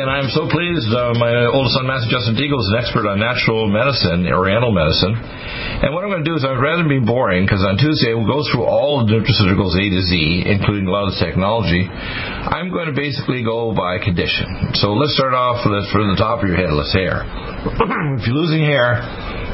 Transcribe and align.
And 0.00 0.10
I'm 0.10 0.28
so 0.28 0.48
pleased. 0.48 0.88
Uh, 0.92 1.16
my 1.16 1.48
oldest 1.48 1.76
son, 1.76 1.88
Matthew 1.88 2.12
Justin 2.12 2.36
Deagle, 2.36 2.60
is 2.60 2.70
an 2.72 2.78
expert 2.80 3.04
on 3.08 3.20
natural 3.20 3.68
medicine, 3.68 4.28
Oriental 4.28 4.72
medicine. 4.72 5.16
And 5.16 5.92
what 5.92 6.04
I'm 6.04 6.10
going 6.12 6.24
to 6.24 6.30
do 6.30 6.36
is, 6.36 6.44
I'd 6.44 6.60
rather 6.60 6.84
be 6.84 7.00
boring, 7.00 7.44
because 7.44 7.64
on 7.64 7.76
Tuesday 7.80 8.12
we'll 8.12 8.28
go 8.28 8.44
through 8.48 8.68
all 8.68 9.00
of 9.00 9.08
the 9.08 9.16
nutraceuticals 9.16 9.76
A 9.76 9.84
to 9.92 10.00
Z, 10.04 10.44
including 10.46 10.88
a 10.88 10.92
lot 10.92 11.08
of 11.08 11.16
the 11.16 11.20
technology. 11.20 11.88
I'm 11.88 12.68
going 12.68 12.86
to 12.86 12.96
basically 12.96 13.44
go 13.44 13.72
by 13.72 13.98
condition. 14.00 14.76
So 14.76 14.92
let's 14.92 15.16
start 15.16 15.32
off 15.32 15.64
with 15.64 15.88
from 15.92 16.12
the 16.12 16.18
top 16.20 16.40
of 16.40 16.48
your 16.48 16.56
head, 16.56 16.72
let's 16.72 16.92
hair. 16.92 17.24
if 18.20 18.26
you're 18.28 18.36
losing 18.36 18.64
hair, 18.64 19.00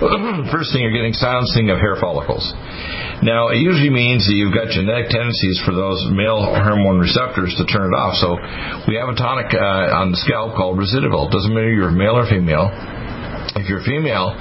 first 0.54 0.74
thing 0.74 0.82
you're 0.82 0.94
getting 0.94 1.14
silencing 1.14 1.70
of 1.70 1.78
hair 1.78 1.96
follicles. 1.98 2.42
Now, 3.22 3.54
it 3.54 3.62
usually 3.62 3.94
means 3.94 4.26
that 4.26 4.34
you've 4.34 4.50
got 4.50 4.66
genetic 4.74 5.14
tendencies 5.14 5.62
for 5.62 5.70
those 5.70 6.02
male 6.10 6.42
hormone 6.42 6.98
receptors 6.98 7.54
to 7.54 7.64
turn 7.70 7.86
it 7.86 7.94
off. 7.94 8.18
So 8.18 8.34
we 8.90 8.98
have 8.98 9.06
a 9.06 9.14
tonic 9.14 9.54
uh, 9.54 10.02
on 10.02 10.10
the 10.10 10.18
scalp 10.32 10.56
called 10.56 10.80
Residual. 10.80 11.28
Doesn't 11.28 11.52
matter 11.52 11.68
if 11.68 11.76
you're 11.76 11.92
male 11.92 12.16
or 12.16 12.24
female. 12.24 12.72
If 13.52 13.68
you're 13.68 13.84
female, 13.84 14.32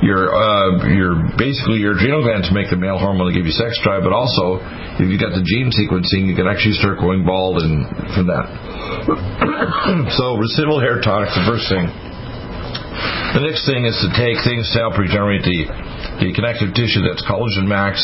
your 0.00 0.32
uh, 0.32 0.88
your 0.88 1.36
basically 1.36 1.84
your 1.84 2.00
adrenal 2.00 2.24
glands 2.24 2.48
make 2.48 2.72
the 2.72 2.80
male 2.80 2.96
hormone 2.96 3.28
to 3.28 3.36
give 3.36 3.44
you 3.44 3.52
sex 3.52 3.76
drive, 3.84 4.08
but 4.08 4.16
also 4.16 4.56
if 4.96 5.04
you've 5.04 5.20
got 5.20 5.36
the 5.36 5.44
gene 5.44 5.68
sequencing, 5.68 6.24
you 6.24 6.32
can 6.32 6.48
actually 6.48 6.80
start 6.80 6.96
going 6.96 7.28
bald 7.28 7.60
and 7.60 7.84
from 8.16 8.24
that. 8.32 8.48
so 10.16 10.40
residual 10.40 10.80
hair 10.80 11.04
tonic, 11.04 11.28
the 11.36 11.44
first 11.44 11.68
thing. 11.68 11.84
The 13.36 13.44
next 13.44 13.68
thing 13.68 13.84
is 13.84 14.00
to 14.00 14.08
take 14.16 14.40
things 14.48 14.64
to 14.72 14.88
help 14.88 14.96
regenerate 14.96 15.44
the 15.44 15.68
the 16.24 16.32
connective 16.32 16.72
tissue 16.72 17.04
that's 17.04 17.20
Collagen 17.28 17.68
Max, 17.68 18.00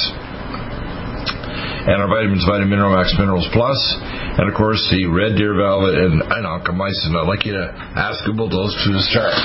and 1.85 2.01
our 2.01 2.09
vitamins, 2.09 2.45
Vitamin 2.49 2.71
Mineral 2.71 2.97
Max 2.97 3.13
Minerals 3.19 3.49
Plus, 3.53 3.79
and 4.41 4.49
of 4.49 4.55
course 4.57 4.81
the 4.91 5.05
Red 5.07 5.37
Deer 5.37 5.53
Velvet 5.53 5.95
and, 5.95 6.23
and. 6.23 6.45
I'd 6.47 7.29
like 7.29 7.45
you 7.45 7.53
to 7.53 7.69
ask 7.97 8.25
about 8.29 8.51
those 8.51 8.73
two 8.85 8.93
to 8.93 9.03
start. 9.13 9.37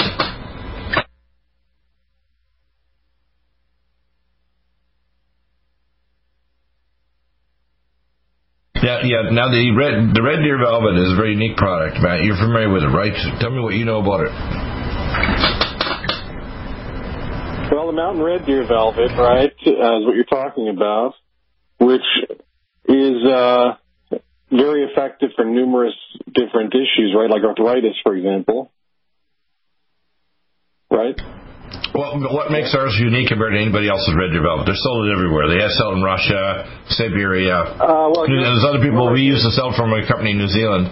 Yeah, 8.81 9.03
yeah. 9.03 9.29
Now 9.35 9.51
the 9.51 9.75
red 9.75 10.15
the 10.15 10.23
red 10.23 10.39
deer 10.39 10.57
velvet 10.57 10.95
is 10.95 11.11
a 11.11 11.15
very 11.19 11.35
unique 11.35 11.57
product, 11.57 11.99
Matt. 11.99 12.23
You're 12.23 12.39
familiar 12.39 12.71
with 12.71 12.83
it, 12.83 12.93
right? 12.95 13.11
Tell 13.43 13.51
me 13.51 13.59
what 13.59 13.75
you 13.75 13.83
know 13.83 13.99
about 13.99 14.23
it. 14.23 14.31
Well, 17.69 17.87
the 17.87 17.93
mountain 17.93 18.23
red 18.23 18.45
deer 18.45 18.65
velvet, 18.65 19.11
right, 19.19 19.51
uh, 19.51 19.99
is 19.99 20.05
what 20.07 20.15
you're 20.15 20.23
talking 20.23 20.69
about, 20.69 21.13
which 21.79 22.05
is 22.85 23.25
uh, 23.25 23.75
very 24.51 24.83
effective 24.83 25.29
for 25.35 25.45
numerous 25.45 25.93
different 26.33 26.73
issues, 26.73 27.15
right, 27.15 27.29
like 27.29 27.43
arthritis, 27.43 27.95
for 28.03 28.15
example. 28.15 28.71
Right? 30.91 31.15
Well, 31.93 32.19
what 32.33 32.51
makes 32.51 32.73
ours 32.73 32.97
unique 32.99 33.29
compared 33.29 33.53
to 33.53 33.59
anybody 33.61 33.89
else's 33.89 34.13
red 34.17 34.33
velvet? 34.33 34.65
They're 34.65 34.81
sold 34.81 35.09
everywhere. 35.09 35.49
They 35.49 35.61
have 35.61 35.71
sold 35.71 35.97
in 35.97 36.03
Russia, 36.03 36.65
Siberia. 36.89 37.77
Uh, 37.77 38.09
well, 38.13 38.25
There's 38.25 38.65
other 38.65 38.81
people 38.81 39.11
we 39.11 39.21
used 39.21 39.45
to 39.45 39.51
sell 39.51 39.73
from 39.75 39.93
a 39.93 40.05
company 40.07 40.31
in 40.31 40.37
New 40.37 40.49
Zealand, 40.49 40.89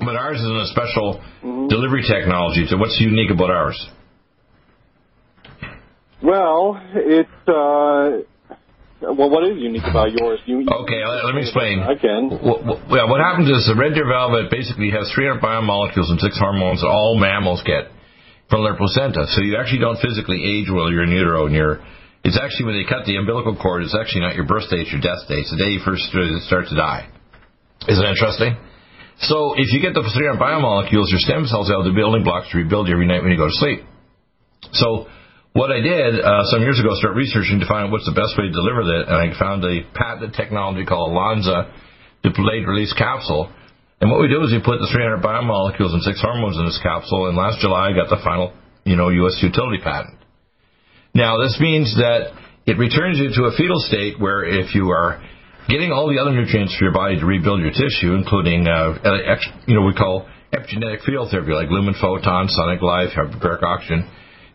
but 0.00 0.16
ours 0.16 0.36
is 0.36 0.44
a 0.44 0.66
special 0.72 1.20
mm-hmm. 1.42 1.68
delivery 1.68 2.04
technology. 2.04 2.66
So, 2.68 2.76
what's 2.76 3.00
unique 3.00 3.30
about 3.30 3.50
ours? 3.50 3.76
Well, 6.22 6.80
it's 6.94 7.48
uh, 7.48 8.24
well, 9.02 9.30
what 9.30 9.42
is 9.42 9.58
unique 9.58 9.82
about 9.82 10.14
yours? 10.14 10.38
You, 10.46 10.62
okay, 10.62 11.02
let, 11.02 11.26
let, 11.26 11.34
me 11.34 11.42
explain. 11.42 11.82
I 11.82 11.98
can. 11.98 12.30
Well, 12.30 12.78
well, 12.86 13.06
what 13.10 13.18
happens 13.18 13.50
is 13.50 13.66
the 13.66 13.74
red 13.74 13.98
deer 13.98 14.06
velvet 14.06 14.46
basically 14.50 14.94
has 14.94 15.10
300 15.10 15.42
biomolecules 15.42 16.06
and 16.06 16.22
six 16.22 16.38
hormones 16.38 16.80
that 16.80 16.88
all 16.88 17.18
mammals 17.18 17.62
get 17.66 17.90
from 18.46 18.62
their 18.62 18.78
placenta. 18.78 19.26
So 19.34 19.42
you 19.42 19.58
actually 19.58 19.82
don't 19.82 19.98
physically 19.98 20.38
age 20.38 20.70
while 20.70 20.86
you're 20.90 21.02
in 21.02 21.10
utero, 21.10 21.50
and 21.50 21.54
you're. 21.54 21.82
It's 22.22 22.38
actually 22.38 22.70
when 22.70 22.78
they 22.78 22.86
cut 22.86 23.02
the 23.02 23.18
umbilical 23.18 23.58
cord. 23.58 23.82
It's 23.82 23.98
actually 23.98 24.22
not 24.22 24.38
your 24.38 24.46
birth 24.46 24.70
date, 24.70 24.86
it's 24.86 24.94
your 24.94 25.02
death 25.02 25.26
date. 25.26 25.42
It's 25.42 25.50
the 25.50 25.58
day 25.58 25.74
you 25.74 25.82
first 25.82 26.06
start 26.46 26.70
to 26.70 26.76
die. 26.78 27.10
Isn't 27.90 27.98
that 27.98 28.14
interesting? 28.14 28.54
So 29.26 29.58
if 29.58 29.74
you 29.74 29.82
get 29.82 29.94
the 29.94 30.06
300 30.06 30.38
biomolecules, 30.38 31.10
your 31.10 31.18
stem 31.18 31.50
cells 31.50 31.66
have 31.66 31.82
the 31.82 31.90
building 31.90 32.22
blocks 32.22 32.50
to 32.54 32.62
rebuild 32.62 32.86
you 32.86 32.94
every 32.94 33.10
night 33.10 33.26
when 33.26 33.34
you 33.34 33.38
go 33.38 33.50
to 33.50 33.58
sleep. 33.58 33.82
So 34.70 35.10
what 35.52 35.68
I 35.68 35.80
did 35.84 36.16
uh, 36.16 36.48
some 36.48 36.64
years 36.64 36.80
ago, 36.80 36.96
start 36.96 37.12
researching 37.14 37.60
to 37.60 37.68
find 37.68 37.88
out 37.88 37.92
what's 37.92 38.08
the 38.08 38.16
best 38.16 38.32
way 38.40 38.48
to 38.48 38.52
deliver 38.52 38.88
that, 38.88 39.12
and 39.12 39.16
I 39.20 39.28
found 39.36 39.60
a 39.64 39.84
patented 39.92 40.32
technology 40.32 40.84
called 40.88 41.12
Lonza 41.12 41.68
delayed 42.24 42.64
release 42.64 42.92
capsule. 42.96 43.52
And 44.00 44.10
what 44.10 44.20
we 44.20 44.32
do 44.32 44.40
is 44.42 44.50
we 44.50 44.64
put 44.64 44.80
the 44.80 44.88
300 44.88 45.20
biomolecules 45.20 45.92
and 45.92 46.02
six 46.02 46.24
hormones 46.24 46.56
in 46.56 46.64
this 46.64 46.80
capsule, 46.82 47.28
and 47.28 47.36
last 47.36 47.60
July 47.60 47.92
I 47.92 47.92
got 47.92 48.08
the 48.08 48.22
final, 48.24 48.56
you 48.84 48.96
know, 48.96 49.12
U.S. 49.28 49.36
utility 49.44 49.78
patent. 49.84 50.16
Now 51.12 51.36
this 51.36 51.60
means 51.60 51.92
that 52.00 52.32
it 52.64 52.80
returns 52.80 53.20
you 53.20 53.28
to 53.36 53.52
a 53.52 53.52
fetal 53.52 53.78
state 53.84 54.16
where 54.16 54.48
if 54.48 54.74
you 54.74 54.88
are 54.88 55.20
getting 55.68 55.92
all 55.92 56.08
the 56.08 56.16
other 56.16 56.32
nutrients 56.32 56.74
for 56.78 56.88
your 56.88 56.96
body 56.96 57.20
to 57.20 57.26
rebuild 57.26 57.60
your 57.60 57.76
tissue, 57.76 58.16
including, 58.16 58.64
uh, 58.66 58.96
you 59.68 59.76
know, 59.76 59.84
we 59.84 59.92
call 59.92 60.24
epigenetic 60.48 61.04
field 61.04 61.28
therapy 61.30 61.52
like 61.52 61.68
lumen 61.68 61.94
photon, 62.00 62.48
sonic 62.48 62.80
life, 62.80 63.12
hyperbaric 63.12 63.62
oxygen 63.62 64.08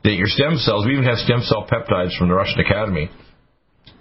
that 0.03 0.13
your 0.13 0.27
stem 0.27 0.57
cells, 0.57 0.85
we 0.85 0.93
even 0.93 1.05
have 1.05 1.17
stem 1.17 1.41
cell 1.41 1.67
peptides 1.69 2.17
from 2.17 2.27
the 2.29 2.35
Russian 2.35 2.59
Academy, 2.59 3.09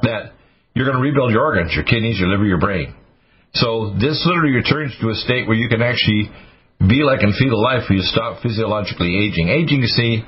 that 0.02 0.32
you're 0.74 0.84
going 0.84 0.96
to 0.96 1.02
rebuild 1.02 1.32
your 1.32 1.44
organs, 1.44 1.72
your 1.74 1.84
kidneys, 1.84 2.18
your 2.18 2.28
liver, 2.28 2.44
your 2.44 2.60
brain. 2.60 2.94
So 3.54 3.96
this 3.98 4.20
literally 4.28 4.52
returns 4.52 4.92
to 5.00 5.08
a 5.08 5.14
state 5.14 5.48
where 5.48 5.56
you 5.56 5.68
can 5.68 5.80
actually 5.80 6.30
be 6.78 7.00
like 7.00 7.22
in 7.22 7.32
fetal 7.32 7.62
life 7.62 7.88
where 7.88 7.96
you 7.96 8.04
stop 8.04 8.42
physiologically 8.42 9.16
aging. 9.24 9.48
Aging, 9.48 9.80
you 9.80 9.88
see, 9.88 10.20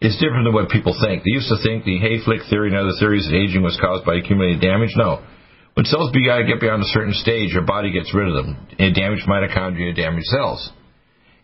is 0.00 0.14
different 0.22 0.46
than 0.46 0.54
what 0.54 0.70
people 0.70 0.94
think. 0.94 1.24
They 1.24 1.34
used 1.34 1.50
to 1.50 1.58
think 1.58 1.82
the 1.82 1.98
Hayflick 1.98 2.48
theory 2.48 2.70
and 2.70 2.78
other 2.78 2.94
theories 3.00 3.26
that 3.26 3.34
aging 3.34 3.62
was 3.62 3.74
caused 3.80 4.06
by 4.06 4.22
accumulated 4.22 4.62
damage. 4.62 4.94
No. 4.94 5.26
When 5.74 5.84
cells 5.84 6.12
begin 6.12 6.38
to 6.38 6.46
get 6.46 6.60
beyond 6.60 6.82
a 6.82 6.92
certain 6.94 7.12
stage, 7.12 7.52
your 7.52 7.66
body 7.66 7.90
gets 7.90 8.14
rid 8.14 8.28
of 8.28 8.38
them. 8.38 8.54
Damaged 8.78 9.26
mitochondria, 9.26 9.96
damaged 9.96 10.30
cells. 10.30 10.70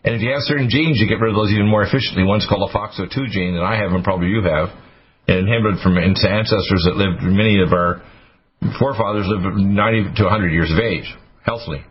And 0.03 0.15
if 0.15 0.21
you 0.21 0.31
have 0.31 0.43
certain 0.43 0.69
genes, 0.69 0.99
you 0.99 1.07
get 1.07 1.23
rid 1.23 1.31
of 1.31 1.39
those 1.39 1.51
even 1.51 1.67
more 1.67 1.83
efficiently. 1.83 2.23
One's 2.23 2.45
called 2.47 2.67
a 2.67 2.73
FOXO2 2.75 3.31
gene 3.31 3.55
that 3.55 3.63
I 3.63 3.79
have 3.79 3.91
and 3.91 4.03
probably 4.03 4.27
you 4.27 4.43
have, 4.43 4.69
and 5.27 5.47
inherited 5.47 5.79
from 5.79 5.97
ancestors 5.97 6.83
that 6.83 6.99
lived, 6.99 7.23
many 7.23 7.63
of 7.63 7.71
our 7.71 8.03
forefathers 8.79 9.27
lived 9.27 9.55
90 9.55 10.19
to 10.19 10.23
100 10.23 10.51
years 10.51 10.71
of 10.71 10.79
age, 10.79 11.07
healthily. 11.45 11.83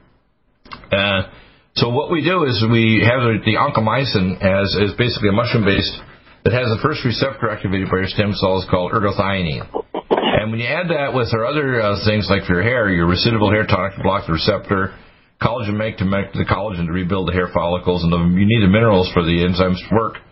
Uh, 0.93 1.33
so 1.75 1.89
what 1.89 2.13
we 2.13 2.21
do 2.21 2.45
is 2.45 2.61
we 2.69 3.01
have 3.01 3.25
the 3.25 3.57
oncomycin 3.57 4.37
as 4.45 4.69
is 4.77 4.93
basically 5.01 5.31
a 5.31 5.33
mushroom 5.33 5.65
based 5.65 5.97
that 6.45 6.53
has 6.53 6.69
the 6.69 6.81
first 6.85 7.01
receptor 7.05 7.49
activated 7.49 7.89
by 7.89 8.05
your 8.05 8.13
stem 8.13 8.33
cells 8.37 8.67
called 8.69 8.93
ergothioneine. 8.93 9.65
And 10.13 10.51
when 10.51 10.61
you 10.61 10.67
add 10.67 10.91
that 10.91 11.15
with 11.15 11.33
our 11.33 11.47
other 11.47 11.81
uh, 11.81 12.05
things 12.05 12.27
like 12.29 12.45
for 12.45 12.61
your 12.61 12.63
hair, 12.63 12.91
your 12.91 13.07
residual 13.07 13.49
hair 13.51 13.65
tonic 13.65 13.97
to 13.97 14.03
block 14.03 14.27
the 14.27 14.33
receptor, 14.33 14.93
collagen 15.43 15.75
max 15.75 15.99
to 15.99 16.07
make 16.07 16.33
the 16.33 16.47
collagen 16.47 16.87
to 16.87 16.93
rebuild 16.93 17.27
the 17.27 17.35
hair 17.35 17.51
follicles, 17.53 18.07
and 18.07 18.13
the, 18.15 18.19
you 18.39 18.47
need 18.47 18.63
the 18.63 18.71
minerals 18.71 19.11
for 19.13 19.23
the 19.23 19.43
enzymes 19.43 19.83
to 19.89 19.95
work. 19.95 20.23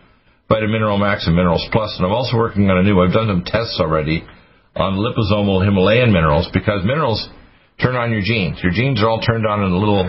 Vitamin 0.47 0.71
Mineral 0.71 0.97
Max 0.97 1.27
and 1.27 1.35
Minerals 1.35 1.63
Plus, 1.71 1.95
and 1.95 2.05
I'm 2.05 2.11
also 2.11 2.35
working 2.35 2.69
on 2.69 2.79
a 2.79 2.83
new. 2.83 2.99
I've 2.99 3.13
done 3.13 3.27
some 3.27 3.43
tests 3.47 3.79
already 3.79 4.23
on 4.75 4.99
liposomal 4.99 5.63
Himalayan 5.63 6.11
minerals 6.11 6.47
because 6.51 6.83
minerals 6.83 7.23
turn 7.79 7.95
on 7.95 8.11
your 8.11 8.19
genes. 8.23 8.59
Your 8.63 8.71
genes 8.71 8.99
are 9.03 9.07
all 9.07 9.21
turned 9.21 9.47
on 9.47 9.63
in 9.63 9.71
a 9.71 9.79
little 9.79 10.03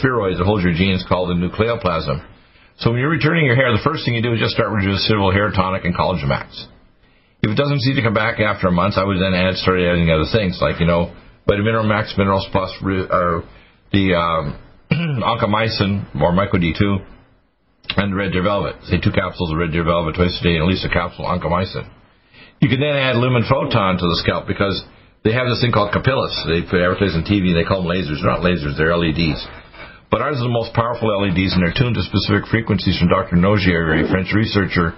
spheroid 0.00 0.40
that 0.40 0.44
holds 0.44 0.64
your 0.64 0.72
genes 0.72 1.04
called 1.08 1.28
the 1.28 1.36
nucleoplasm. 1.36 2.24
So 2.80 2.90
when 2.90 3.00
you're 3.00 3.12
returning 3.12 3.44
your 3.44 3.56
hair, 3.56 3.72
the 3.72 3.84
first 3.84 4.04
thing 4.04 4.14
you 4.14 4.22
do 4.22 4.32
is 4.32 4.40
just 4.40 4.52
start 4.52 4.72
with 4.72 4.84
your 4.84 4.96
residual 4.96 5.32
hair 5.32 5.52
tonic 5.52 5.84
and 5.84 5.96
collagen 5.96 6.28
max. 6.28 6.52
If 7.40 7.52
it 7.52 7.56
doesn't 7.56 7.80
seem 7.80 7.96
to 7.96 8.02
come 8.02 8.16
back 8.16 8.40
after 8.40 8.68
a 8.68 8.72
month, 8.72 8.96
I 8.96 9.04
would 9.04 9.20
then 9.20 9.32
add 9.32 9.56
start 9.60 9.80
adding 9.80 10.08
other 10.08 10.28
things 10.32 10.56
like 10.60 10.80
you 10.80 10.86
know 10.88 11.12
vitamin 11.46 11.68
mineral 11.68 11.88
max, 11.88 12.14
minerals 12.16 12.48
plus, 12.50 12.72
uh, 12.80 13.40
the 13.96 14.12
um, 14.12 14.60
oncomycin 15.24 16.04
or 16.20 16.36
myco 16.36 16.60
D2 16.60 17.00
and 17.96 18.12
the 18.12 18.16
red 18.16 18.32
deer 18.32 18.44
velvet. 18.44 18.76
Say 18.84 19.00
two 19.00 19.14
capsules 19.14 19.48
of 19.48 19.56
red 19.56 19.72
deer 19.72 19.88
velvet 19.88 20.20
twice 20.20 20.36
a 20.36 20.42
day 20.44 20.60
and 20.60 20.64
at 20.64 20.68
least 20.68 20.84
a 20.84 20.92
capsule 20.92 21.24
of 21.24 21.32
oncomycin. 21.32 21.88
You 22.60 22.68
can 22.68 22.80
then 22.80 22.92
add 22.92 23.16
lumen 23.16 23.48
photon 23.48 23.96
to 23.96 24.04
the 24.04 24.20
scalp 24.20 24.44
because 24.44 24.76
they 25.24 25.32
have 25.32 25.48
this 25.48 25.64
thing 25.64 25.72
called 25.72 25.96
capillus. 25.96 26.36
They 26.44 26.60
put 26.68 26.84
advertise 26.84 27.16
on 27.16 27.24
TV. 27.24 27.52
And 27.52 27.56
they 27.56 27.64
call 27.64 27.82
them 27.82 27.90
lasers. 27.90 28.20
They're 28.20 28.32
not 28.32 28.44
lasers. 28.44 28.76
They're 28.76 28.92
LEDs. 28.92 29.40
But 30.12 30.22
ours 30.22 30.38
are 30.38 30.46
the 30.46 30.54
most 30.54 30.70
powerful 30.70 31.10
LEDs, 31.10 31.50
and 31.50 31.60
they're 31.66 31.74
tuned 31.74 31.98
to 31.98 32.04
specific 32.06 32.46
frequencies 32.46 32.94
from 32.94 33.10
Dr. 33.10 33.34
Nogier, 33.34 33.90
a 33.90 34.06
French 34.06 34.30
researcher 34.30 34.94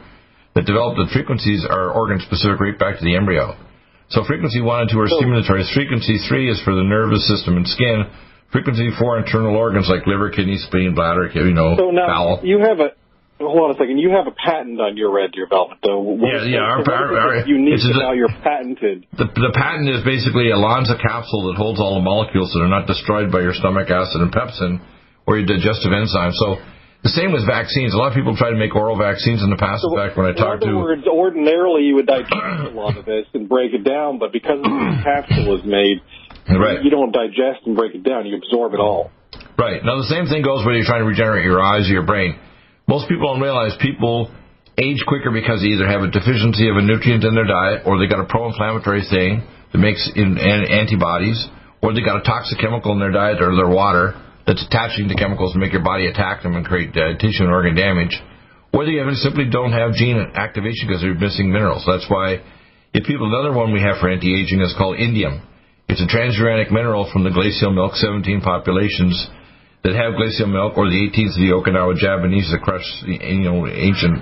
that 0.52 0.68
developed 0.68 1.00
the 1.00 1.08
frequencies 1.16 1.64
are 1.64 1.90
organ 1.96 2.20
specific 2.20 2.60
right 2.60 2.76
back 2.76 3.00
to 3.00 3.04
the 3.04 3.16
embryo. 3.16 3.56
So 4.12 4.20
frequency 4.28 4.60
one 4.60 4.84
and 4.84 4.90
two 4.92 5.00
are 5.00 5.08
stimulatory. 5.08 5.64
Frequency 5.72 6.20
three 6.28 6.52
is 6.52 6.60
for 6.60 6.76
the 6.76 6.84
nervous 6.84 7.24
system 7.24 7.56
and 7.56 7.66
skin. 7.66 8.04
Frequency 8.50 8.90
for 8.98 9.18
internal 9.18 9.56
organs 9.56 9.88
like 9.88 10.06
liver, 10.06 10.30
kidney, 10.30 10.56
spleen, 10.56 10.94
bladder, 10.94 11.28
you 11.34 11.52
know, 11.52 11.76
so 11.76 11.90
now 11.90 12.06
bowel. 12.06 12.40
You 12.42 12.60
have 12.60 12.80
a 12.80 12.96
hold 13.40 13.70
on 13.70 13.76
a 13.76 13.78
second. 13.78 13.98
You 13.98 14.10
have 14.10 14.26
a 14.26 14.34
patent 14.34 14.80
on 14.80 14.96
your 14.96 15.14
red 15.14 15.32
deer 15.32 15.46
velvet, 15.48 15.78
though. 15.84 16.00
What 16.00 16.26
yeah, 16.26 16.58
yeah. 16.58 16.64
Our, 16.64 16.82
our, 16.82 17.38
our, 17.38 17.46
unique 17.46 17.78
now 17.84 18.12
you're 18.12 18.32
patented. 18.42 19.06
The, 19.12 19.28
the 19.30 19.52
patent 19.54 19.88
is 19.88 20.02
basically 20.02 20.50
a 20.50 20.58
Lonza 20.58 20.98
capsule 20.98 21.52
that 21.52 21.56
holds 21.56 21.78
all 21.78 21.94
the 22.00 22.04
molecules 22.04 22.50
that 22.54 22.60
are 22.60 22.72
not 22.72 22.86
destroyed 22.86 23.30
by 23.30 23.40
your 23.40 23.54
stomach 23.54 23.90
acid 23.90 24.20
and 24.20 24.32
pepsin 24.32 24.80
or 25.26 25.38
your 25.38 25.46
digestive 25.46 25.92
enzyme. 25.92 26.32
So 26.32 26.56
the 27.02 27.14
same 27.14 27.30
with 27.30 27.46
vaccines. 27.46 27.94
A 27.94 27.96
lot 27.96 28.10
of 28.10 28.16
people 28.18 28.34
try 28.34 28.50
to 28.50 28.58
make 28.58 28.74
oral 28.74 28.98
vaccines 28.98 29.42
in 29.44 29.50
the 29.50 29.60
past. 29.60 29.86
So, 29.86 29.94
in 29.94 29.98
fact, 30.02 30.18
when 30.18 30.26
I 30.26 30.34
talk 30.34 30.58
to 30.60 30.74
words, 30.74 31.06
ordinarily 31.06 31.86
you 31.86 31.94
would 31.94 32.10
digest 32.10 32.34
a 32.34 32.74
lot 32.74 32.98
of 32.98 33.04
this 33.06 33.26
and 33.34 33.48
break 33.48 33.72
it 33.72 33.84
down, 33.84 34.18
but 34.18 34.32
because 34.32 34.58
the 34.62 35.00
capsule 35.04 35.54
is 35.54 35.64
made, 35.64 36.02
right. 36.48 36.82
you 36.82 36.90
don't 36.90 37.12
digest 37.12 37.66
and 37.66 37.76
break 37.76 37.94
it 37.94 38.02
down. 38.02 38.26
You 38.26 38.36
absorb 38.36 38.74
it 38.74 38.80
all. 38.80 39.10
Right. 39.58 39.84
Now 39.84 39.98
the 39.98 40.08
same 40.08 40.26
thing 40.26 40.42
goes 40.42 40.64
when 40.64 40.76
you're 40.76 40.86
trying 40.86 41.02
to 41.02 41.08
regenerate 41.08 41.44
your 41.44 41.60
eyes 41.60 41.90
or 41.90 41.92
your 41.92 42.06
brain 42.06 42.38
most 42.88 43.06
people 43.06 43.28
don't 43.28 43.44
realize 43.44 43.76
people 43.78 44.32
age 44.80 45.04
quicker 45.06 45.30
because 45.30 45.60
they 45.60 45.76
either 45.76 45.86
have 45.86 46.00
a 46.00 46.10
deficiency 46.10 46.72
of 46.72 46.80
a 46.80 46.82
nutrient 46.82 47.22
in 47.22 47.36
their 47.36 47.44
diet 47.44 47.84
or 47.84 48.00
they 48.00 48.08
got 48.08 48.18
a 48.18 48.24
pro-inflammatory 48.24 49.04
thing 49.12 49.44
that 49.70 49.78
makes 49.78 50.10
in, 50.16 50.40
an, 50.40 50.64
antibodies 50.72 51.36
or 51.82 51.92
they 51.92 52.00
got 52.00 52.16
a 52.16 52.24
toxic 52.24 52.58
chemical 52.58 52.90
in 52.92 52.98
their 52.98 53.12
diet 53.12 53.44
or 53.44 53.54
their 53.54 53.68
water 53.68 54.16
that's 54.46 54.64
attaching 54.64 55.06
to 55.06 55.14
chemicals 55.14 55.52
to 55.52 55.58
make 55.60 55.70
your 55.70 55.84
body 55.84 56.06
attack 56.06 56.42
them 56.42 56.56
and 56.56 56.64
create 56.64 56.96
uh, 56.96 57.12
tissue 57.20 57.44
and 57.44 57.52
organ 57.52 57.76
damage 57.76 58.16
or 58.72 58.86
they 58.86 58.96
simply 59.20 59.44
don't 59.50 59.72
have 59.72 59.92
gene 59.92 60.16
activation 60.34 60.88
because 60.88 61.02
they're 61.02 61.14
missing 61.14 61.52
minerals. 61.52 61.84
That's 61.86 62.08
why 62.08 62.40
if 62.94 63.04
people, 63.04 63.28
another 63.28 63.52
one 63.52 63.72
we 63.72 63.80
have 63.80 64.00
for 64.00 64.08
anti-aging 64.08 64.60
is 64.60 64.74
called 64.78 64.96
indium. 64.96 65.44
It's 65.88 66.04
a 66.04 66.06
transuranic 66.06 66.70
mineral 66.70 67.08
from 67.10 67.24
the 67.24 67.30
glacial 67.30 67.72
milk 67.72 67.96
17 67.96 68.42
populations 68.42 69.16
that 69.84 69.96
have 69.96 70.20
glacial 70.20 70.46
milk, 70.46 70.76
or 70.76 70.84
the 70.84 71.00
18th 71.08 71.32
of 71.32 71.40
the 71.40 71.52
Okinawa 71.56 71.96
Japanese 71.96 72.52
that 72.52 72.60
crush 72.60 72.84
you 73.08 73.48
know 73.48 73.64
ancient 73.66 74.20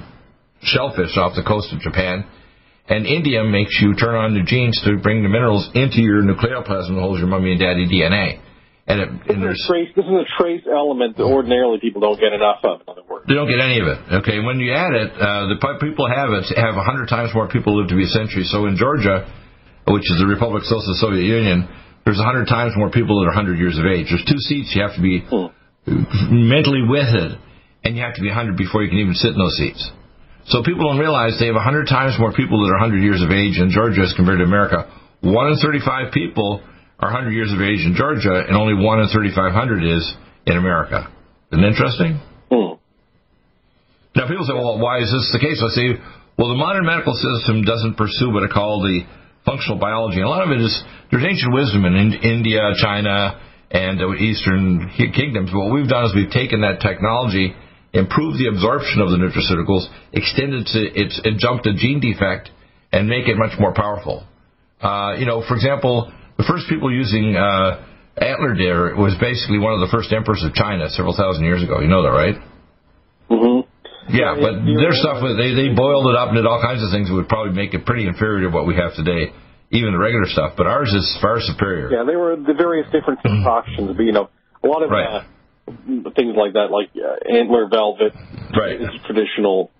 shellfish 0.63 1.19
off 1.19 1.35
the 1.35 1.43
coast 1.43 1.75
of 1.75 1.81
Japan. 1.81 2.23
And 2.87 3.03
indium 3.03 3.51
makes 3.51 3.75
you 3.83 3.99
turn 3.99 4.15
on 4.15 4.39
the 4.39 4.47
genes 4.47 4.79
to 4.87 4.95
bring 5.03 5.27
the 5.27 5.29
minerals 5.29 5.67
into 5.75 5.99
your 5.99 6.23
nucleoplasm 6.23 6.95
that 6.95 7.03
holds 7.03 7.19
your 7.19 7.27
mommy 7.27 7.51
and 7.51 7.61
daddy 7.61 7.91
DNA. 7.91 8.39
And, 8.87 9.03
it, 9.03 9.09
and 9.27 9.43
this, 9.43 9.59
is 9.59 9.67
trace, 9.67 9.91
this 9.99 10.07
is 10.07 10.15
a 10.23 10.29
trace 10.39 10.63
element 10.71 11.19
that 11.19 11.27
ordinarily 11.27 11.83
people 11.83 11.99
don't 11.99 12.21
get 12.23 12.31
enough 12.31 12.63
of. 12.63 12.87
In 12.87 12.87
other 12.87 13.03
words, 13.03 13.27
they 13.27 13.35
don't 13.35 13.51
get 13.51 13.59
any 13.59 13.83
of 13.83 13.91
it. 13.91 14.23
Okay, 14.23 14.39
when 14.39 14.63
you 14.63 14.71
add 14.71 14.95
it, 14.95 15.11
uh, 15.19 15.51
the 15.51 15.59
people 15.83 16.07
have 16.07 16.31
it 16.31 16.47
have 16.55 16.79
a 16.79 16.87
100 16.87 17.11
times 17.11 17.35
more 17.35 17.51
people 17.51 17.75
live 17.75 17.91
to 17.91 17.99
be 17.99 18.07
a 18.07 18.13
century. 18.15 18.47
So 18.47 18.71
in 18.71 18.79
Georgia, 18.79 19.27
which 19.89 20.07
is 20.11 20.19
the 20.19 20.27
Republic 20.27 20.63
of 20.67 20.83
the 20.83 20.99
Soviet 20.99 21.23
Union, 21.23 21.69
there's 22.05 22.19
100 22.19 22.47
times 22.47 22.75
more 22.77 22.91
people 22.91 23.23
that 23.23 23.31
are 23.31 23.35
100 23.35 23.59
years 23.59 23.79
of 23.79 23.87
age. 23.87 24.11
There's 24.11 24.27
two 24.27 24.39
seats 24.39 24.75
you 24.75 24.83
have 24.83 24.95
to 24.95 25.03
be 25.03 25.23
mentally 26.31 26.83
with 26.87 27.11
it, 27.15 27.39
and 27.83 27.95
you 27.95 28.03
have 28.03 28.15
to 28.15 28.23
be 28.23 28.31
100 28.31 28.59
before 28.59 28.83
you 28.83 28.91
can 28.91 28.99
even 28.99 29.15
sit 29.15 29.35
in 29.35 29.39
those 29.39 29.55
seats. 29.59 29.83
So 30.47 30.63
people 30.63 30.87
don't 30.87 31.03
realize 31.03 31.39
they 31.39 31.51
have 31.51 31.59
100 31.59 31.91
times 31.91 32.15
more 32.19 32.31
people 32.31 32.63
that 32.63 32.71
are 32.71 32.79
100 32.79 33.03
years 33.03 33.23
of 33.23 33.35
age 33.35 33.59
in 33.59 33.71
Georgia 33.75 34.07
as 34.07 34.15
compared 34.15 34.39
to 34.39 34.47
America. 34.47 34.87
1 35.23 35.31
in 35.31 35.59
35 35.59 36.15
people 36.15 36.63
are 37.03 37.11
100 37.11 37.35
years 37.35 37.51
of 37.51 37.59
age 37.59 37.83
in 37.83 37.95
Georgia, 37.99 38.47
and 38.47 38.55
only 38.55 38.75
1 38.75 39.01
in 39.03 39.09
3,500 39.11 39.83
is 39.83 40.07
in 40.47 40.57
America. 40.57 41.11
Isn't 41.51 41.63
that 41.63 41.75
interesting? 41.75 42.23
Now, 44.15 44.31
people 44.31 44.47
say, 44.47 44.55
well, 44.55 44.79
why 44.79 45.03
is 45.03 45.11
this 45.11 45.29
the 45.35 45.43
case? 45.43 45.59
I 45.61 45.69
say, 45.75 45.99
well, 46.39 46.49
the 46.49 46.57
modern 46.57 46.87
medical 46.87 47.13
system 47.13 47.63
doesn't 47.67 47.99
pursue 47.99 48.33
what 48.33 48.47
I 48.47 48.49
call 48.49 48.81
the 48.81 49.03
functional 49.47 49.79
biology. 49.79 50.19
And 50.19 50.27
a 50.27 50.29
lot 50.29 50.43
of 50.43 50.51
it 50.51 50.61
is 50.61 50.75
there's 51.11 51.25
ancient 51.25 51.55
wisdom 51.55 51.87
in 51.87 51.95
India, 52.21 52.61
China, 52.83 53.41
and 53.71 53.99
the 53.99 54.13
Eastern 54.19 54.91
kingdoms. 55.15 55.51
What 55.55 55.73
we've 55.73 55.89
done 55.89 56.05
is 56.05 56.15
we've 56.15 56.31
taken 56.31 56.61
that 56.61 56.83
technology, 56.83 57.55
improved 57.95 58.39
the 58.39 58.51
absorption 58.51 59.01
of 59.01 59.11
the 59.11 59.17
nutraceuticals, 59.17 59.87
extended 60.13 60.67
to 60.67 60.81
its 60.93 61.21
a 61.25 61.73
gene 61.79 62.01
defect, 62.01 62.51
and 62.93 63.09
make 63.09 63.27
it 63.29 63.37
much 63.39 63.59
more 63.59 63.73
powerful. 63.73 64.27
Uh, 64.83 65.15
you 65.19 65.27
know, 65.27 65.43
for 65.47 65.55
example, 65.55 66.13
the 66.37 66.45
first 66.45 66.69
people 66.69 66.93
using 66.93 67.35
uh, 67.35 67.87
antler 68.19 68.55
deer 68.55 68.95
was 68.97 69.15
basically 69.21 69.59
one 69.59 69.73
of 69.73 69.81
the 69.81 69.89
first 69.91 70.13
emperors 70.13 70.43
of 70.45 70.53
China 70.55 70.89
several 70.91 71.17
thousand 71.17 71.45
years 71.45 71.63
ago. 71.63 71.81
You 71.81 71.89
know 71.89 72.03
that, 72.03 72.11
right? 72.11 72.37
Mm-hmm. 73.31 73.56
Yeah, 74.09 74.39
but 74.39 74.63
their 74.63 74.95
stuff 74.95 75.19
was 75.23 75.35
they 75.35 75.55
they 75.55 75.75
boiled 75.75 76.07
it 76.11 76.17
up 76.17 76.31
and 76.31 76.37
did 76.37 76.47
all 76.47 76.63
kinds 76.63 76.83
of 76.83 76.91
things 76.91 77.09
that 77.09 77.15
would 77.15 77.29
probably 77.29 77.53
make 77.55 77.75
it 77.75 77.85
pretty 77.85 78.07
inferior 78.07 78.47
to 78.47 78.55
what 78.55 78.67
we 78.67 78.75
have 78.77 78.95
today, 78.95 79.35
even 79.71 79.93
the 79.93 79.99
regular 79.99 80.27
stuff. 80.27 80.55
But 80.57 80.67
ours 80.67 80.93
is 80.95 81.07
far 81.21 81.41
superior. 81.41 81.91
Yeah, 81.91 82.05
they 82.07 82.15
were 82.15 82.37
the 82.37 82.55
various 82.55 82.87
different 82.93 83.23
concoctions, 83.23 83.97
but 83.97 84.03
you 84.03 84.13
know, 84.13 84.31
a 84.63 84.69
lot 84.69 84.83
of 84.83 84.91
right. 84.91 85.27
uh, 85.27 86.11
things 86.15 86.39
like 86.39 86.55
that, 86.55 86.71
like 86.71 86.95
uh, 86.95 87.19
antler 87.27 87.67
velvet, 87.69 88.15
right, 88.55 88.81
is 88.81 88.95
traditional. 89.07 89.71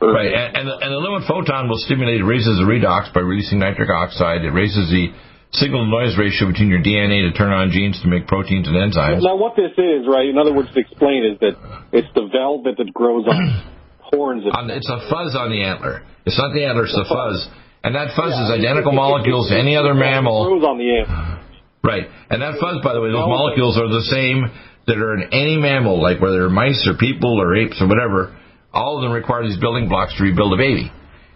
Right, 0.00 0.32
and, 0.32 0.56
and, 0.56 0.64
the, 0.64 0.76
and 0.80 0.90
the 0.92 0.96
lumen 0.96 1.28
photon 1.28 1.68
will 1.68 1.76
stimulate, 1.76 2.20
it 2.20 2.24
raises 2.24 2.56
the 2.56 2.64
redox 2.64 3.12
by 3.12 3.20
releasing 3.20 3.58
nitric 3.58 3.90
oxide. 3.90 4.40
It 4.40 4.48
raises 4.48 4.88
the 4.88 5.12
signal 5.58 5.86
to 5.86 5.90
noise 5.90 6.18
ratio 6.18 6.50
between 6.50 6.68
your 6.68 6.82
DNA 6.82 7.30
to 7.30 7.32
turn 7.36 7.52
on 7.52 7.70
genes 7.70 8.00
to 8.02 8.08
make 8.08 8.26
proteins 8.26 8.66
and 8.66 8.76
enzymes. 8.76 9.22
Now, 9.22 9.36
what 9.36 9.54
this 9.56 9.72
is, 9.78 10.06
right? 10.06 10.26
In 10.26 10.38
other 10.38 10.52
words, 10.52 10.70
to 10.74 10.80
explain 10.80 11.24
is 11.24 11.38
that 11.40 11.54
it's 11.92 12.08
the 12.14 12.26
velvet 12.30 12.78
that 12.78 12.90
grows 12.92 13.26
on 13.26 13.38
horns. 13.98 14.44
On, 14.50 14.70
it's 14.70 14.88
a 14.90 14.98
fuzz 15.10 15.34
on 15.34 15.50
the 15.50 15.62
antler. 15.62 16.02
It's 16.26 16.38
not 16.38 16.52
the 16.54 16.64
antler; 16.64 16.84
it's 16.84 16.96
the 16.96 17.06
fuzz. 17.06 17.46
And 17.84 17.94
that 17.94 18.16
fuzz 18.16 18.32
yeah, 18.32 18.48
is 18.48 18.50
identical 18.50 18.92
it, 18.92 18.96
molecules 18.96 19.50
to 19.50 19.58
any 19.58 19.76
other 19.76 19.94
mammal. 19.94 20.48
Grows 20.48 20.64
on 20.64 20.78
the 20.78 20.90
antler. 21.02 21.40
Right, 21.84 22.08
and 22.30 22.40
that 22.40 22.56
fuzz, 22.56 22.80
by 22.80 22.94
the 22.94 23.00
way, 23.04 23.12
those 23.12 23.28
molecules 23.28 23.76
are 23.76 23.84
the 23.92 24.08
same 24.08 24.48
that 24.86 24.96
are 24.96 25.20
in 25.20 25.28
any 25.36 25.58
mammal, 25.60 26.00
like 26.00 26.18
whether 26.18 26.48
mice 26.48 26.80
or 26.88 26.96
people 26.96 27.36
or 27.38 27.54
apes 27.54 27.76
or 27.76 27.86
whatever. 27.86 28.34
All 28.72 28.96
of 28.96 29.02
them 29.02 29.12
require 29.12 29.44
these 29.44 29.60
building 29.60 29.90
blocks 29.90 30.16
to 30.16 30.24
rebuild 30.24 30.54
a 30.54 30.56
baby. 30.56 30.90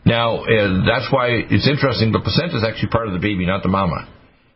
Now, 0.05 0.45
uh, 0.45 0.87
that's 0.87 1.13
why 1.13 1.47
it's 1.51 1.69
interesting. 1.69 2.13
The 2.13 2.21
placenta 2.21 2.57
is 2.57 2.65
actually 2.65 2.91
part 2.91 3.09
of 3.09 3.15
the 3.15 3.21
baby, 3.21 3.47
not 3.47 3.63
the 3.63 3.69
mama. 3.69 4.09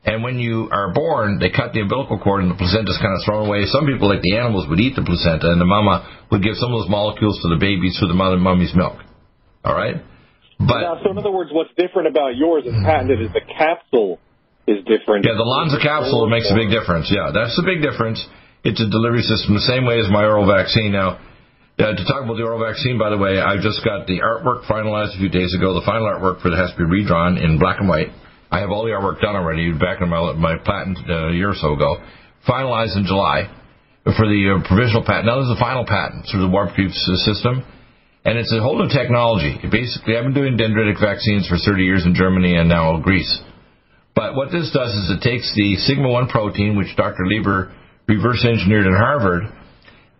And 0.05 0.23
when 0.25 0.39
you 0.39 0.67
are 0.73 0.91
born, 0.93 1.39
they 1.39 1.51
cut 1.51 1.73
the 1.73 1.81
umbilical 1.81 2.19
cord 2.19 2.43
and 2.43 2.51
the 2.51 2.59
placenta 2.59 2.91
is 2.91 2.99
kind 2.99 3.15
of 3.15 3.23
thrown 3.23 3.47
away. 3.47 3.71
Some 3.71 3.87
people, 3.87 4.11
like 4.11 4.23
the 4.23 4.35
animals, 4.35 4.67
would 4.67 4.81
eat 4.81 4.99
the 4.99 5.07
placenta, 5.07 5.47
and 5.47 5.61
the 5.61 5.69
mama 5.69 6.27
would 6.31 6.43
give 6.43 6.59
some 6.59 6.75
of 6.75 6.83
those 6.83 6.91
molecules 6.91 7.39
to 7.43 7.49
the 7.55 7.61
babies 7.61 7.95
through 7.99 8.09
the 8.11 8.19
mother 8.19 8.37
mummy's 8.37 8.75
milk. 8.75 8.99
All 9.63 9.75
right? 9.75 10.03
But 10.59 10.83
now, 10.83 10.99
so 11.03 11.11
in 11.11 11.19
other 11.19 11.31
words, 11.31 11.51
what's 11.53 11.71
different 11.79 12.09
about 12.09 12.35
yours 12.35 12.65
is 12.67 12.75
patented 12.83 13.23
is 13.23 13.31
the 13.31 13.47
capsule 13.47 14.19
is 14.67 14.83
different. 14.87 15.27
Yeah, 15.27 15.35
the 15.35 15.47
Lonza 15.47 15.79
capsule 15.83 16.27
makes 16.31 16.51
a 16.51 16.55
big 16.55 16.71
difference. 16.71 17.11
Yeah, 17.11 17.31
that's 17.35 17.55
the 17.55 17.67
big 17.67 17.83
difference. 17.83 18.23
It's 18.63 18.79
a 18.79 18.87
delivery 18.91 19.23
system 19.23 19.55
the 19.55 19.67
same 19.67 19.87
way 19.87 19.99
as 19.99 20.07
my 20.11 20.23
oral 20.23 20.47
vaccine. 20.47 20.95
Now, 20.95 21.19
uh, 21.79 21.97
to 21.97 22.05
talk 22.05 22.25
about 22.25 22.37
the 22.37 22.45
oral 22.45 22.61
vaccine, 22.61 22.99
by 22.99 23.09
the 23.09 23.17
way, 23.17 23.41
I 23.41 23.57
just 23.57 23.81
got 23.81 24.07
the 24.07 24.21
artwork 24.21 24.69
finalized 24.69 25.17
a 25.17 25.19
few 25.19 25.33
days 25.33 25.55
ago. 25.57 25.73
The 25.73 25.87
final 25.87 26.05
artwork 26.05 26.43
for 26.45 26.53
it 26.53 26.57
has 26.57 26.71
to 26.73 26.77
be 26.77 26.85
redrawn 26.85 27.39
in 27.39 27.59
black 27.59 27.81
and 27.81 27.89
white. 27.89 28.13
I 28.53 28.61
have 28.61 28.69
all 28.69 28.85
the 28.85 28.93
artwork 28.93 29.25
done 29.25 29.35
already 29.35 29.73
back 29.73 30.05
in 30.05 30.13
my 30.13 30.21
my 30.37 30.61
patent 30.61 30.99
uh, 31.09 31.33
a 31.33 31.33
year 31.33 31.51
or 31.51 31.57
so 31.57 31.73
ago. 31.73 31.97
Finalized 32.45 33.01
in 33.01 33.09
July 33.09 33.49
for 34.05 34.29
the 34.29 34.41
uh, 34.53 34.69
provisional 34.69 35.01
patent. 35.01 35.25
Now 35.25 35.41
this 35.41 35.49
is 35.49 35.57
the 35.57 35.65
final 35.65 35.89
patent 35.89 36.29
through 36.29 36.45
the 36.45 36.53
warp 36.53 36.77
speed 36.77 36.93
system, 37.25 37.65
and 38.29 38.37
it's 38.37 38.53
a 38.53 38.61
whole 38.61 38.77
new 38.77 38.93
technology. 38.93 39.57
Basically, 39.65 40.21
I've 40.21 40.29
been 40.29 40.37
doing 40.37 40.61
dendritic 40.61 41.01
vaccines 41.01 41.49
for 41.49 41.57
30 41.57 41.81
years 41.81 42.05
in 42.05 42.13
Germany 42.13 42.53
and 42.61 42.69
now 42.69 43.01
Greece. 43.01 43.31
But 44.15 44.37
what 44.37 44.53
this 44.53 44.69
does 44.77 44.93
is 44.93 45.17
it 45.17 45.25
takes 45.25 45.49
the 45.57 45.81
sigma 45.89 46.11
1 46.11 46.29
protein, 46.29 46.77
which 46.77 46.93
Dr. 47.01 47.25
Lieber 47.25 47.73
reverse 48.07 48.45
engineered 48.45 48.85
in 48.85 48.93
Harvard, 48.93 49.49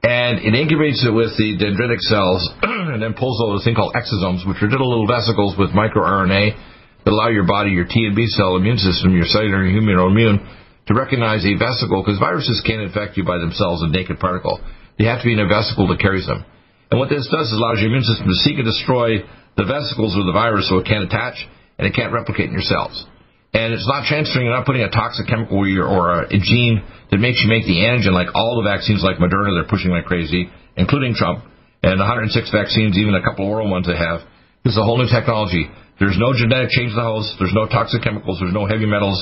and 0.03 0.43
it 0.43 0.51
incubates 0.59 1.07
it 1.07 1.15
with 1.15 1.39
the 1.39 1.55
dendritic 1.55 2.03
cells 2.03 2.43
and 2.63 2.99
then 2.99 3.15
pulls 3.15 3.39
out 3.39 3.55
a 3.55 3.63
thing 3.63 3.79
called 3.79 3.95
exosomes, 3.95 4.43
which 4.43 4.59
are 4.59 4.67
little, 4.67 4.91
little 4.91 5.07
vesicles 5.07 5.55
with 5.55 5.71
microRNA 5.71 6.59
that 7.07 7.11
allow 7.11 7.31
your 7.31 7.47
body, 7.47 7.71
your 7.71 7.87
T 7.87 8.07
and 8.07 8.15
B 8.15 8.27
cell 8.27 8.59
immune 8.59 8.79
system, 8.79 9.15
your 9.15 9.31
cellular 9.31 9.63
and 9.63 9.79
immune, 9.79 10.43
to 10.87 10.95
recognize 10.95 11.47
a 11.47 11.55
vesicle, 11.55 12.03
because 12.03 12.19
viruses 12.19 12.59
can't 12.67 12.83
infect 12.83 13.17
you 13.17 13.23
by 13.23 13.39
themselves, 13.39 13.83
a 13.83 13.89
naked 13.89 14.19
particle. 14.19 14.59
They 14.99 15.07
have 15.07 15.23
to 15.23 15.27
be 15.27 15.39
in 15.39 15.41
a 15.41 15.47
vesicle 15.47 15.87
that 15.89 16.03
carries 16.03 16.27
them. 16.27 16.45
And 16.91 16.99
what 16.99 17.09
this 17.09 17.31
does 17.31 17.47
is 17.47 17.55
allows 17.55 17.79
your 17.79 17.89
immune 17.89 18.03
system 18.03 18.27
to 18.27 18.39
seek 18.43 18.59
and 18.59 18.67
destroy 18.67 19.23
the 19.57 19.65
vesicles 19.65 20.19
of 20.19 20.27
the 20.27 20.35
virus 20.35 20.69
so 20.69 20.79
it 20.79 20.87
can't 20.87 21.07
attach 21.07 21.47
and 21.79 21.87
it 21.87 21.95
can't 21.95 22.13
replicate 22.13 22.51
in 22.51 22.53
your 22.53 22.67
cells. 22.67 23.07
And 23.53 23.77
it's 23.77 23.85
not 23.85 24.09
transferring, 24.09 24.49
you're 24.49 24.57
not 24.57 24.65
putting 24.65 24.81
a 24.81 24.89
toxic 24.89 25.29
chemical 25.29 25.61
or 25.61 26.25
a 26.25 26.39
gene 26.41 26.81
that 27.13 27.21
makes 27.21 27.37
you 27.45 27.53
make 27.53 27.69
the 27.69 27.85
antigen 27.85 28.17
like 28.17 28.33
all 28.35 28.57
the 28.57 28.65
vaccines 28.65 29.05
like 29.05 29.21
Moderna 29.21 29.53
they're 29.53 29.69
pushing 29.69 29.93
like 29.93 30.09
crazy, 30.09 30.49
including 30.77 31.13
Trump, 31.13 31.45
and 31.85 32.01
106 32.01 32.33
vaccines, 32.49 32.97
even 32.97 33.13
a 33.13 33.21
couple 33.21 33.45
oral 33.45 33.69
ones 33.69 33.87
they 33.87 33.97
have. 33.97 34.25
This 34.65 34.73
is 34.73 34.81
a 34.81 34.85
whole 34.85 34.97
new 34.97 35.11
technology. 35.11 35.69
There's 36.01 36.17
no 36.17 36.33
genetic 36.33 36.73
change 36.73 36.97
in 36.97 36.99
the 36.99 37.05
host. 37.05 37.37
There's 37.37 37.53
no 37.53 37.69
toxic 37.69 38.01
chemicals. 38.01 38.41
There's 38.41 38.57
no 38.57 38.65
heavy 38.65 38.89
metals. 38.89 39.21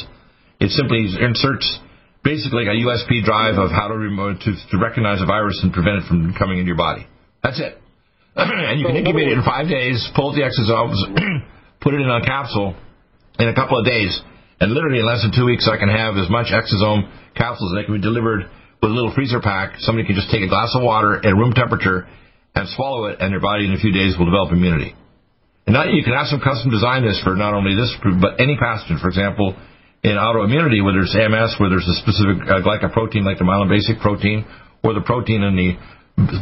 It 0.62 0.70
simply 0.70 1.10
inserts 1.10 1.66
basically 2.22 2.70
a 2.70 2.76
USB 2.86 3.26
drive 3.26 3.58
of 3.58 3.74
how 3.74 3.88
to, 3.88 3.98
remote, 3.98 4.46
to, 4.46 4.54
to 4.54 4.76
recognize 4.78 5.18
a 5.18 5.26
virus 5.26 5.58
and 5.64 5.72
prevent 5.72 6.04
it 6.04 6.04
from 6.06 6.34
coming 6.38 6.62
into 6.62 6.70
your 6.70 6.78
body. 6.78 7.02
That's 7.42 7.58
it. 7.58 7.82
and 8.36 8.78
you 8.78 8.86
can 8.86 8.94
incubate 8.94 9.26
it 9.26 9.34
in 9.34 9.42
five 9.42 9.66
days, 9.66 9.98
pull 10.14 10.30
the 10.30 10.46
exosomes, 10.46 11.02
put 11.80 11.94
it 11.94 12.00
in 12.00 12.08
a 12.08 12.22
capsule 12.22 12.76
in 13.40 13.48
a 13.48 13.54
couple 13.56 13.80
of 13.80 13.84
days, 13.88 14.12
and 14.60 14.72
literally 14.72 15.00
in 15.00 15.06
less 15.06 15.24
than 15.24 15.32
two 15.32 15.48
weeks 15.48 15.64
I 15.64 15.80
can 15.80 15.88
have 15.88 16.20
as 16.20 16.28
much 16.28 16.52
exosome 16.52 17.08
capsules 17.34 17.72
that 17.74 17.88
can 17.88 17.96
be 17.96 18.04
delivered 18.04 18.44
with 18.84 18.90
a 18.90 18.94
little 18.94 19.12
freezer 19.16 19.40
pack. 19.40 19.80
Somebody 19.80 20.06
can 20.06 20.16
just 20.16 20.30
take 20.30 20.44
a 20.44 20.48
glass 20.48 20.76
of 20.76 20.84
water 20.84 21.16
at 21.16 21.32
room 21.32 21.52
temperature 21.56 22.06
and 22.54 22.68
swallow 22.76 23.06
it, 23.08 23.20
and 23.20 23.32
their 23.32 23.40
body 23.40 23.64
in 23.64 23.72
a 23.72 23.80
few 23.80 23.92
days 23.92 24.16
will 24.18 24.26
develop 24.26 24.52
immunity. 24.52 24.94
And 25.66 25.74
now 25.74 25.84
you 25.84 26.02
can 26.02 26.12
have 26.12 26.26
some 26.26 26.40
custom 26.40 26.70
design 26.70 27.06
this 27.06 27.20
for 27.22 27.36
not 27.36 27.54
only 27.54 27.76
this, 27.76 27.94
but 28.20 28.40
any 28.40 28.58
pathogen. 28.58 29.00
For 29.00 29.08
example, 29.08 29.54
in 30.02 30.16
autoimmunity, 30.16 30.82
where 30.82 30.96
there's 30.96 31.14
MS, 31.14 31.60
where 31.60 31.70
there's 31.70 31.86
a 31.86 31.96
specific 32.00 32.42
uh, 32.48 32.64
glycoprotein 32.64 33.22
like 33.22 33.38
the 33.38 33.46
myelin-basic 33.46 34.00
protein, 34.00 34.44
or 34.82 34.94
the 34.94 35.04
protein 35.04 35.44
in 35.44 35.54
the 35.54 35.76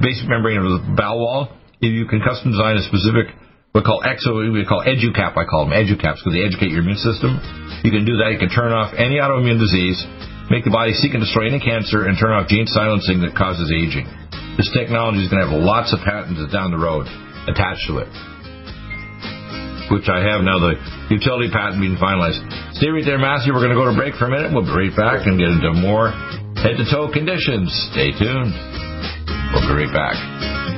basic 0.01 0.27
membrane 0.31 0.59
of 0.59 0.65
the 0.65 0.95
bowel 0.97 1.21
wall, 1.21 1.41
if 1.83 1.93
you 1.93 2.07
can 2.07 2.23
custom 2.23 2.51
design 2.51 2.79
a 2.79 2.85
specific 2.87 3.35
we 3.79 3.87
call 3.87 4.03
exo, 4.03 4.35
we 4.51 4.67
call 4.67 4.83
educap, 4.83 5.39
I 5.39 5.47
call 5.47 5.71
them 5.71 5.75
educaps 5.79 6.19
because 6.19 6.35
they 6.35 6.43
educate 6.43 6.75
your 6.75 6.83
immune 6.83 6.99
system. 6.99 7.39
You 7.87 7.95
can 7.95 8.03
do 8.03 8.19
that. 8.19 8.35
You 8.35 8.41
can 8.43 8.51
turn 8.51 8.75
off 8.75 8.91
any 8.99 9.23
autoimmune 9.23 9.63
disease, 9.63 10.03
make 10.51 10.67
the 10.67 10.75
body 10.75 10.99
seek 10.99 11.15
and 11.15 11.23
destroy 11.23 11.47
any 11.47 11.63
cancer, 11.63 12.11
and 12.11 12.19
turn 12.19 12.35
off 12.35 12.51
gene 12.51 12.67
silencing 12.67 13.23
that 13.23 13.39
causes 13.39 13.71
aging. 13.71 14.11
This 14.59 14.67
technology 14.75 15.23
is 15.23 15.31
going 15.31 15.47
to 15.47 15.47
have 15.47 15.55
lots 15.55 15.95
of 15.95 16.03
patents 16.03 16.43
down 16.51 16.75
the 16.75 16.83
road 16.83 17.07
attached 17.47 17.87
to 17.87 18.03
it 18.03 18.11
which 19.91 20.05
I 20.05 20.21
have 20.21 20.45
now, 20.45 20.61
the 20.61 20.77
utility 21.09 21.49
patent 21.49 21.81
being 21.81 21.97
finalized. 21.97 22.45
Stay 22.77 22.93
right 22.93 23.05
there, 23.05 23.17
Matthew. 23.17 23.57
We're 23.57 23.65
going 23.65 23.73
to 23.73 23.81
go 23.81 23.89
to 23.89 23.97
break 23.97 24.15
for 24.21 24.27
a 24.27 24.31
minute. 24.31 24.53
We'll 24.53 24.69
be 24.69 24.77
right 24.77 24.93
back 24.93 25.25
and 25.25 25.41
get 25.41 25.49
into 25.49 25.73
more 25.81 26.13
head 26.61 26.77
to 26.77 26.85
toe 26.85 27.09
conditions. 27.09 27.73
Stay 27.93 28.13
tuned. 28.13 28.53
We'll 29.57 29.65
be 29.65 29.89
right 29.89 29.93
back. 29.93 30.78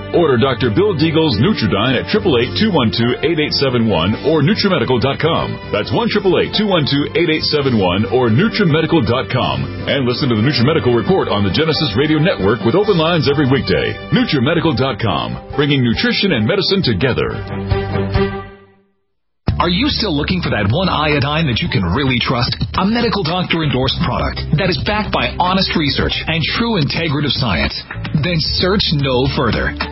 Order 0.15 0.37
Dr. 0.37 0.69
Bill 0.75 0.93
Deagle's 0.95 1.39
Nutriodine 1.39 1.95
at 1.95 2.05
888-212-8871 2.11 4.27
or 4.27 4.43
NutriMedical.com. 4.43 5.71
That's 5.71 5.91
1-888-212-8871 5.91 8.11
or 8.11 8.29
NutriMedical.com. 8.29 9.87
And 9.87 10.05
listen 10.05 10.29
to 10.29 10.35
the 10.35 10.43
NutriMedical 10.43 10.95
Report 10.95 11.27
on 11.27 11.43
the 11.43 11.51
Genesis 11.51 11.95
Radio 11.95 12.19
Network 12.19 12.63
with 12.67 12.75
open 12.75 12.97
lines 12.97 13.29
every 13.31 13.47
weekday. 13.47 13.93
NutriMedical.com, 14.11 15.55
bringing 15.55 15.83
nutrition 15.83 16.33
and 16.33 16.45
medicine 16.45 16.83
together. 16.83 17.31
Are 19.61 19.69
you 19.69 19.93
still 19.93 20.17
looking 20.17 20.41
for 20.41 20.49
that 20.49 20.73
one 20.73 20.89
iodine 20.89 21.45
that 21.45 21.61
you 21.61 21.69
can 21.69 21.85
really 21.85 22.17
trust? 22.17 22.57
A 22.81 22.83
medical 22.85 23.21
doctor 23.21 23.61
endorsed 23.61 24.01
product 24.01 24.41
that 24.57 24.73
is 24.73 24.81
backed 24.89 25.13
by 25.13 25.37
honest 25.37 25.77
research 25.77 26.17
and 26.25 26.41
true 26.57 26.81
integrative 26.81 27.29
science? 27.29 27.77
Then 28.25 28.41
search 28.57 28.89
no 28.97 29.29
further. 29.37 29.69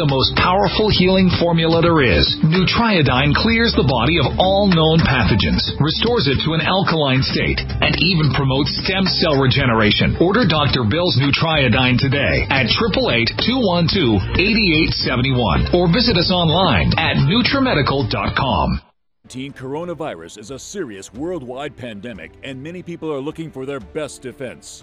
the 0.00 0.08
most 0.08 0.32
powerful 0.40 0.88
healing 0.88 1.28
formula 1.36 1.84
there 1.84 2.00
is. 2.00 2.24
Nutriodine 2.40 3.36
clears 3.36 3.76
the 3.76 3.84
body 3.84 4.16
of 4.16 4.32
all 4.40 4.72
known 4.72 4.96
pathogens, 5.04 5.60
restores 5.76 6.24
it 6.24 6.40
to 6.40 6.56
an 6.56 6.64
alkaline 6.64 7.20
state, 7.20 7.60
and 7.60 7.92
even 8.00 8.32
promotes 8.32 8.72
stem 8.80 9.04
cell 9.20 9.36
regeneration. 9.36 10.16
Order 10.16 10.48
Dr. 10.48 10.88
Bill's 10.88 11.20
Nutriodine 11.20 12.00
today 12.00 12.48
at 12.48 12.72
888-212-8871 12.80 15.76
or 15.76 15.92
visit 15.92 16.16
us 16.16 16.32
online 16.32 16.96
at 16.96 17.20
NutriMedical.com. 17.28 18.88
Coronavirus 19.30 20.38
is 20.38 20.50
a 20.50 20.58
serious 20.58 21.12
worldwide 21.12 21.76
pandemic, 21.76 22.32
and 22.42 22.60
many 22.60 22.82
people 22.82 23.12
are 23.12 23.20
looking 23.20 23.52
for 23.52 23.64
their 23.64 23.78
best 23.78 24.22
defense. 24.22 24.82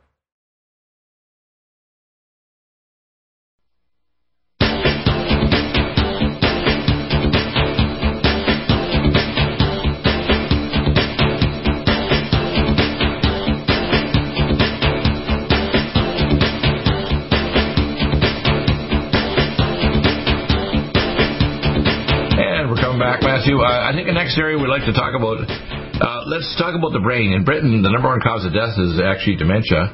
back, 23.11 23.27
Matthew. 23.27 23.59
Uh, 23.59 23.67
I 23.67 23.91
think 23.91 24.07
the 24.07 24.15
next 24.15 24.39
area 24.39 24.55
we'd 24.55 24.71
like 24.71 24.87
to 24.87 24.95
talk 24.95 25.11
about, 25.11 25.43
uh, 25.43 26.31
let's 26.31 26.47
talk 26.55 26.79
about 26.79 26.95
the 26.95 27.03
brain. 27.03 27.35
In 27.35 27.43
Britain, 27.43 27.83
the 27.83 27.91
number 27.91 28.07
one 28.07 28.23
cause 28.23 28.47
of 28.47 28.55
death 28.55 28.79
is 28.79 29.03
actually 29.03 29.35
dementia, 29.35 29.91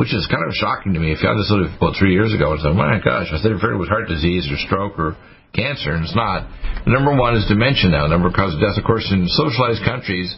which 0.00 0.08
is 0.16 0.24
kind 0.32 0.40
of 0.40 0.56
shocking 0.56 0.96
to 0.96 1.00
me. 1.00 1.12
If 1.12 1.20
you 1.20 1.28
had 1.28 1.36
this 1.36 1.52
about 1.52 2.00
three 2.00 2.16
years 2.16 2.32
ago, 2.32 2.56
I 2.56 2.64
said, 2.64 2.72
my 2.72 2.96
gosh, 2.96 3.28
I 3.28 3.36
said 3.44 3.52
it 3.52 3.60
was 3.60 3.92
heart 3.92 4.08
disease 4.08 4.48
or 4.48 4.56
stroke 4.64 4.96
or 4.96 5.20
cancer, 5.52 5.92
and 5.92 6.08
it's 6.08 6.16
not. 6.16 6.48
The 6.88 6.96
number 6.96 7.12
one 7.12 7.36
is 7.36 7.44
dementia 7.44 7.92
now, 7.92 8.08
number 8.08 8.32
one 8.32 8.38
cause 8.40 8.56
of 8.56 8.60
death. 8.64 8.80
Of 8.80 8.88
course, 8.88 9.04
in 9.12 9.28
socialized 9.28 9.84
countries, 9.84 10.32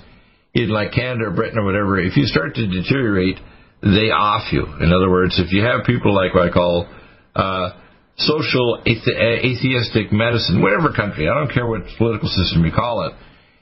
in 0.59 0.75
like 0.75 0.91
Canada 0.91 1.31
or 1.31 1.35
Britain 1.39 1.63
or 1.63 1.71
whatever, 1.71 2.03
if 2.03 2.19
you 2.19 2.27
start 2.27 2.59
to 2.59 2.67
deteriorate, 2.67 3.39
they 3.87 4.11
off 4.11 4.51
you. 4.51 4.67
In 4.83 4.91
other 4.91 5.07
words, 5.07 5.39
if 5.39 5.55
you 5.55 5.63
have 5.63 5.87
people 5.87 6.11
like 6.11 6.35
what 6.35 6.51
I 6.51 6.51
call 6.51 6.91
uh, 7.39 7.79
social 8.19 8.83
atheistic 8.87 10.11
medicine, 10.11 10.61
whatever 10.61 10.93
country, 10.93 11.29
I 11.29 11.35
don't 11.35 11.53
care 11.53 11.67
what 11.67 11.83
political 11.97 12.29
system 12.29 12.65
you 12.65 12.73
call 12.73 13.07
it, 13.07 13.15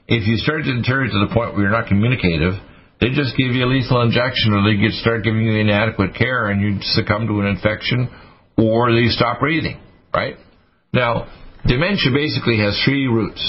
if 0.07 0.25
you 0.25 0.37
start 0.37 0.63
to 0.63 0.73
deteriorate 0.73 1.11
to 1.11 1.21
the 1.27 1.33
point 1.33 1.53
where 1.53 1.63
you're 1.63 1.71
not 1.71 1.87
communicative, 1.87 2.57
they 2.99 3.13
just 3.13 3.37
give 3.37 3.53
you 3.53 3.65
a 3.65 3.69
lethal 3.69 4.01
injection 4.01 4.53
or 4.53 4.65
they 4.65 4.79
get 4.79 4.91
start 4.97 5.23
giving 5.23 5.45
you 5.45 5.59
inadequate 5.61 6.15
care 6.15 6.49
and 6.49 6.61
you 6.61 6.81
succumb 6.97 7.27
to 7.27 7.39
an 7.41 7.47
infection 7.53 8.09
or 8.57 8.89
they 8.91 9.05
stop 9.13 9.39
breathing, 9.39 9.77
right? 10.13 10.35
Now, 10.93 11.29
dementia 11.67 12.09
basically 12.09 12.57
has 12.57 12.73
three 12.81 13.05
roots. 13.05 13.43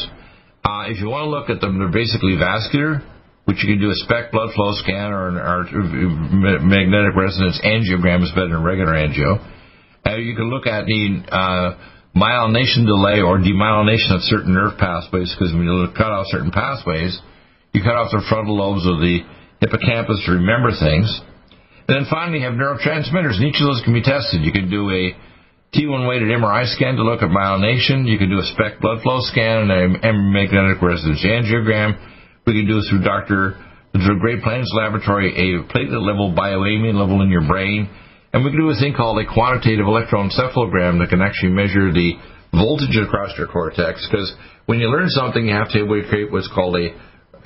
Uh, 0.60 0.92
if 0.92 1.00
you 1.00 1.08
want 1.08 1.24
to 1.24 1.30
look 1.32 1.48
at 1.48 1.64
them, 1.64 1.78
they're 1.78 1.88
basically 1.88 2.36
vascular, 2.36 3.00
which 3.46 3.64
you 3.64 3.72
can 3.72 3.80
do 3.80 3.88
a 3.88 3.96
SPECT 4.04 4.32
blood 4.32 4.52
flow 4.52 4.76
scan 4.76 5.08
or, 5.08 5.32
or 5.40 5.64
magnetic 6.60 7.16
resonance 7.16 7.56
angiogram 7.64 8.20
is 8.20 8.28
better 8.36 8.52
than 8.52 8.62
regular 8.62 8.92
angio. 8.92 9.40
Uh, 10.08 10.16
you 10.16 10.32
can 10.34 10.48
look 10.48 10.64
at 10.64 10.88
the 10.88 11.20
uh, 11.28 11.76
myelination 12.16 12.88
delay 12.88 13.20
or 13.20 13.36
demyelination 13.36 14.16
of 14.16 14.24
certain 14.24 14.56
nerve 14.56 14.72
pathways 14.80 15.28
because 15.36 15.52
when 15.52 15.68
you 15.68 15.84
cut 15.92 16.08
off 16.08 16.24
certain 16.32 16.50
pathways, 16.50 17.12
you 17.76 17.84
cut 17.84 17.92
off 17.92 18.08
the 18.08 18.24
frontal 18.24 18.56
lobes 18.56 18.88
of 18.88 19.04
the 19.04 19.20
hippocampus 19.60 20.24
to 20.24 20.40
remember 20.40 20.72
things. 20.72 21.12
And 21.88 21.92
then 21.92 22.04
finally, 22.08 22.40
you 22.40 22.48
have 22.48 22.56
neurotransmitters, 22.56 23.36
and 23.36 23.44
each 23.52 23.60
of 23.60 23.68
those 23.68 23.84
can 23.84 23.92
be 23.92 24.00
tested. 24.00 24.40
You 24.40 24.52
can 24.52 24.72
do 24.72 24.88
a 24.88 25.12
T1 25.76 26.08
weighted 26.08 26.32
MRI 26.32 26.64
scan 26.72 26.96
to 26.96 27.04
look 27.04 27.20
at 27.20 27.28
myelination. 27.28 28.08
You 28.08 28.16
can 28.16 28.32
do 28.32 28.40
a 28.40 28.48
SPECT 28.56 28.80
blood 28.80 29.04
flow 29.04 29.20
scan 29.28 29.68
and 29.68 30.00
a 30.00 30.12
magnetic 30.16 30.80
resonance 30.80 31.20
angiogram. 31.20 32.00
We 32.48 32.56
can 32.56 32.64
do 32.64 32.80
through 32.88 33.04
Dr. 33.04 33.60
through 33.92 34.20
Great 34.20 34.40
Plains 34.40 34.72
Laboratory 34.72 35.36
a 35.36 35.68
platelet 35.68 36.00
level 36.00 36.32
bioamine 36.32 36.96
level 36.96 37.20
in 37.20 37.28
your 37.28 37.44
brain. 37.44 37.92
And 38.32 38.44
we 38.44 38.50
can 38.50 38.60
do 38.60 38.68
a 38.68 38.76
thing 38.76 38.92
called 38.92 39.18
a 39.18 39.26
quantitative 39.26 39.86
electroencephalogram 39.86 41.00
that 41.00 41.08
can 41.08 41.22
actually 41.22 41.56
measure 41.56 41.92
the 41.92 42.20
voltage 42.52 42.96
across 42.96 43.32
your 43.36 43.48
cortex. 43.48 44.06
Because 44.08 44.32
when 44.66 44.80
you 44.80 44.88
learn 44.88 45.08
something, 45.08 45.46
you 45.46 45.54
have 45.54 45.72
to 45.72 45.84
create 46.08 46.30
what's 46.30 46.48
called 46.52 46.76
a, 46.76 46.92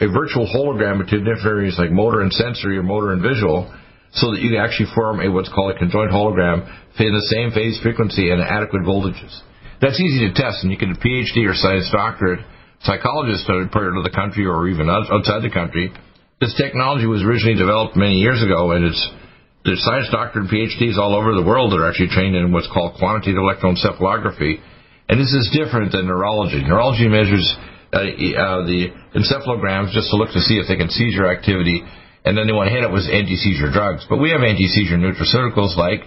a 0.03 0.09
virtual 0.11 0.51
hologram 0.51 0.99
between 0.99 1.23
different 1.23 1.47
areas 1.47 1.77
like 1.79 1.91
motor 1.91 2.21
and 2.21 2.33
sensory 2.33 2.79
or 2.79 2.83
motor 2.83 3.13
and 3.13 3.23
visual 3.23 3.71
so 4.13 4.33
that 4.33 4.43
you 4.43 4.51
can 4.51 4.61
actually 4.61 4.91
form 4.95 5.21
a 5.21 5.31
what's 5.31 5.49
called 5.49 5.73
a 5.73 5.79
conjoint 5.79 6.11
hologram 6.11 6.67
in 6.99 7.13
the 7.15 7.29
same 7.33 7.51
phase 7.55 7.81
frequency 7.81 8.31
and 8.31 8.43
adequate 8.43 8.83
voltages. 8.83 9.33
That's 9.81 9.99
easy 9.99 10.29
to 10.29 10.35
test, 10.35 10.63
and 10.63 10.71
you 10.71 10.79
can 10.79 10.93
get 10.93 11.01
a 11.01 11.03
PhD 11.03 11.49
or 11.49 11.55
science 11.55 11.91
doctorate 11.91 12.45
psychologist 12.83 13.49
are 13.49 13.67
part 13.69 13.97
of 13.97 14.05
the 14.05 14.11
country 14.11 14.47
or 14.47 14.69
even 14.69 14.91
outside 14.91 15.43
the 15.43 15.51
country. 15.51 15.95
This 16.41 16.55
technology 16.59 17.07
was 17.07 17.23
originally 17.23 17.55
developed 17.55 17.97
many 17.97 18.19
years 18.19 18.43
ago, 18.43 18.73
and 18.73 18.85
it's 18.85 19.03
there's 19.65 19.83
science 19.85 20.09
doctorate 20.11 20.49
and 20.49 20.53
PhDs 20.53 20.99
all 20.99 21.15
over 21.15 21.35
the 21.35 21.47
world 21.47 21.73
that 21.73 21.79
are 21.79 21.89
actually 21.89 22.11
trained 22.11 22.35
in 22.35 22.53
what's 22.53 22.71
called 22.73 22.99
quantitative 22.99 23.39
electroencephalography. 23.39 24.59
And 25.09 25.21
this 25.21 25.33
is 25.33 25.51
different 25.55 25.93
than 25.93 26.07
neurology. 26.07 26.63
Neurology 26.63 27.07
measures 27.07 27.47
uh, 27.93 28.03
uh, 28.03 28.65
the 28.67 28.91
encephalograms 29.15 29.93
just 29.93 30.11
to 30.11 30.17
look 30.17 30.33
to 30.33 30.41
see 30.41 30.57
if 30.57 30.67
they 30.67 30.77
can 30.77 30.89
seizure 30.89 31.31
activity, 31.31 31.85
and 32.25 32.37
then 32.37 32.47
they 32.47 32.53
want 32.53 32.69
to 32.69 32.75
hit 32.75 32.85
it 32.85 32.91
with 32.91 33.05
anti-seizure 33.05 33.71
drugs. 33.71 34.07
But 34.09 34.19
we 34.19 34.31
have 34.31 34.41
anti-seizure 34.41 34.97
nutraceuticals 34.97 35.77
like 35.77 36.01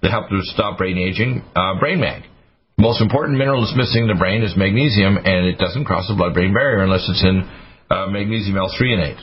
they 0.00 0.08
help 0.08 0.28
to 0.28 0.40
stop 0.54 0.78
brain 0.78 0.96
aging, 0.96 1.42
uh, 1.56 1.78
Brain 1.80 2.00
Mag 2.00 2.22
most 2.78 3.02
important 3.02 3.36
mineral 3.36 3.60
that's 3.60 3.76
missing 3.76 4.02
in 4.02 4.08
the 4.08 4.14
brain 4.14 4.42
is 4.42 4.56
magnesium, 4.56 5.18
and 5.18 5.46
it 5.46 5.58
doesn't 5.58 5.84
cross 5.84 6.06
the 6.06 6.14
blood-brain 6.14 6.54
barrier 6.54 6.84
unless 6.84 7.04
it's 7.08 7.24
in 7.24 7.42
uh, 7.90 8.06
magnesium 8.06 8.56
L-threonate. 8.56 9.18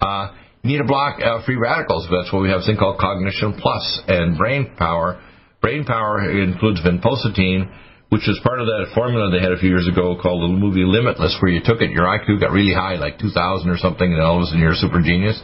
Uh, 0.00 0.30
you 0.30 0.45
need 0.66 0.78
to 0.78 0.84
block 0.84 1.18
uh, 1.22 1.44
free 1.44 1.56
radicals. 1.56 2.06
That's 2.10 2.32
why 2.32 2.40
we 2.40 2.50
have 2.50 2.60
a 2.62 2.66
thing 2.66 2.76
called 2.76 2.98
Cognition 2.98 3.54
Plus 3.58 4.02
and 4.08 4.36
Brain 4.36 4.74
Power. 4.76 5.22
Brain 5.62 5.84
Power 5.84 6.30
includes 6.30 6.82
vinpocetine, 6.82 7.70
which 8.10 8.28
is 8.28 8.38
part 8.44 8.60
of 8.60 8.66
that 8.66 8.92
formula 8.94 9.30
they 9.30 9.42
had 9.42 9.52
a 9.52 9.58
few 9.58 9.70
years 9.70 9.88
ago 9.88 10.18
called 10.20 10.42
the 10.42 10.52
movie 10.52 10.84
Limitless, 10.84 11.38
where 11.40 11.50
you 11.50 11.60
took 11.64 11.80
it, 11.80 11.90
your 11.90 12.06
IQ 12.06 12.40
got 12.40 12.52
really 12.52 12.74
high, 12.74 12.94
like 12.96 13.18
2,000 13.18 13.70
or 13.70 13.78
something, 13.78 14.06
and 14.06 14.20
all 14.20 14.36
of 14.38 14.42
a 14.42 14.46
sudden 14.46 14.60
you're 14.60 14.76
a 14.76 14.82
super 14.82 15.00
genius. 15.00 15.40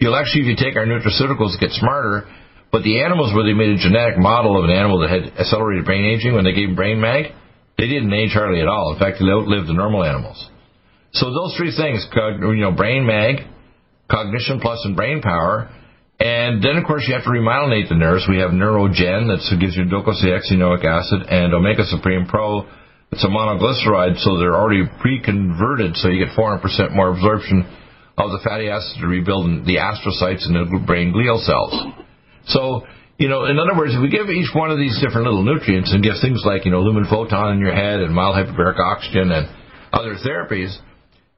You'll 0.00 0.16
actually, 0.16 0.48
if 0.48 0.54
you 0.54 0.56
take 0.58 0.74
our 0.74 0.86
nutraceuticals, 0.86 1.60
get 1.60 1.70
smarter 1.70 2.26
but 2.74 2.82
the 2.82 3.06
animals 3.06 3.30
where 3.32 3.46
they 3.46 3.54
made 3.54 3.70
a 3.70 3.78
genetic 3.78 4.18
model 4.18 4.58
of 4.58 4.66
an 4.66 4.74
animal 4.74 4.98
that 4.98 5.08
had 5.08 5.38
accelerated 5.38 5.86
brain 5.86 6.10
aging 6.10 6.34
when 6.34 6.42
they 6.42 6.50
gave 6.50 6.74
brain 6.74 6.98
mag, 6.98 7.30
they 7.78 7.86
didn't 7.86 8.12
age 8.12 8.34
hardly 8.34 8.58
at 8.58 8.66
all. 8.66 8.92
In 8.92 8.98
fact, 8.98 9.22
they 9.22 9.30
outlived 9.30 9.70
the 9.70 9.78
normal 9.78 10.02
animals. 10.02 10.50
So 11.12 11.30
those 11.30 11.54
three 11.54 11.70
things, 11.70 12.04
you 12.10 12.66
know, 12.66 12.72
brain 12.72 13.06
mag, 13.06 13.46
cognition 14.10 14.60
plus, 14.60 14.80
and 14.84 14.96
brain 14.96 15.20
power. 15.20 15.70
And 16.20 16.62
then, 16.62 16.76
of 16.76 16.86
course, 16.86 17.04
you 17.08 17.14
have 17.14 17.24
to 17.24 17.30
remyelinate 17.30 17.88
the 17.88 17.96
nerves. 17.96 18.24
We 18.28 18.38
have 18.38 18.50
Neurogen 18.50 19.26
that 19.28 19.42
gives 19.58 19.76
you 19.76 19.84
docosahexaenoic 19.84 20.84
acid 20.84 21.26
and 21.28 21.52
Omega 21.52 21.84
Supreme 21.84 22.26
Pro. 22.26 22.66
It's 23.10 23.24
a 23.24 23.28
monoglyceride, 23.28 24.18
so 24.22 24.38
they're 24.38 24.54
already 24.54 24.86
pre-converted, 25.00 25.96
so 25.96 26.08
you 26.08 26.24
get 26.24 26.34
400% 26.34 26.94
more 26.94 27.10
absorption 27.10 27.66
of 28.16 28.30
the 28.30 28.40
fatty 28.42 28.70
acids 28.70 28.98
to 29.00 29.06
rebuild 29.06 29.66
the 29.66 29.82
astrocytes 29.82 30.46
and 30.46 30.54
the 30.54 30.82
brain 30.86 31.12
glial 31.12 31.42
cells. 31.42 31.74
So, 32.46 32.86
you 33.18 33.28
know, 33.28 33.46
in 33.46 33.58
other 33.58 33.76
words, 33.76 33.94
if 33.94 34.02
we 34.02 34.10
give 34.10 34.30
each 34.30 34.50
one 34.54 34.70
of 34.70 34.78
these 34.78 34.98
different 35.02 35.26
little 35.26 35.42
nutrients 35.42 35.92
and 35.92 36.02
give 36.02 36.14
things 36.22 36.42
like, 36.46 36.64
you 36.64 36.70
know, 36.70 36.82
lumen 36.82 37.06
photon 37.10 37.54
in 37.54 37.58
your 37.58 37.74
head 37.74 38.00
and 38.00 38.14
mild 38.14 38.34
hyperbaric 38.34 38.78
oxygen 38.78 39.30
and 39.30 39.46
other 39.92 40.14
therapies, 40.18 40.74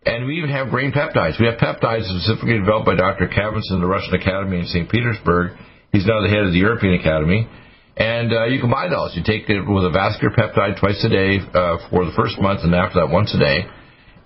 and 0.06 0.26
we 0.26 0.38
even 0.38 0.50
have 0.50 0.70
brain 0.70 0.92
peptides. 0.92 1.38
We 1.38 1.46
have 1.46 1.58
peptides 1.58 2.06
specifically 2.06 2.58
developed 2.58 2.86
by 2.86 2.94
Dr. 2.94 3.26
In 3.26 3.80
the 3.80 3.86
Russian 3.86 4.14
Academy 4.14 4.60
in 4.60 4.66
St. 4.66 4.88
Petersburg. 4.88 5.58
He's 5.92 6.06
now 6.06 6.22
the 6.22 6.28
head 6.28 6.46
of 6.46 6.52
the 6.52 6.62
European 6.62 6.94
Academy. 7.00 7.48
And 7.96 8.32
uh, 8.32 8.44
you 8.44 8.60
can 8.60 8.70
buy 8.70 8.88
those. 8.88 9.16
You 9.16 9.24
take 9.24 9.48
it 9.48 9.66
with 9.66 9.84
a 9.84 9.90
vascular 9.90 10.34
peptide 10.34 10.78
twice 10.78 11.02
a 11.04 11.08
day 11.08 11.40
uh, 11.40 11.90
for 11.90 12.04
the 12.04 12.12
first 12.14 12.38
month, 12.38 12.60
and 12.62 12.74
after 12.74 13.00
that, 13.00 13.08
once 13.10 13.34
a 13.34 13.38
day. 13.38 13.64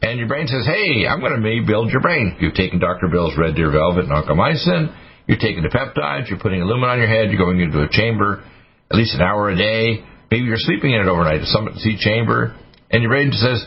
And 0.03 0.19
your 0.19 0.29
brain 0.29 0.49
says, 0.49 0.67
hey, 0.67 1.07
I'm 1.07 1.21
going 1.21 1.33
to 1.33 1.41
maybe 1.41 1.65
build 1.65 1.91
your 1.91 2.01
brain. 2.01 2.37
You've 2.41 2.55
taken 2.55 2.81
Dr. 2.81 3.09
Bill's 3.09 3.37
Red 3.39 3.55
Deer 3.55 3.71
Velvet 3.71 4.05
and 4.05 4.13
Oncomycin 4.13 4.93
you're 5.31 5.39
taking 5.39 5.63
the 5.63 5.71
peptides, 5.71 6.29
you're 6.29 6.43
putting 6.43 6.61
aluminum 6.61 6.91
on 6.91 6.99
your 6.99 7.07
head, 7.07 7.31
you're 7.31 7.39
going 7.39 7.61
into 7.61 7.79
a 7.79 7.89
chamber 7.89 8.43
at 8.91 8.97
least 8.99 9.15
an 9.15 9.23
hour 9.23 9.49
a 9.49 9.55
day. 9.55 10.03
Maybe 10.29 10.43
you're 10.43 10.59
sleeping 10.59 10.91
in 10.91 11.01
it 11.01 11.07
overnight, 11.07 11.43
a 11.43 11.47
summit 11.47 11.77
sea 11.77 11.97
chamber, 12.01 12.59
and 12.91 13.01
your 13.01 13.13
brain 13.13 13.31
says, 13.31 13.63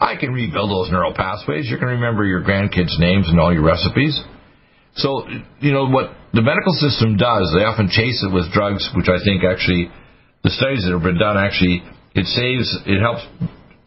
I 0.00 0.16
can 0.16 0.32
rebuild 0.32 0.70
those 0.70 0.90
neural 0.90 1.12
pathways. 1.12 1.68
You 1.68 1.76
can 1.76 1.88
remember 1.88 2.24
your 2.24 2.42
grandkids' 2.42 2.98
names 2.98 3.28
and 3.28 3.38
all 3.38 3.52
your 3.52 3.64
recipes. 3.64 4.18
So, 4.96 5.28
you 5.60 5.72
know, 5.72 5.86
what 5.86 6.16
the 6.32 6.42
medical 6.42 6.72
system 6.72 7.16
does, 7.16 7.52
they 7.54 7.62
often 7.62 7.88
chase 7.88 8.24
it 8.24 8.32
with 8.32 8.50
drugs, 8.50 8.88
which 8.96 9.08
I 9.12 9.22
think 9.22 9.44
actually, 9.44 9.92
the 10.42 10.50
studies 10.50 10.88
that 10.88 10.96
have 10.96 11.04
been 11.04 11.20
done 11.20 11.36
actually, 11.36 11.84
it 12.16 12.24
saves, 12.26 12.66
it 12.88 12.98
helps 12.98 13.22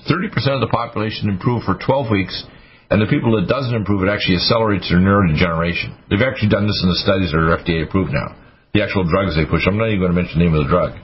30% 0.05 0.29
of 0.53 0.61
the 0.61 0.69
population 0.69 1.29
improve 1.29 1.63
for 1.63 1.75
12 1.75 2.11
weeks 2.11 2.45
and 2.93 3.01
the 3.01 3.09
people 3.09 3.33
that 3.41 3.49
doesn't 3.49 3.73
improve, 3.73 4.05
it 4.05 4.11
actually 4.13 4.37
accelerates 4.37 4.85
their 4.85 5.01
neurodegeneration. 5.01 5.97
They've 6.13 6.21
actually 6.21 6.53
done 6.53 6.69
this 6.69 6.77
in 6.85 6.93
the 6.93 7.01
studies 7.01 7.33
that 7.33 7.41
are 7.41 7.57
FDA 7.57 7.89
approved 7.89 8.13
now. 8.13 8.37
The 8.77 8.85
actual 8.85 9.01
drugs 9.09 9.33
they 9.33 9.49
push. 9.49 9.65
I'm 9.65 9.81
not 9.81 9.89
even 9.89 9.97
going 9.97 10.13
to 10.13 10.19
mention 10.21 10.37
the 10.37 10.45
name 10.45 10.53
of 10.53 10.61
the 10.61 10.69
drug. 10.69 11.01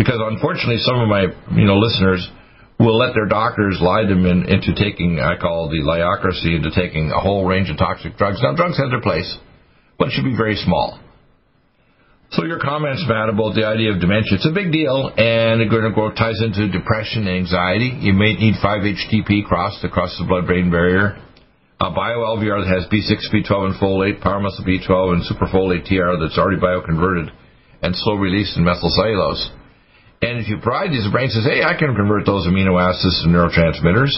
Because 0.00 0.16
unfortunately, 0.16 0.80
some 0.80 1.04
of 1.04 1.12
my 1.12 1.28
you 1.52 1.68
know 1.68 1.76
listeners 1.76 2.24
will 2.78 2.98
let 2.98 3.14
their 3.14 3.26
doctors 3.26 3.78
lie 3.80 4.04
them 4.04 4.26
in, 4.26 4.48
into 4.48 4.74
taking, 4.74 5.20
I 5.20 5.38
call 5.38 5.68
the 5.70 5.82
liocracy, 5.82 6.56
into 6.56 6.70
taking 6.74 7.10
a 7.10 7.20
whole 7.20 7.46
range 7.46 7.70
of 7.70 7.78
toxic 7.78 8.16
drugs. 8.16 8.40
Now, 8.42 8.54
drugs 8.54 8.78
have 8.78 8.90
their 8.90 9.00
place, 9.00 9.30
but 9.98 10.08
it 10.08 10.12
should 10.12 10.24
be 10.24 10.36
very 10.36 10.56
small. 10.56 10.98
So 12.30 12.44
your 12.44 12.58
comments, 12.58 13.04
Matt, 13.06 13.28
about 13.28 13.54
the 13.54 13.62
idea 13.62 13.94
of 13.94 14.00
dementia, 14.00 14.42
it's 14.42 14.48
a 14.48 14.50
big 14.50 14.72
deal, 14.72 15.06
and 15.06 15.62
it 15.62 15.70
going 15.70 15.86
to 15.86 15.94
ties 16.18 16.42
into 16.42 16.66
depression 16.66 17.30
and 17.30 17.46
anxiety. 17.46 17.94
You 18.02 18.12
may 18.12 18.34
need 18.34 18.58
5-HTP 18.58 19.46
crossed 19.46 19.84
across 19.84 20.18
the 20.18 20.26
blood-brain 20.26 20.70
barrier. 20.70 21.14
A 21.78 21.90
bio-LVR 21.94 22.66
that 22.66 22.74
has 22.74 22.90
B6, 22.90 23.30
B12, 23.30 23.70
and 23.70 23.74
folate, 23.78 24.18
muscle 24.42 24.64
B12, 24.66 25.14
and 25.14 25.22
superfolate 25.22 25.86
TR 25.86 26.18
that's 26.18 26.38
already 26.38 26.58
bioconverted 26.58 27.30
and 27.82 27.94
slow 27.94 28.14
release 28.14 28.56
in 28.56 28.64
methylcellulose. 28.64 29.63
And 30.24 30.40
if 30.40 30.48
you 30.48 30.56
provide 30.56 30.88
these, 30.88 31.04
the 31.04 31.12
brain 31.12 31.28
says, 31.28 31.44
hey, 31.44 31.60
I 31.60 31.76
can 31.76 31.92
convert 31.92 32.24
those 32.24 32.48
amino 32.48 32.80
acids 32.80 33.20
to 33.20 33.28
neurotransmitters. 33.28 34.08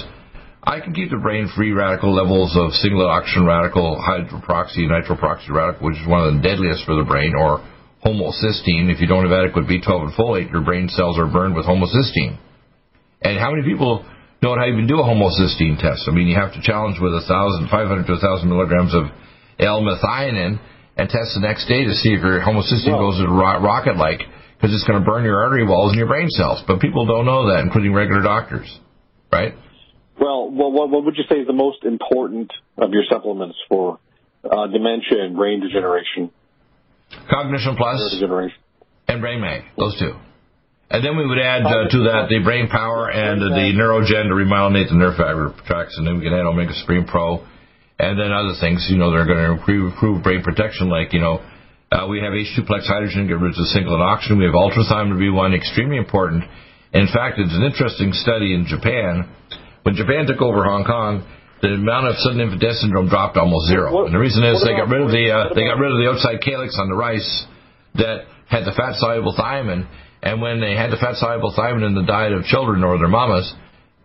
I 0.62 0.78
can 0.78 0.94
keep 0.94 1.10
the 1.10 1.18
brain 1.18 1.50
free 1.50 1.74
radical 1.74 2.14
levels 2.14 2.54
of 2.54 2.70
single 2.78 3.10
oxygen 3.10 3.42
radical, 3.42 3.98
hydroperoxy, 3.98 4.86
nitroperoxy 4.86 5.50
radical, 5.50 5.90
which 5.90 5.98
is 5.98 6.06
one 6.06 6.22
of 6.22 6.34
the 6.34 6.42
deadliest 6.46 6.86
for 6.86 6.94
the 6.94 7.02
brain, 7.02 7.34
or 7.34 7.58
homocysteine. 8.06 8.86
If 8.86 9.02
you 9.02 9.10
don't 9.10 9.26
have 9.26 9.34
adequate 9.34 9.66
B12 9.66 10.10
and 10.10 10.14
folate, 10.14 10.50
your 10.54 10.62
brain 10.62 10.86
cells 10.94 11.18
are 11.18 11.26
burned 11.26 11.58
with 11.58 11.66
homocysteine. 11.66 12.38
And 13.22 13.38
how 13.42 13.50
many 13.50 13.66
people 13.66 14.06
know 14.42 14.54
how 14.54 14.66
you 14.66 14.78
can 14.78 14.86
do 14.86 15.02
a 15.02 15.06
homocysteine 15.06 15.82
test? 15.82 16.06
I 16.06 16.14
mean, 16.14 16.30
you 16.30 16.38
have 16.38 16.54
to 16.54 16.62
challenge 16.62 17.02
with 17.02 17.18
a 17.18 17.26
thousand, 17.26 17.66
five 17.66 17.90
hundred 17.90 18.06
to 18.06 18.14
a 18.14 18.22
thousand 18.22 18.46
milligrams 18.46 18.94
of 18.94 19.10
L-methionine 19.58 20.62
and 20.98 21.08
test 21.10 21.34
the 21.34 21.42
next 21.42 21.66
day 21.66 21.82
to 21.82 21.94
see 21.98 22.14
if 22.14 22.22
your 22.22 22.38
homocysteine 22.46 22.94
goes 22.94 23.18
at 23.18 23.26
rocket 23.26 23.98
like 23.98 24.22
because 24.56 24.74
it's 24.74 24.84
going 24.84 24.98
to 24.98 25.04
burn 25.04 25.24
your 25.24 25.42
artery 25.42 25.66
walls 25.66 25.92
and 25.92 25.98
your 25.98 26.08
brain 26.08 26.28
cells. 26.30 26.62
But 26.66 26.80
people 26.80 27.06
don't 27.06 27.26
know 27.26 27.52
that, 27.52 27.60
including 27.60 27.92
regular 27.92 28.22
doctors, 28.22 28.66
right? 29.30 29.54
Well, 30.18 30.50
what, 30.50 30.90
what 30.90 31.04
would 31.04 31.16
you 31.16 31.24
say 31.28 31.36
is 31.40 31.46
the 31.46 31.52
most 31.52 31.84
important 31.84 32.50
of 32.78 32.90
your 32.92 33.02
supplements 33.10 33.56
for 33.68 33.98
uh, 34.44 34.66
dementia 34.68 35.24
and 35.24 35.36
brain 35.36 35.60
degeneration? 35.60 36.30
Cognition 37.30 37.76
Plus 37.76 38.00
and 39.08 39.20
Brain 39.20 39.40
Mag, 39.40 39.62
those 39.78 39.98
two. 39.98 40.14
And 40.88 41.04
then 41.04 41.16
we 41.16 41.26
would 41.26 41.38
add 41.38 41.66
uh, 41.66 41.90
to 41.90 41.98
that 42.10 42.26
the 42.30 42.40
brain 42.44 42.68
power 42.68 43.10
and 43.10 43.42
uh, 43.42 43.48
the 43.50 43.74
neurogen 43.74 44.30
to 44.30 44.34
remyelinate 44.34 44.88
the 44.88 44.94
nerve 44.94 45.16
fiber 45.16 45.52
tracts, 45.66 45.98
and 45.98 46.06
then 46.06 46.18
we 46.18 46.22
can 46.22 46.32
add 46.32 46.46
Omega 46.46 46.72
Supreme 46.74 47.04
Pro, 47.04 47.44
and 47.98 48.18
then 48.18 48.30
other 48.30 48.54
things, 48.60 48.86
you 48.88 48.96
know, 48.96 49.10
that 49.10 49.18
are 49.18 49.26
going 49.26 49.38
to 49.38 49.52
improve, 49.58 49.92
improve 49.92 50.22
brain 50.22 50.42
protection, 50.42 50.88
like, 50.88 51.12
you 51.12 51.20
know, 51.20 51.42
uh, 51.92 52.06
we 52.10 52.18
have 52.18 52.34
H2-plex 52.34 52.86
hydrogen, 52.86 53.28
get 53.28 53.38
rid 53.38 53.54
of 53.54 53.66
singlet 53.70 54.00
oxygen. 54.00 54.38
We 54.38 54.46
have 54.46 54.58
ultrathymine 54.58 55.14
B1, 55.14 55.54
extremely 55.54 55.98
important. 55.98 56.44
In 56.92 57.06
fact, 57.12 57.38
it's 57.38 57.54
an 57.54 57.62
interesting 57.62 58.10
study 58.12 58.54
in 58.54 58.66
Japan. 58.66 59.28
When 59.82 59.94
Japan 59.94 60.26
took 60.26 60.42
over 60.42 60.64
Hong 60.64 60.84
Kong, 60.84 61.22
the 61.62 61.78
amount 61.78 62.08
of 62.08 62.16
sudden 62.18 62.40
infant 62.40 62.60
death 62.60 62.76
syndrome 62.82 63.08
dropped 63.08 63.36
almost 63.36 63.68
zero. 63.70 63.94
What, 63.94 64.06
and 64.06 64.14
the 64.14 64.18
reason 64.18 64.42
is 64.42 64.62
they 64.62 64.74
got 64.74 64.90
rid 64.90 65.00
of 65.00 65.10
the 65.10 65.30
uh, 65.30 65.54
they 65.54 65.64
got 65.64 65.78
rid 65.78 65.94
of 65.94 65.98
the 65.98 66.10
outside 66.10 66.42
calyx 66.42 66.76
on 66.76 66.88
the 66.88 66.98
rice 66.98 67.26
that 67.94 68.28
had 68.50 68.66
the 68.66 68.74
fat 68.76 68.98
soluble 69.00 69.32
thiamine, 69.32 69.88
and 70.22 70.42
when 70.42 70.60
they 70.60 70.74
had 70.76 70.90
the 70.90 71.00
fat 71.00 71.16
soluble 71.16 71.54
thiamine 71.56 71.86
in 71.86 71.94
the 71.94 72.04
diet 72.04 72.32
of 72.32 72.44
children 72.44 72.84
or 72.84 72.98
their 72.98 73.08
mamas, 73.08 73.48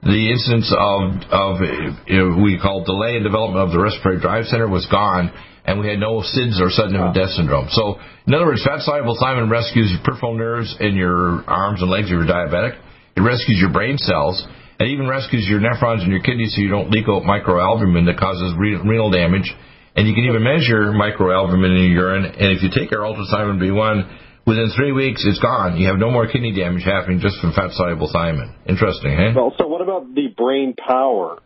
the 0.04 0.32
incidence 0.32 0.72
of 0.72 1.22
of 1.28 1.60
you 2.08 2.18
know, 2.18 2.42
we 2.42 2.58
call 2.58 2.86
delay 2.86 3.18
in 3.18 3.24
development 3.24 3.68
of 3.68 3.72
the 3.76 3.80
respiratory 3.80 4.22
drive 4.22 4.46
center 4.46 4.70
was 4.70 4.88
gone, 4.88 5.34
and 5.66 5.80
we 5.80 5.88
had 5.88 6.00
no 6.00 6.22
SIDS 6.22 6.60
or 6.60 6.70
sudden 6.70 6.96
infant 6.96 7.16
death 7.16 7.30
syndrome. 7.32 7.68
So, 7.70 8.00
in 8.28 8.34
other 8.34 8.46
words, 8.46 8.64
fat 8.64 8.82
soluble 8.82 9.18
thiamine 9.18 9.50
rescues 9.50 9.92
your 9.92 10.02
peripheral 10.04 10.36
nerves 10.36 10.76
in 10.80 10.96
your 10.96 11.44
arms 11.48 11.82
and 11.82 11.90
legs 11.90 12.08
if 12.08 12.12
you're 12.12 12.26
diabetic. 12.26 12.78
It 13.16 13.22
rescues 13.22 13.60
your 13.60 13.72
brain 13.72 13.98
cells. 13.98 14.42
It 14.80 14.90
even 14.90 15.08
rescues 15.08 15.46
your 15.48 15.60
nephrons 15.60 16.02
and 16.02 16.12
your 16.12 16.22
kidneys 16.22 16.56
so 16.56 16.62
you 16.62 16.70
don't 16.70 16.90
leak 16.90 17.06
out 17.06 17.22
microalbumin 17.22 18.06
that 18.10 18.18
causes 18.18 18.54
re- 18.58 18.82
renal 18.82 19.12
damage. 19.12 19.54
And 19.96 20.08
you 20.08 20.16
can 20.16 20.24
even 20.24 20.42
measure 20.42 20.90
microalbumin 20.96 21.78
in 21.78 21.92
your 21.92 22.10
urine. 22.10 22.26
And 22.26 22.58
if 22.58 22.64
you 22.64 22.70
take 22.74 22.92
our 22.92 23.06
ultrathymine 23.06 23.62
B1, 23.62 24.48
within 24.48 24.72
three 24.76 24.92
weeks 24.92 25.24
it's 25.28 25.40
gone. 25.40 25.78
You 25.78 25.90
have 25.90 26.00
no 26.00 26.10
more 26.10 26.26
kidney 26.26 26.56
damage 26.56 26.84
happening 26.84 27.20
just 27.20 27.40
from 27.40 27.54
fat 27.54 27.72
soluble 27.72 28.10
thiamine. 28.10 28.56
Interesting, 28.66 29.12
eh? 29.14 29.34
Well, 29.36 29.54
so 29.58 29.68
what 29.68 29.82
about 29.82 30.16
the 30.16 30.34
brain 30.36 30.74
power? 30.76 31.40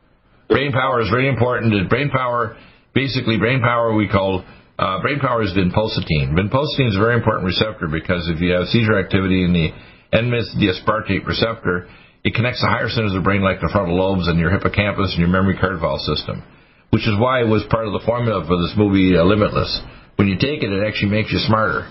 Brain 0.48 0.72
power 0.72 1.02
is 1.02 1.10
very 1.10 1.28
important. 1.28 1.90
Brain 1.90 2.10
power 2.10 2.56
basically 2.96 3.38
brain 3.38 3.62
power 3.62 3.94
we 3.94 4.08
call 4.08 4.44
uh, 4.80 5.00
brain 5.02 5.20
power 5.20 5.44
is 5.44 5.52
vinpocetine. 5.52 6.36
Vinpocetine 6.36 6.90
is 6.90 6.96
a 6.96 7.00
very 7.00 7.16
important 7.16 7.46
receptor 7.46 7.88
because 7.88 8.28
if 8.28 8.42
you 8.42 8.52
have 8.52 8.68
seizure 8.68 8.98
activity 8.98 9.44
in 9.44 9.54
the 9.54 9.70
N-meth 10.12 10.52
aspartate 10.60 11.28
receptor, 11.28 11.88
it 12.24 12.34
connects 12.34 12.60
the 12.60 12.68
higher 12.68 12.90
centers 12.90 13.14
of 13.14 13.22
the 13.22 13.24
brain 13.24 13.44
like 13.44 13.62
the 13.62 13.70
frontal 13.72 13.96
lobes 13.96 14.28
and 14.28 14.40
your 14.40 14.52
hippocampus 14.52 15.12
and 15.14 15.20
your 15.20 15.30
memory 15.30 15.56
card 15.56 15.80
file 15.80 16.00
system, 16.00 16.44
which 16.90 17.08
is 17.08 17.16
why 17.20 17.40
it 17.40 17.48
was 17.48 17.64
part 17.70 17.88
of 17.88 17.94
the 17.94 18.04
formula 18.04 18.44
for 18.44 18.58
this 18.60 18.74
movie 18.76 19.16
uh, 19.16 19.24
Limitless. 19.24 19.70
When 20.16 20.28
you 20.28 20.36
take 20.36 20.64
it, 20.64 20.72
it 20.72 20.84
actually 20.84 21.12
makes 21.12 21.32
you 21.32 21.40
smarter. 21.44 21.88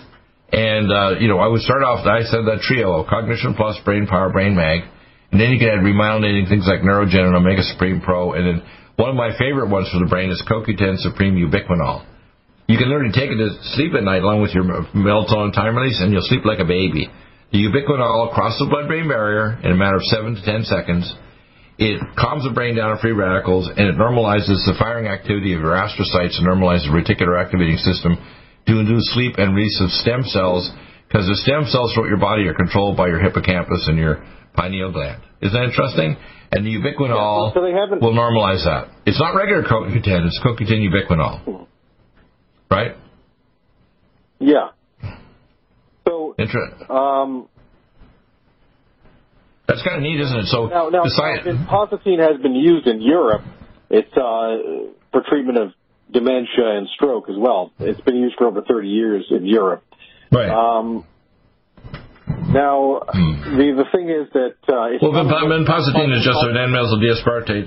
And, 0.53 0.93
uh, 0.93 1.21
you 1.21 1.29
know, 1.29 1.41
I 1.41 1.49
would 1.49 1.63
start 1.63 1.83
off, 1.85 2.05
I 2.05 2.25
said 2.29 2.45
that 2.49 2.61
trio 2.61 3.01
of 3.01 3.09
Cognition 3.09 3.55
Plus, 3.55 3.81
Brain 3.85 4.07
Power, 4.07 4.29
Brain 4.29 4.57
Mag, 4.57 4.85
and 5.33 5.41
then 5.41 5.51
you 5.51 5.59
can 5.59 5.69
add 5.69 5.81
remyelinating 5.81 6.49
things 6.49 6.69
like 6.69 6.81
Neurogen 6.85 7.27
and 7.27 7.35
Omega 7.35 7.63
Supreme 7.65 8.01
Pro, 8.01 8.33
and 8.33 8.45
then 8.47 8.59
one 8.97 9.11
of 9.11 9.17
my 9.17 9.37
favorite 9.39 9.71
ones 9.71 9.91
for 9.91 9.99
the 9.99 10.07
brain 10.07 10.31
is 10.31 10.43
CoQ10 10.47 10.99
Supreme 10.99 11.35
Ubiquinol. 11.35 12.07
You 12.67 12.79
can 12.79 12.89
literally 12.89 13.13
take 13.13 13.29
it 13.29 13.37
to 13.37 13.51
sleep 13.77 13.93
at 13.93 14.05
night 14.05 14.23
along 14.23 14.41
with 14.41 14.55
your 14.55 14.65
melatonin 14.95 15.53
time 15.53 15.77
release, 15.77 16.01
and 16.01 16.13
you'll 16.13 16.25
sleep 16.25 16.45
like 16.45 16.61
a 16.61 16.65
baby. 16.65 17.11
The 17.53 17.61
ubiquinol 17.61 18.33
crosses 18.33 18.59
the 18.59 18.71
blood-brain 18.71 19.07
barrier 19.07 19.61
in 19.63 19.71
a 19.71 19.77
matter 19.77 19.97
of 19.97 20.07
7 20.09 20.35
to 20.37 20.43
10 20.43 20.65
seconds. 20.65 21.13
It 21.77 22.01
calms 22.17 22.47
the 22.47 22.55
brain 22.55 22.77
down 22.77 22.93
of 22.93 23.01
free 23.01 23.13
radicals, 23.13 23.69
and 23.69 23.85
it 23.91 23.99
normalizes 23.99 24.63
the 24.65 24.79
firing 24.79 25.11
activity 25.11 25.53
of 25.53 25.61
your 25.61 25.75
astrocytes 25.75 26.39
and 26.39 26.47
normalizes 26.47 26.87
the 26.87 26.95
reticular 26.95 27.35
activating 27.35 27.77
system 27.83 28.17
to 28.67 28.79
induce 28.79 29.13
sleep 29.13 29.37
and 29.37 29.55
release 29.55 29.79
of 29.83 29.91
stem 29.91 30.23
cells, 30.23 30.71
because 31.07 31.27
the 31.27 31.37
stem 31.43 31.67
cells 31.67 31.93
throughout 31.93 32.09
your 32.09 32.23
body 32.23 32.47
are 32.47 32.55
controlled 32.55 32.97
by 32.97 33.09
your 33.09 33.21
hippocampus 33.21 33.87
and 33.91 33.99
your 33.99 34.25
pineal 34.55 34.91
gland. 34.91 35.21
Isn't 35.43 35.53
that 35.53 35.69
interesting? 35.69 36.17
And 36.55 36.65
the 36.65 36.71
ubiquinol 36.71 37.51
yeah, 37.51 37.89
so 37.91 37.97
will 38.01 38.15
normalize 38.15 38.65
that. 38.65 38.89
It's 39.07 39.19
not 39.19 39.35
regular 39.35 39.65
CoQ10, 39.65 40.27
it's 40.27 40.41
CoQ10 40.45 40.89
ubiquinol. 40.89 41.67
Right? 42.71 42.93
Yeah. 44.39 44.69
So, 46.07 46.37
um, 46.91 47.49
that's 49.67 49.83
kind 49.83 49.97
of 49.97 50.03
neat, 50.03 50.21
isn't 50.21 50.39
it? 50.39 50.47
So, 50.47 50.67
now, 50.67 50.91
now, 50.91 51.03
vinpocetine 51.03 52.21
has 52.21 52.41
been 52.41 52.55
used 52.55 52.87
in 52.87 53.01
Europe. 53.03 53.43
It's 53.91 54.13
uh, 54.13 54.93
for 55.11 55.23
treatment 55.29 55.59
of 55.59 55.73
dementia 56.13 56.77
and 56.77 56.89
stroke 56.95 57.29
as 57.29 57.37
well. 57.37 57.73
It's 57.81 58.01
been 58.03 58.17
used 58.17 58.37
for 58.39 58.47
over 58.47 58.63
30 58.63 58.89
years 58.89 59.27
in 59.31 59.45
Europe. 59.45 59.85
right. 60.31 60.51
Um, 60.51 61.05
now, 62.53 63.01
Hmm. 63.09 63.57
the 63.57 63.67
the 63.85 63.89
thing 63.93 64.09
is 64.11 64.29
that 64.35 64.57
uh, 64.69 64.99
well, 65.01 65.13
not- 65.13 65.47
vinpocetine 65.49 66.11
is 66.17 66.25
just 66.25 66.39
an 66.45 66.57
N-methyl 66.57 67.01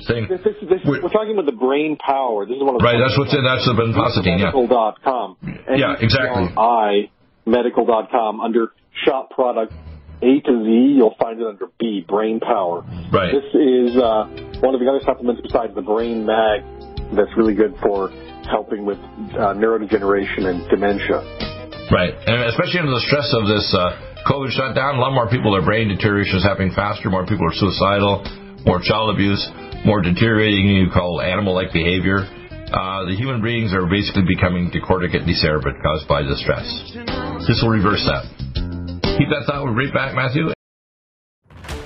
thing. 0.08 0.28
This, 0.30 0.42
this, 0.44 0.56
this, 0.70 0.82
Wait. 0.86 1.04
we're 1.04 1.10
talking 1.10 1.34
about 1.34 1.46
the 1.46 1.56
brain 1.58 1.98
power. 1.98 2.46
This 2.46 2.58
is 2.58 2.64
one 2.64 2.76
of 2.76 2.82
the 2.82 2.86
Right, 2.86 3.00
that's 3.00 3.18
what's 3.18 3.34
in, 3.34 3.44
that's 3.44 3.66
the 3.66 3.74
vinpocetine, 3.74 4.40
yeah. 4.40 4.52
Medical.com. 4.54 5.38
Yeah, 5.76 5.96
exactly. 6.00 6.54
I 6.58 7.10
medical.com 7.46 8.40
under 8.42 8.72
shop 9.06 9.32
product 9.32 9.74
A 10.22 10.40
to 10.42 10.54
Z. 10.64 10.94
You'll 10.98 11.16
find 11.20 11.40
it 11.40 11.48
under 11.48 11.68
B, 11.80 12.04
brain 12.08 12.40
power. 12.40 12.82
Right. 13.12 13.32
This 13.34 13.48
is 13.54 13.96
uh, 13.98 14.26
one 14.62 14.74
of 14.76 14.80
the 14.82 14.88
other 14.90 15.02
supplements 15.06 15.42
besides 15.42 15.74
the 15.76 15.82
brain 15.82 16.26
mag 16.26 16.64
that's 17.16 17.32
really 17.38 17.54
good 17.56 17.76
for 17.82 18.10
helping 18.50 18.86
with 18.86 18.98
uh, 18.98 19.54
neurodegeneration 19.56 20.46
and 20.48 20.68
dementia. 20.70 21.24
Right, 21.92 22.12
and 22.28 22.44
especially 22.52 22.80
under 22.84 22.92
the 22.92 23.06
stress 23.08 23.32
of 23.32 23.48
this 23.48 23.64
uh, 23.72 24.07
COVID 24.28 24.52
shut 24.52 24.76
down, 24.76 24.96
a 24.96 25.00
lot 25.00 25.14
more 25.16 25.30
people, 25.32 25.56
their 25.56 25.64
brain 25.64 25.88
deterioration 25.88 26.36
is 26.36 26.44
happening 26.44 26.76
faster. 26.76 27.10
More 27.10 27.26
people 27.26 27.48
are 27.48 27.56
suicidal, 27.56 28.28
more 28.68 28.84
child 28.84 29.16
abuse, 29.16 29.40
more 29.86 30.02
deteriorating, 30.02 30.68
you 30.68 30.92
call 30.92 31.22
animal-like 31.22 31.72
behavior. 31.72 32.28
Uh, 32.68 33.08
the 33.08 33.16
human 33.16 33.42
beings 33.42 33.72
are 33.72 33.88
basically 33.88 34.28
becoming 34.28 34.68
decorticate 34.70 35.24
and 35.24 35.32
caused 35.82 36.08
by 36.12 36.22
the 36.22 36.36
stress. 36.44 36.68
This 37.48 37.64
will 37.64 37.72
reverse 37.72 38.04
that. 38.04 38.28
Keep 39.18 39.30
that 39.32 39.48
thought. 39.48 39.64
We'll 39.64 39.74
be 39.74 39.86
right 39.86 39.94
back, 39.94 40.14
Matthew. 40.14 40.57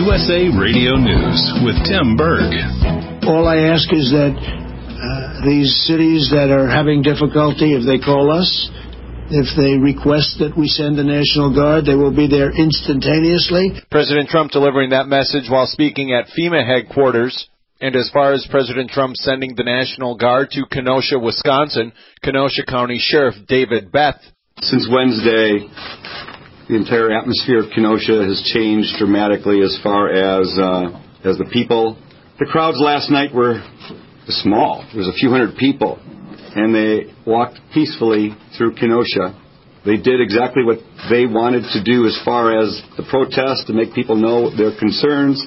USA 0.00 0.48
Radio 0.56 0.96
News 0.96 1.40
with 1.60 1.76
Tim 1.84 2.16
Berg. 2.16 2.56
All 3.28 3.44
I 3.44 3.68
ask 3.68 3.84
is 3.92 4.08
that 4.16 4.32
uh, 4.32 5.44
these 5.44 5.68
cities 5.84 6.32
that 6.32 6.48
are 6.48 6.64
having 6.64 7.02
difficulty, 7.02 7.76
if 7.76 7.84
they 7.84 8.00
call 8.00 8.32
us, 8.32 8.48
if 9.28 9.52
they 9.60 9.76
request 9.76 10.40
that 10.40 10.56
we 10.56 10.72
send 10.72 10.96
the 10.96 11.04
National 11.04 11.52
Guard, 11.52 11.84
they 11.84 12.00
will 12.00 12.16
be 12.16 12.32
there 12.32 12.48
instantaneously. 12.48 13.76
President 13.90 14.30
Trump 14.30 14.52
delivering 14.52 14.96
that 14.96 15.04
message 15.04 15.52
while 15.52 15.68
speaking 15.68 16.16
at 16.16 16.32
FEMA 16.32 16.64
headquarters. 16.64 17.36
And 17.82 17.94
as 17.94 18.08
far 18.08 18.32
as 18.32 18.48
President 18.50 18.88
Trump 18.90 19.16
sending 19.16 19.54
the 19.54 19.68
National 19.68 20.16
Guard 20.16 20.48
to 20.52 20.64
Kenosha, 20.72 21.18
Wisconsin, 21.18 21.92
Kenosha 22.24 22.64
County 22.64 22.96
Sheriff 22.98 23.34
David 23.46 23.92
Beth. 23.92 24.20
Since 24.62 24.88
Wednesday, 24.90 25.68
the 26.70 26.76
entire 26.76 27.10
atmosphere 27.10 27.58
of 27.58 27.70
Kenosha 27.74 28.22
has 28.22 28.38
changed 28.54 28.94
dramatically 28.96 29.60
as 29.60 29.76
far 29.82 30.06
as 30.06 30.46
uh, 30.54 31.02
as 31.26 31.36
the 31.36 31.50
people. 31.52 31.98
The 32.38 32.46
crowds 32.46 32.78
last 32.78 33.10
night 33.10 33.34
were 33.34 33.58
small. 34.28 34.86
There 34.94 35.02
was 35.02 35.08
a 35.08 35.18
few 35.18 35.30
hundred 35.30 35.56
people, 35.56 35.98
and 36.54 36.72
they 36.72 37.12
walked 37.26 37.58
peacefully 37.74 38.36
through 38.56 38.76
Kenosha. 38.76 39.34
They 39.84 39.96
did 39.96 40.20
exactly 40.20 40.62
what 40.62 40.78
they 41.10 41.26
wanted 41.26 41.64
to 41.74 41.82
do 41.82 42.06
as 42.06 42.16
far 42.24 42.56
as 42.56 42.80
the 42.96 43.02
protest 43.10 43.66
to 43.66 43.72
make 43.72 43.92
people 43.92 44.14
know 44.14 44.54
their 44.54 44.70
concerns. 44.78 45.44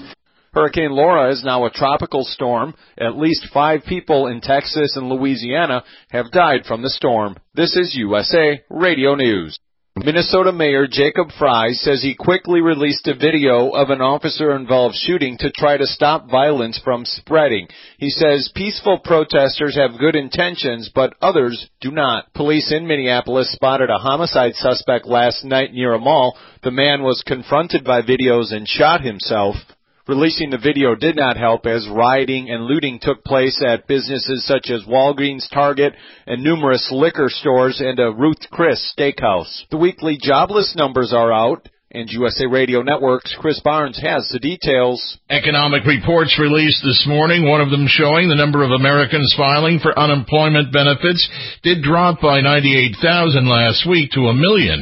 Hurricane 0.51 0.91
Laura 0.91 1.31
is 1.31 1.41
now 1.41 1.65
a 1.65 1.71
tropical 1.71 2.25
storm. 2.25 2.75
At 2.99 3.15
least 3.15 3.47
five 3.53 3.83
people 3.87 4.27
in 4.27 4.41
Texas 4.41 4.97
and 4.97 5.07
Louisiana 5.07 5.85
have 6.09 6.31
died 6.31 6.65
from 6.67 6.81
the 6.81 6.89
storm. 6.89 7.37
This 7.55 7.77
is 7.77 7.95
USA 7.95 8.61
Radio 8.69 9.15
News. 9.15 9.57
Minnesota 9.95 10.51
Mayor 10.51 10.87
Jacob 10.87 11.27
Frey 11.37 11.73
says 11.73 12.01
he 12.01 12.15
quickly 12.15 12.61
released 12.61 13.07
a 13.07 13.13
video 13.13 13.69
of 13.69 13.91
an 13.91 14.01
officer-involved 14.01 14.95
shooting 14.95 15.37
to 15.37 15.51
try 15.51 15.77
to 15.77 15.85
stop 15.85 16.31
violence 16.31 16.81
from 16.83 17.05
spreading. 17.05 17.67
He 17.99 18.09
says 18.09 18.51
peaceful 18.55 18.97
protesters 18.97 19.77
have 19.77 19.99
good 19.99 20.15
intentions, 20.15 20.89
but 20.95 21.13
others 21.21 21.69
do 21.79 21.91
not. 21.91 22.33
Police 22.33 22.73
in 22.75 22.87
Minneapolis 22.87 23.51
spotted 23.51 23.91
a 23.91 23.99
homicide 23.99 24.55
suspect 24.55 25.05
last 25.05 25.45
night 25.45 25.73
near 25.73 25.93
a 25.93 25.99
mall. 25.99 26.35
The 26.63 26.71
man 26.71 27.03
was 27.03 27.23
confronted 27.23 27.83
by 27.83 28.01
videos 28.01 28.51
and 28.51 28.67
shot 28.67 29.01
himself. 29.01 29.57
Releasing 30.05 30.49
the 30.49 30.57
video 30.57 30.95
did 30.95 31.15
not 31.15 31.37
help 31.37 31.65
as 31.65 31.87
rioting 31.87 32.49
and 32.49 32.65
looting 32.65 32.99
took 33.01 33.23
place 33.23 33.63
at 33.65 33.87
businesses 33.87 34.45
such 34.45 34.69
as 34.69 34.83
Walgreens, 34.83 35.49
Target, 35.49 35.93
and 36.27 36.43
numerous 36.43 36.89
liquor 36.91 37.29
stores 37.29 37.79
and 37.79 37.97
a 37.99 38.11
Ruth 38.11 38.49
Chris 38.51 38.93
steakhouse. 38.93 39.63
The 39.71 39.77
weekly 39.77 40.17
jobless 40.21 40.75
numbers 40.75 41.13
are 41.13 41.31
out. 41.31 41.69
And 41.95 42.09
USA 42.09 42.47
Radio 42.47 42.81
Network's 42.81 43.35
Chris 43.37 43.59
Barnes 43.59 44.01
has 44.01 44.27
the 44.33 44.39
details. 44.39 45.19
Economic 45.29 45.85
reports 45.85 46.39
released 46.41 46.81
this 46.83 47.05
morning, 47.07 47.45
one 47.47 47.61
of 47.61 47.69
them 47.69 47.85
showing 47.87 48.27
the 48.27 48.35
number 48.35 48.63
of 48.63 48.71
Americans 48.71 49.31
filing 49.37 49.77
for 49.77 49.93
unemployment 49.93 50.73
benefits 50.73 51.21
did 51.61 51.83
drop 51.83 52.19
by 52.19 52.41
98,000 52.41 53.45
last 53.47 53.87
week 53.87 54.09
to 54.13 54.21
a 54.21 54.33
million. 54.33 54.81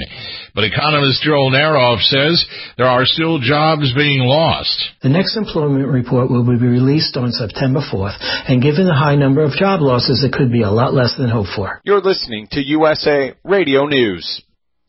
But 0.56 0.64
economist 0.64 1.22
Joel 1.22 1.52
Naroff 1.52 2.00
says 2.00 2.46
there 2.78 2.88
are 2.88 3.04
still 3.04 3.40
jobs 3.40 3.94
being 3.94 4.24
lost. 4.24 4.72
The 5.04 5.10
next 5.10 5.36
employment 5.36 5.88
report 5.88 6.32
will 6.32 6.46
be 6.46 6.56
released 6.66 7.18
on 7.18 7.32
September 7.32 7.82
4th, 7.82 8.16
and 8.48 8.64
given 8.64 8.88
the 8.88 8.96
high 8.96 9.16
number 9.16 9.44
of 9.44 9.52
job 9.52 9.82
losses, 9.82 10.24
it 10.24 10.32
could 10.32 10.52
be 10.52 10.64
a 10.64 10.72
lot 10.72 10.94
less 10.94 11.16
than 11.18 11.30
hoped 11.30 11.52
for. 11.58 11.82
You're 11.84 12.00
listening 12.00 12.48
to 12.52 12.62
USA 12.64 13.34
Radio 13.44 13.86
News. 13.86 14.42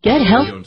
Get 0.05 0.23
help. 0.23 0.67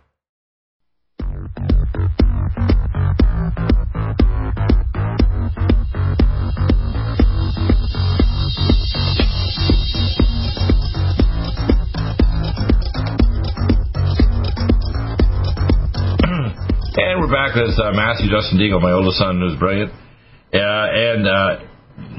back 17.51 17.59
with 17.59 17.75
uh, 17.79 17.91
Matthew 17.91 18.29
Justin 18.31 18.59
Deagle, 18.59 18.81
my 18.81 18.91
oldest 18.91 19.17
son, 19.17 19.39
who's 19.39 19.57
brilliant. 19.59 19.91
Uh, 19.91 20.57
and 20.59 21.27
uh, 21.27 21.49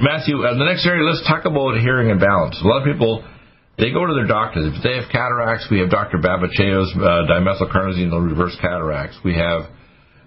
Matthew, 0.01 0.43
uh, 0.43 0.57
the 0.57 0.65
next 0.65 0.87
area, 0.87 1.05
let's 1.05 1.25
talk 1.27 1.45
about 1.45 1.79
hearing 1.81 2.11
and 2.11 2.21
balance. 2.21 2.59
A 2.63 2.67
lot 2.67 2.85
of 2.85 2.87
people, 2.89 3.25
they 3.79 3.93
go 3.93 4.05
to 4.05 4.15
their 4.15 4.27
doctors. 4.27 4.69
If 4.77 4.83
they 4.83 4.97
have 4.97 5.09
cataracts, 5.11 5.69
we 5.71 5.81
have 5.81 5.91
Dr. 5.91 6.19
Babacheo's 6.19 6.93
uh, 6.97 7.29
dimethylcarnosine 7.29 8.13
reverse 8.13 8.57
cataracts. 8.61 9.17
We 9.25 9.37
have 9.37 9.69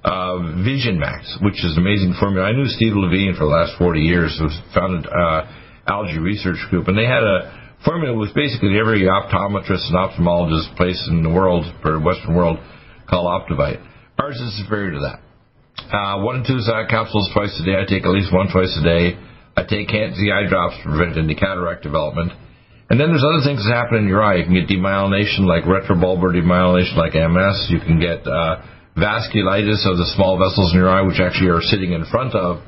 uh, 0.04 0.64
Vision 0.64 1.00
Max, 1.00 1.38
which 1.42 1.62
is 1.62 1.78
an 1.78 1.82
amazing 1.86 2.16
formula. 2.20 2.50
I 2.50 2.54
knew 2.54 2.66
Steve 2.66 2.94
Levine 2.96 3.34
for 3.34 3.46
the 3.46 3.54
last 3.54 3.78
40 3.78 4.02
years, 4.02 4.38
who 4.40 4.50
founded 4.74 5.06
uh, 5.06 5.46
Allergy 5.88 6.20
Research 6.20 6.62
Group, 6.70 6.88
and 6.88 6.98
they 6.98 7.06
had 7.06 7.24
a 7.24 7.78
formula 7.86 8.18
with 8.18 8.34
basically 8.34 8.78
every 8.80 9.06
optometrist 9.06 9.86
and 9.90 9.98
ophthalmologist 9.98 10.76
place 10.78 10.98
in 11.10 11.22
the 11.22 11.30
world, 11.30 11.66
or 11.84 12.00
Western 12.00 12.34
world, 12.34 12.58
called 13.10 13.30
Optivite. 13.30 13.82
Ours 14.20 14.40
is 14.40 14.58
superior 14.64 14.92
to 14.92 15.02
that. 15.04 15.20
Uh, 15.92 16.24
one 16.24 16.38
and 16.38 16.46
two 16.48 16.60
Zyme 16.64 16.90
capsules 16.90 17.30
twice 17.34 17.52
a 17.62 17.66
day. 17.66 17.76
I 17.76 17.84
take 17.84 18.06
at 18.06 18.12
least 18.16 18.32
one 18.32 18.48
twice 18.52 18.72
a 18.80 18.84
day. 18.84 19.20
I 19.58 19.64
take 19.64 19.88
Can-C 19.88 20.32
eye 20.32 20.48
drops 20.48 20.76
to 20.80 20.84
prevent 20.84 21.18
any 21.18 21.36
cataract 21.36 21.84
development. 21.84 22.32
And 22.90 23.00
then 23.00 23.10
there's 23.10 23.26
other 23.26 23.44
things 23.44 23.66
that 23.66 23.74
happen 23.74 24.04
in 24.04 24.08
your 24.08 24.22
eye. 24.22 24.38
You 24.38 24.46
can 24.46 24.54
get 24.54 24.70
demyelination 24.70 25.50
like 25.50 25.64
retrobulbar 25.66 26.32
demyelination 26.36 26.96
like 26.96 27.18
MS. 27.18 27.72
You 27.72 27.80
can 27.80 28.00
get 28.00 28.28
uh, 28.28 28.62
vasculitis 28.96 29.84
of 29.90 29.98
the 29.98 30.08
small 30.16 30.38
vessels 30.38 30.72
in 30.72 30.80
your 30.80 30.90
eye, 30.90 31.02
which 31.02 31.20
actually 31.20 31.50
are 31.50 31.62
sitting 31.62 31.94
in 31.94 32.06
front 32.06 32.36
of 32.36 32.62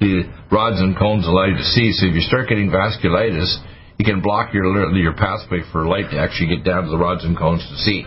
the 0.00 0.24
rods 0.50 0.80
and 0.80 0.96
cones 0.96 1.26
allow 1.26 1.44
you 1.44 1.56
to 1.56 1.68
see. 1.74 1.92
So 1.92 2.06
if 2.06 2.14
you 2.14 2.22
start 2.22 2.48
getting 2.48 2.70
vasculitis, 2.70 3.50
you 3.98 4.04
can 4.04 4.20
block 4.20 4.54
your 4.54 4.66
your 4.96 5.14
pathway 5.14 5.60
for 5.70 5.86
light 5.86 6.10
to 6.10 6.18
actually 6.18 6.56
get 6.56 6.64
down 6.64 6.84
to 6.84 6.90
the 6.90 6.98
rods 6.98 7.24
and 7.24 7.36
cones 7.36 7.62
to 7.68 7.76
see. 7.82 8.04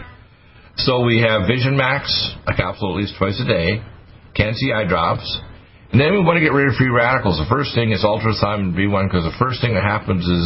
So 0.78 1.02
we 1.02 1.26
have 1.26 1.48
Vision 1.48 1.76
Max, 1.76 2.06
a 2.46 2.54
capsule 2.54 2.94
at 2.94 3.02
least 3.02 3.18
twice 3.18 3.42
a 3.42 3.48
day, 3.48 3.82
Can-C 4.36 4.72
eye 4.72 4.86
drops, 4.86 5.26
and 5.92 6.00
then 6.00 6.14
we 6.14 6.22
want 6.22 6.38
to 6.38 6.46
get 6.46 6.54
rid 6.54 6.70
of 6.70 6.76
free 6.76 6.94
radicals. 6.94 7.42
The 7.42 7.50
first 7.50 7.74
thing 7.74 7.92
is 7.92 8.06
ultrathymine 8.06 8.78
B1 8.78 9.10
because 9.10 9.26
the 9.26 9.34
first 9.42 9.58
thing 9.60 9.74
that 9.74 9.82
happens 9.82 10.22
is 10.22 10.46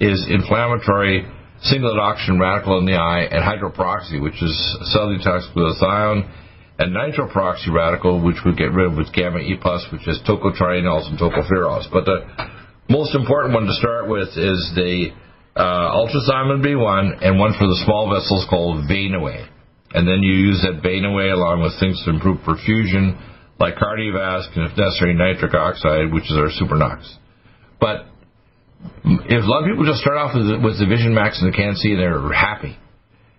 is 0.00 0.18
inflammatory 0.32 1.28
singlet 1.60 1.98
oxygen 1.98 2.40
radical 2.40 2.78
in 2.78 2.86
the 2.86 2.96
eye 2.96 3.28
and 3.28 3.44
hydroperoxy, 3.44 4.16
which 4.20 4.40
is 4.40 4.56
cell 4.96 5.12
detox 5.12 5.44
glutathione, 5.52 6.24
and 6.78 6.96
nitroperoxy 6.96 7.68
radical, 7.68 8.24
which 8.24 8.40
we 8.44 8.54
get 8.54 8.72
rid 8.72 8.92
of 8.92 8.96
with 8.96 9.12
gamma 9.12 9.40
E 9.40 9.56
plus, 9.60 9.84
which 9.92 10.08
is 10.08 10.18
tocotrienols 10.24 11.08
and 11.12 11.18
tocopherols. 11.18 11.84
But 11.92 12.04
the 12.04 12.24
most 12.88 13.14
important 13.14 13.52
one 13.52 13.66
to 13.66 13.74
start 13.74 14.08
with 14.08 14.28
is 14.40 14.72
the 14.72 15.12
uh, 15.54 15.92
ultrathymine 16.00 16.64
B1 16.64 17.20
and 17.20 17.38
one 17.38 17.52
for 17.52 17.66
the 17.68 17.80
small 17.84 18.08
vessels 18.08 18.46
called 18.48 18.88
Vein-Away. 18.88 19.48
And 19.96 20.06
then 20.06 20.20
you 20.20 20.52
use 20.52 20.60
that 20.60 20.84
Vein-Away 20.84 21.32
along 21.32 21.64
with 21.64 21.72
things 21.80 21.96
to 22.04 22.12
improve 22.12 22.44
perfusion, 22.44 23.16
like 23.58 23.80
cardiovasc 23.80 24.52
and 24.52 24.68
if 24.68 24.76
necessary 24.76 25.16
nitric 25.16 25.56
oxide, 25.56 26.12
which 26.12 26.28
is 26.28 26.36
our 26.36 26.52
supernox. 26.52 27.08
But 27.80 28.04
if 29.24 29.40
a 29.40 29.48
lot 29.48 29.64
of 29.64 29.72
people 29.72 29.88
just 29.88 30.04
start 30.04 30.20
off 30.20 30.36
with 30.36 30.60
with 30.60 30.76
the 30.76 30.84
Vision 30.84 31.16
Max 31.16 31.40
and 31.40 31.48
the 31.48 31.56
Can-C, 31.56 31.96
they're 31.96 32.28
happy. 32.28 32.76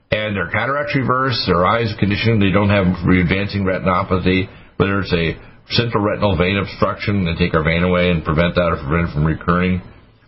And 0.09 0.33
their 0.35 0.49
cataracts 0.49 0.95
reverse, 0.97 1.37
their 1.45 1.61
eyes 1.61 1.93
conditioned, 1.99 2.41
they 2.41 2.49
don't 2.49 2.73
have 2.73 2.89
advancing 3.05 3.61
retinopathy, 3.61 4.49
whether 4.77 5.05
it's 5.05 5.13
a 5.13 5.37
central 5.77 6.01
retinal 6.01 6.37
vein 6.37 6.57
obstruction, 6.57 7.25
they 7.25 7.35
take 7.37 7.53
our 7.53 7.63
Vein-Away 7.63 8.09
and 8.09 8.23
prevent 8.23 8.55
that 8.55 8.71
or 8.71 8.81
prevent 8.81 9.09
it 9.09 9.13
from 9.13 9.29
recurring, 9.29 9.81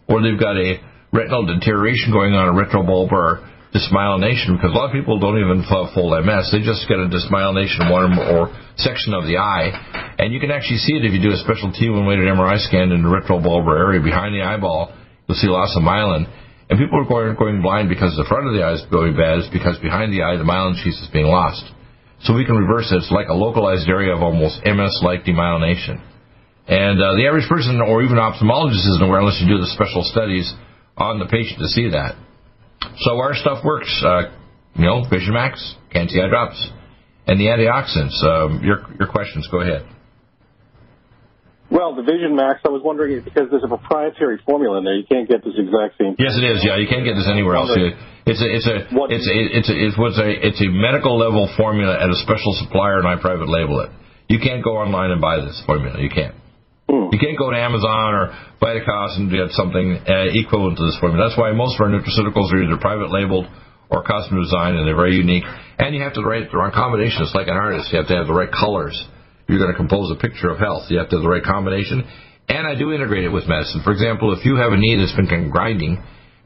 or 0.06 0.22
they've 0.22 0.40
got 0.40 0.58
a 0.58 0.78
retinal 1.12 1.46
deterioration 1.48 2.12
going 2.12 2.34
on, 2.34 2.50
a 2.50 2.54
retrobulbar 3.74 4.20
dysmyelination, 4.20 4.58
because 4.58 4.72
a 4.72 4.78
lot 4.78 4.90
of 4.90 4.94
people 4.94 5.20
don't 5.20 5.40
even 5.40 5.64
have 5.64 5.94
full 5.94 6.10
MS. 6.22 6.52
They 6.52 6.60
just 6.60 6.88
get 6.88 6.98
a 6.98 7.08
dysmyelination 7.10 7.86
in 7.86 7.90
one 7.92 8.18
or 8.18 8.50
section 8.78 9.14
of 9.14 9.26
the 9.26 9.38
eye. 9.38 10.16
And 10.18 10.34
you 10.34 10.40
can 10.40 10.52
actually 10.52 10.78
see 10.78 10.94
it 10.94 11.06
if 11.06 11.14
you 11.14 11.22
do 11.22 11.32
a 11.32 11.38
special 11.38 11.72
T1 11.72 12.08
weighted 12.08 12.26
MRI 12.26 12.60
scan 12.60 12.92
in 12.92 13.04
the 13.04 13.10
retrobulbar 13.10 13.78
area 13.78 14.02
behind 14.02 14.36
the 14.36 14.42
eyeball. 14.42 14.94
You'll 15.28 15.38
see 15.38 15.48
loss 15.48 15.76
of 15.76 15.84
myelin. 15.84 16.28
And 16.70 16.78
people 16.78 17.02
are 17.02 17.06
going, 17.06 17.36
going 17.36 17.62
blind 17.62 17.90
because 17.90 18.16
the 18.16 18.26
front 18.30 18.48
of 18.48 18.54
the 18.54 18.62
eye 18.62 18.74
is 18.74 18.86
going 18.92 19.18
bad. 19.18 19.40
It's 19.40 19.50
because 19.50 19.78
behind 19.80 20.14
the 20.14 20.22
eye, 20.22 20.38
the 20.38 20.46
myelin 20.46 20.78
sheath 20.78 21.02
is 21.02 21.10
being 21.12 21.26
lost. 21.26 21.66
So 22.22 22.36
we 22.36 22.46
can 22.46 22.58
reverse 22.58 22.92
it. 22.92 22.98
It's 22.98 23.12
like 23.12 23.28
a 23.30 23.34
localized 23.34 23.88
area 23.90 24.14
of 24.14 24.22
almost 24.22 24.62
MS-like 24.66 25.24
demyelination. 25.24 26.04
And 26.70 27.02
uh, 27.02 27.18
the 27.18 27.26
average 27.26 27.50
person 27.50 27.82
or 27.82 28.04
even 28.04 28.18
ophthalmologist 28.18 28.86
isn't 28.86 29.02
aware 29.02 29.22
unless 29.22 29.42
you 29.42 29.50
do 29.50 29.58
the 29.58 29.72
special 29.74 30.04
studies 30.06 30.54
on 30.98 31.18
the 31.18 31.26
patient 31.26 31.58
to 31.58 31.68
see 31.68 31.90
that. 31.90 32.14
So 32.98 33.18
our 33.20 33.34
stuff 33.34 33.64
works. 33.64 33.90
Uh, 34.06 34.32
you 34.76 34.86
know, 34.86 35.04
Vision 35.10 35.34
Max, 35.34 35.76
Can-C 35.92 36.20
eye 36.20 36.30
drops, 36.30 36.70
and 37.28 37.40
the 37.40 37.46
antioxidants. 37.46 38.16
Um, 38.24 38.64
your 38.64 38.86
your 38.98 39.08
questions. 39.08 39.48
Go 39.52 39.62
ahead. 39.62 39.86
Well, 41.70 41.94
the 41.94 42.02
Vision 42.02 42.36
Max, 42.36 42.62
I 42.66 42.70
was 42.70 42.82
wondering 42.84 43.18
if 43.18 43.26
because 43.26 43.46
there's 43.52 43.64
a 43.64 43.70
proprietary 43.70 44.42
formula 44.42 44.80
in 44.80 44.84
there, 44.84 44.96
you 44.98 45.06
can't 45.06 45.30
get 45.30 45.46
this 45.46 45.54
exact 45.54 46.02
same. 46.02 46.16
Yes, 46.18 46.34
it 46.34 46.42
is. 46.42 46.66
Yeah, 46.66 46.82
you 46.82 46.90
can't 46.90 47.06
get 47.06 47.14
this 47.14 47.30
anywhere 47.30 47.56
else. 47.56 47.70
It's 48.26 48.42
a 48.42 48.48
it's 48.50 48.66
a 48.66 48.76
it's 49.14 49.28
a 49.30 49.36
it's 49.54 49.70
a 49.70 49.76
it 49.78 49.94
was 49.98 50.18
a 50.18 50.30
it's 50.30 50.62
a 50.62 50.70
medical 50.70 51.18
level 51.18 51.46
formula 51.58 51.94
at 51.94 52.10
a 52.10 52.18
special 52.26 52.58
supplier, 52.58 52.98
and 52.98 53.08
I 53.08 53.22
private 53.22 53.50
label 53.50 53.82
it. 53.82 53.92
You 54.30 54.40
can't 54.40 54.64
go 54.64 54.78
online 54.78 55.12
and 55.12 55.22
buy 55.22 55.38
this 55.42 55.62
formula. 55.66 56.02
You 56.02 56.10
can't. 56.10 56.34
Hmm. 56.90 57.14
You 57.14 57.20
can't 57.22 57.38
go 57.38 57.54
to 57.54 57.58
Amazon 57.58 58.18
or 58.18 58.34
Vitacost 58.58 59.22
and 59.22 59.30
get 59.30 59.54
something 59.54 60.02
uh, 60.10 60.34
equivalent 60.34 60.82
to 60.82 60.86
this 60.90 60.98
formula. 60.98 61.30
That's 61.30 61.38
why 61.38 61.54
most 61.54 61.78
of 61.78 61.86
our 61.86 61.92
nutraceuticals 61.94 62.50
are 62.50 62.66
either 62.66 62.82
private 62.82 63.14
labeled 63.14 63.46
or 63.94 64.02
custom 64.02 64.42
designed, 64.42 64.78
and 64.78 64.88
they're 64.90 64.98
very 64.98 65.16
unique. 65.16 65.46
And 65.78 65.94
you 65.94 66.02
have 66.02 66.14
to 66.18 66.26
write 66.26 66.50
the 66.52 66.58
right 66.58 66.74
combination. 66.74 67.22
It's 67.22 67.34
like 67.34 67.48
an 67.48 67.58
artist. 67.58 67.94
You 67.94 68.00
have 68.02 68.08
to 68.10 68.18
have 68.18 68.28
the 68.28 68.34
right 68.34 68.52
colors 68.52 68.98
you're 69.50 69.58
going 69.58 69.74
to 69.74 69.78
compose 69.78 70.14
a 70.14 70.20
picture 70.22 70.54
of 70.54 70.62
health. 70.62 70.86
You 70.94 71.02
have 71.02 71.10
to 71.10 71.18
have 71.18 71.24
the 71.24 71.30
right 71.30 71.44
combination. 71.44 72.06
And 72.48 72.68
I 72.70 72.78
do 72.78 72.94
integrate 72.94 73.26
it 73.26 73.34
with 73.34 73.50
medicine. 73.50 73.82
For 73.84 73.92
example, 73.92 74.32
if 74.38 74.46
you 74.46 74.56
have 74.62 74.72
a 74.72 74.78
knee 74.78 74.96
that's 74.96 75.18
been 75.18 75.50
grinding, 75.50 75.98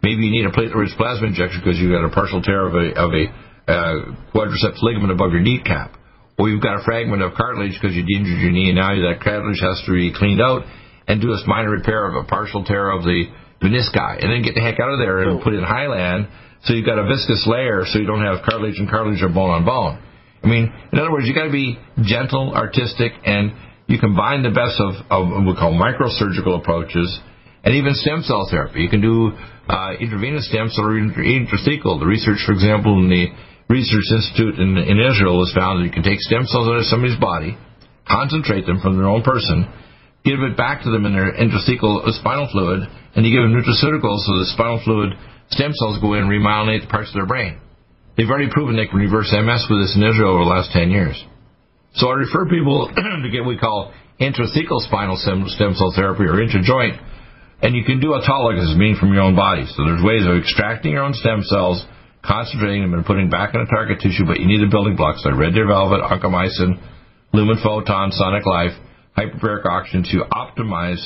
maybe 0.02 0.24
you 0.24 0.32
need 0.32 0.48
a 0.48 0.56
platelet-rich 0.56 0.96
plasma 0.96 1.28
injection 1.28 1.60
because 1.60 1.78
you've 1.78 1.92
got 1.92 2.08
a 2.08 2.16
partial 2.16 2.42
tear 2.42 2.64
of 2.66 2.74
a, 2.74 2.96
of 2.96 3.12
a 3.12 3.24
uh, 3.68 3.96
quadriceps 4.32 4.80
ligament 4.82 5.12
above 5.12 5.32
your 5.32 5.44
kneecap. 5.44 6.00
Or 6.38 6.50
you've 6.50 6.64
got 6.64 6.82
a 6.82 6.84
fragment 6.84 7.22
of 7.22 7.34
cartilage 7.36 7.78
because 7.80 7.96
you 7.96 8.02
injured 8.02 8.42
your 8.42 8.52
knee 8.52 8.70
and 8.70 8.78
now 8.78 8.90
that 8.90 9.22
cartilage 9.22 9.62
has 9.62 9.82
to 9.86 9.94
be 9.94 10.14
cleaned 10.14 10.42
out 10.42 10.64
and 11.08 11.22
do 11.22 11.32
a 11.32 11.38
minor 11.48 11.70
repair 11.70 12.10
of 12.10 12.16
a 12.16 12.28
partial 12.28 12.64
tear 12.64 12.90
of 12.90 13.04
the 13.04 13.26
menisci. 13.62 14.24
And 14.24 14.32
then 14.32 14.42
get 14.42 14.56
the 14.56 14.62
heck 14.62 14.80
out 14.80 14.90
of 14.90 15.00
there 15.00 15.20
and 15.30 15.42
put 15.42 15.54
in 15.54 15.64
Hyland 15.64 16.28
so 16.64 16.74
you've 16.74 16.86
got 16.86 16.98
a 16.98 17.04
viscous 17.04 17.44
layer 17.46 17.84
so 17.86 18.00
you 18.00 18.08
don't 18.08 18.24
have 18.24 18.44
cartilage 18.46 18.80
and 18.80 18.90
cartilage 18.90 19.22
are 19.22 19.30
bone 19.30 19.52
on 19.52 19.66
bone. 19.66 20.00
I 20.44 20.48
mean, 20.48 20.72
in 20.92 21.00
other 21.00 21.12
words, 21.12 21.28
you've 21.28 21.36
got 21.36 21.46
to 21.46 21.52
be 21.52 21.80
gentle, 22.04 22.54
artistic, 22.54 23.14
and 23.26 23.52
you 23.88 24.00
combine 24.00 24.44
the 24.44 24.52
best 24.52 24.80
of, 24.80 24.96
of 25.12 25.30
what 25.32 25.44
we 25.44 25.56
call 25.56 25.72
microsurgical 25.72 26.60
approaches 26.60 27.20
and 27.64 27.76
even 27.76 27.94
stem 27.96 28.24
cell 28.24 28.48
therapy. 28.50 28.82
You 28.82 28.90
can 28.90 29.02
do 29.02 29.32
uh, 29.68 29.96
intravenous 30.00 30.48
stem 30.50 30.70
cell 30.70 30.86
or 30.86 31.00
intrathecal. 31.00 32.00
The 32.00 32.06
research, 32.08 32.44
for 32.46 32.52
example, 32.52 33.00
in 33.00 33.10
the 33.10 33.28
Research 33.70 34.08
Institute 34.12 34.60
in, 34.60 34.78
in 34.78 35.00
Israel 35.00 35.40
has 35.40 35.56
found 35.56 35.80
that 35.80 35.88
you 35.88 35.96
can 35.96 36.04
take 36.04 36.20
stem 36.20 36.46
cells 36.46 36.68
out 36.68 36.84
of 36.84 36.88
somebody's 36.92 37.20
body, 37.20 37.58
concentrate 38.08 38.66
them 38.66 38.80
from 38.84 38.98
their 38.98 39.08
own 39.08 39.24
person, 39.24 39.68
give 40.26 40.40
it 40.44 40.58
back 40.58 40.84
to 40.84 40.92
them 40.92 41.06
in 41.06 41.14
their 41.14 41.32
intrathecal 41.32 42.04
spinal 42.20 42.48
fluid, 42.52 42.84
and 43.16 43.26
you 43.26 43.32
give 43.32 43.44
them 43.44 43.56
nutraceuticals 43.56 44.24
so 44.28 44.32
the 44.40 44.52
spinal 44.52 44.82
fluid 44.84 45.16
stem 45.50 45.72
cells 45.74 46.00
go 46.02 46.14
in 46.14 46.28
and 46.28 46.32
remyelinate 46.32 46.82
the 46.82 46.92
parts 46.92 47.10
of 47.10 47.16
their 47.16 47.28
brain. 47.28 47.60
They've 48.16 48.30
already 48.30 48.52
proven 48.52 48.76
they 48.76 48.86
can 48.86 49.00
reverse 49.00 49.34
MS 49.34 49.66
with 49.70 49.82
this 49.82 49.96
in 49.96 50.04
Israel 50.04 50.38
over 50.38 50.46
the 50.46 50.54
last 50.54 50.72
10 50.72 50.92
years. 50.92 51.18
So 51.96 52.10
I 52.10 52.14
refer 52.14 52.46
people 52.50 52.90
to 52.94 53.30
get 53.32 53.42
what 53.42 53.54
we 53.54 53.58
call 53.58 53.94
intrathecal 54.20 54.82
spinal 54.86 55.18
stem, 55.18 55.46
stem 55.48 55.74
cell 55.74 55.94
therapy 55.96 56.26
or 56.26 56.38
intrajoint, 56.38 56.98
and 57.62 57.76
you 57.76 57.84
can 57.84 58.00
do 58.00 58.14
autologous, 58.14 58.76
meaning 58.78 58.98
from 59.00 59.14
your 59.14 59.24
own 59.24 59.36
body. 59.36 59.66
So 59.66 59.86
there's 59.86 60.04
ways 60.04 60.26
of 60.26 60.38
extracting 60.38 60.92
your 60.94 61.04
own 61.04 61.14
stem 61.14 61.42
cells, 61.44 61.86
concentrating 62.24 62.82
them 62.82 62.94
and 62.94 63.06
putting 63.06 63.30
back 63.30 63.54
in 63.54 63.62
a 63.62 63.68
target 63.68 64.00
tissue, 64.00 64.26
but 64.26 64.40
you 64.40 64.48
need 64.48 64.64
the 64.64 64.72
building 64.72 64.96
blocks 64.96 65.22
like 65.26 65.36
red 65.36 65.54
deer 65.54 65.68
velvet, 65.68 66.02
oncomycin, 66.02 66.80
lumen 67.34 67.60
photon, 67.62 68.12
sonic 68.12 68.46
life, 68.46 68.72
hyperbaric 69.18 69.66
oxygen 69.66 70.04
to 70.04 70.24
optimize. 70.32 71.04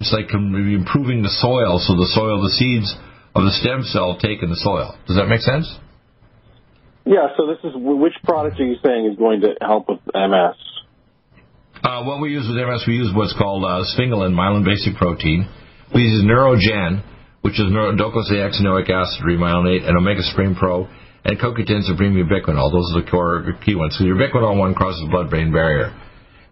It's 0.00 0.12
like 0.12 0.28
improving 0.34 1.22
the 1.22 1.32
soil 1.32 1.78
so 1.78 1.94
the 1.94 2.10
soil, 2.12 2.42
the 2.42 2.50
seeds 2.50 2.94
of 3.34 3.44
the 3.44 3.54
stem 3.62 3.82
cell 3.82 4.18
take 4.18 4.42
in 4.42 4.50
the 4.50 4.60
soil. 4.60 4.98
Does 5.06 5.16
that 5.16 5.26
make 5.26 5.40
sense? 5.40 5.70
Yeah, 7.06 7.30
so 7.36 7.46
this 7.46 7.62
is 7.62 7.70
which 7.76 8.14
product 8.24 8.58
are 8.58 8.66
you 8.66 8.76
saying 8.84 9.06
is 9.06 9.16
going 9.16 9.40
to 9.42 9.54
help 9.62 9.88
with 9.88 10.00
MS? 10.10 10.58
Uh, 11.82 12.02
what 12.02 12.20
we 12.20 12.30
use 12.30 12.48
with 12.48 12.56
MS, 12.56 12.82
we 12.88 12.94
use 12.94 13.14
what's 13.14 13.32
called 13.38 13.62
uh, 13.62 13.86
sphingolin, 13.94 14.34
myelin 14.34 14.64
basic 14.64 14.96
protein. 14.96 15.48
We 15.94 16.02
use 16.02 16.24
Neurogen, 16.24 17.04
which 17.42 17.60
is 17.60 17.66
docosahexaenoic 17.70 18.90
acid 18.90 19.24
remyelinate, 19.24 19.86
and 19.86 19.96
Omega 19.96 20.22
Supreme 20.22 20.54
Pro, 20.54 20.88
and 21.24 21.38
CoQ10 21.38 21.82
Supreme 21.82 22.14
Ubiquinol. 22.14 22.70
Those 22.70 22.92
are 22.94 23.02
the 23.02 23.10
core 23.10 23.44
key 23.64 23.74
ones. 23.74 23.96
So 23.98 24.04
the 24.04 24.10
ubiquinol 24.10 24.58
one 24.58 24.74
crosses 24.74 25.02
the 25.02 25.10
blood-brain 25.10 25.52
barrier. 25.52 25.94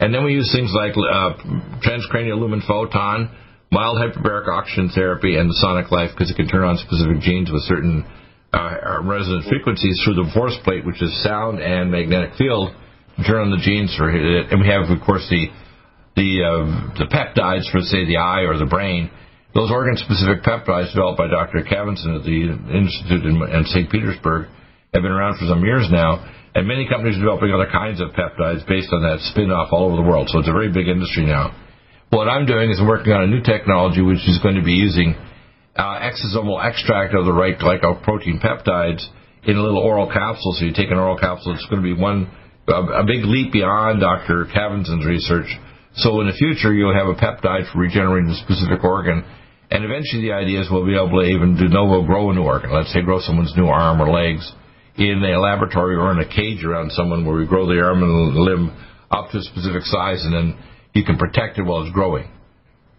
And 0.00 0.12
then 0.12 0.24
we 0.24 0.34
use 0.34 0.50
things 0.52 0.74
like 0.74 0.92
uh, 0.98 1.38
transcranial 1.78 2.38
lumen 2.38 2.62
photon, 2.66 3.30
mild 3.70 3.98
hyperbaric 3.98 4.48
oxygen 4.48 4.90
therapy, 4.94 5.36
and 5.36 5.48
the 5.48 5.54
sonic 5.62 5.90
life 5.90 6.10
because 6.12 6.30
it 6.30 6.34
can 6.34 6.48
turn 6.48 6.64
on 6.64 6.76
specific 6.78 7.20
genes 7.20 7.50
with 7.50 7.62
certain 7.62 8.04
uh, 8.52 9.02
resonant 9.02 9.46
frequencies 9.48 10.00
through 10.04 10.14
the 10.14 10.30
force 10.34 10.56
plate, 10.64 10.84
which 10.84 11.02
is 11.02 11.10
sound 11.22 11.60
and 11.60 11.90
magnetic 11.90 12.34
field, 12.34 12.74
turn 13.26 13.46
on 13.46 13.50
the 13.50 13.62
genes 13.62 13.94
for 13.96 14.10
it. 14.10 14.50
And 14.50 14.60
we 14.60 14.66
have, 14.68 14.90
of 14.90 15.00
course, 15.06 15.26
the 15.30 15.46
the 16.16 16.42
uh, 16.42 16.94
the 16.98 17.06
peptides 17.10 17.70
for 17.70 17.80
say 17.80 18.06
the 18.06 18.18
eye 18.18 18.42
or 18.42 18.58
the 18.58 18.66
brain. 18.66 19.10
Those 19.54 19.70
organ-specific 19.70 20.42
peptides 20.42 20.90
developed 20.90 21.18
by 21.18 21.28
Dr. 21.30 21.62
Khavinson 21.62 22.18
at 22.18 22.26
the 22.26 22.58
Institute 22.74 23.22
in, 23.22 23.38
in 23.38 23.64
St. 23.70 23.86
Petersburg 23.86 24.50
have 24.92 25.02
been 25.02 25.14
around 25.14 25.38
for 25.38 25.46
some 25.46 25.62
years 25.62 25.86
now, 25.90 26.26
and 26.54 26.66
many 26.66 26.88
companies 26.90 27.16
are 27.16 27.22
developing 27.22 27.54
other 27.54 27.70
kinds 27.70 28.00
of 28.00 28.10
peptides 28.18 28.66
based 28.66 28.90
on 28.90 29.02
that 29.02 29.22
spin-off 29.30 29.70
all 29.70 29.86
over 29.86 29.96
the 29.96 30.06
world. 30.06 30.28
So 30.30 30.38
it's 30.42 30.50
a 30.50 30.52
very 30.52 30.72
big 30.74 30.88
industry 30.88 31.24
now. 31.24 31.54
What 32.10 32.28
I'm 32.28 32.46
doing 32.46 32.70
is 32.70 32.78
I'm 32.78 32.86
working 32.86 33.12
on 33.12 33.22
a 33.22 33.30
new 33.30 33.42
technology 33.42 34.02
which 34.02 34.22
is 34.26 34.38
going 34.42 34.54
to 34.54 34.62
be 34.62 34.74
using 34.74 35.14
uh, 35.74 36.02
exosomal 36.02 36.58
extract 36.58 37.14
of 37.14 37.24
the 37.24 37.32
right 37.32 37.58
glycoprotein 37.58 38.42
peptides 38.42 39.06
in 39.42 39.56
a 39.56 39.62
little 39.62 39.82
oral 39.82 40.10
capsule. 40.10 40.54
So 40.58 40.64
you 40.64 40.72
take 40.74 40.90
an 40.90 40.98
oral 40.98 41.18
capsule, 41.18 41.54
it's 41.54 41.66
going 41.66 41.82
to 41.82 41.86
be 41.86 41.94
one 41.94 42.30
a, 42.66 43.02
a 43.02 43.04
big 43.04 43.24
leap 43.24 43.52
beyond 43.52 44.00
Dr. 44.00 44.46
Khavinson's 44.46 45.06
research. 45.06 45.46
So 45.96 46.20
in 46.20 46.26
the 46.26 46.32
future, 46.32 46.72
you'll 46.72 46.94
have 46.94 47.06
a 47.06 47.14
peptide 47.14 47.70
for 47.70 47.78
regenerating 47.78 48.30
a 48.30 48.36
specific 48.42 48.82
organ. 48.82 49.24
And 49.74 49.82
eventually, 49.82 50.22
the 50.22 50.32
idea 50.32 50.62
is 50.62 50.70
we'll 50.70 50.86
be 50.86 50.94
able 50.94 51.18
to 51.18 51.26
even 51.26 51.58
de 51.58 51.66
novo 51.66 52.06
grow 52.06 52.30
a 52.30 52.32
new 52.32 52.46
organ. 52.46 52.70
Let's 52.70 52.94
say 52.94 53.02
grow 53.02 53.18
someone's 53.18 53.52
new 53.56 53.66
arm 53.66 54.00
or 54.00 54.06
legs 54.06 54.46
in 54.94 55.18
a 55.18 55.34
laboratory 55.40 55.96
or 55.96 56.12
in 56.12 56.20
a 56.20 56.28
cage 56.30 56.62
around 56.62 56.92
someone 56.92 57.26
where 57.26 57.34
we 57.34 57.44
grow 57.44 57.66
the 57.66 57.82
arm 57.82 57.98
and 58.00 58.36
the 58.36 58.40
limb 58.40 58.70
up 59.10 59.32
to 59.32 59.38
a 59.38 59.42
specific 59.42 59.82
size, 59.82 60.22
and 60.22 60.32
then 60.32 60.54
you 60.94 61.02
can 61.02 61.18
protect 61.18 61.58
it 61.58 61.62
while 61.62 61.82
it's 61.82 61.92
growing. 61.92 62.30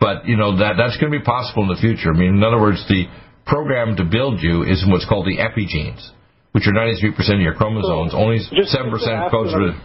But 0.01 0.27
you 0.27 0.35
know 0.35 0.59
that 0.59 0.75
that's 0.75 0.97
going 0.99 1.13
to 1.13 1.17
be 1.17 1.23
possible 1.23 1.63
in 1.63 1.69
the 1.69 1.79
future. 1.79 2.11
I 2.11 2.17
mean, 2.19 2.35
in 2.35 2.43
other 2.43 2.59
words, 2.59 2.83
the 2.89 3.07
program 3.47 3.95
to 3.95 4.03
build 4.03 4.43
you 4.43 4.63
is 4.63 4.83
what's 4.85 5.07
called 5.07 5.27
the 5.31 5.39
epigenes, 5.39 6.03
which 6.51 6.67
are 6.67 6.75
93% 6.75 7.15
of 7.15 7.39
your 7.39 7.55
chromosomes. 7.55 8.11
So, 8.11 8.19
Only 8.19 8.43
7% 8.43 9.31
codes 9.31 9.55
for. 9.55 9.79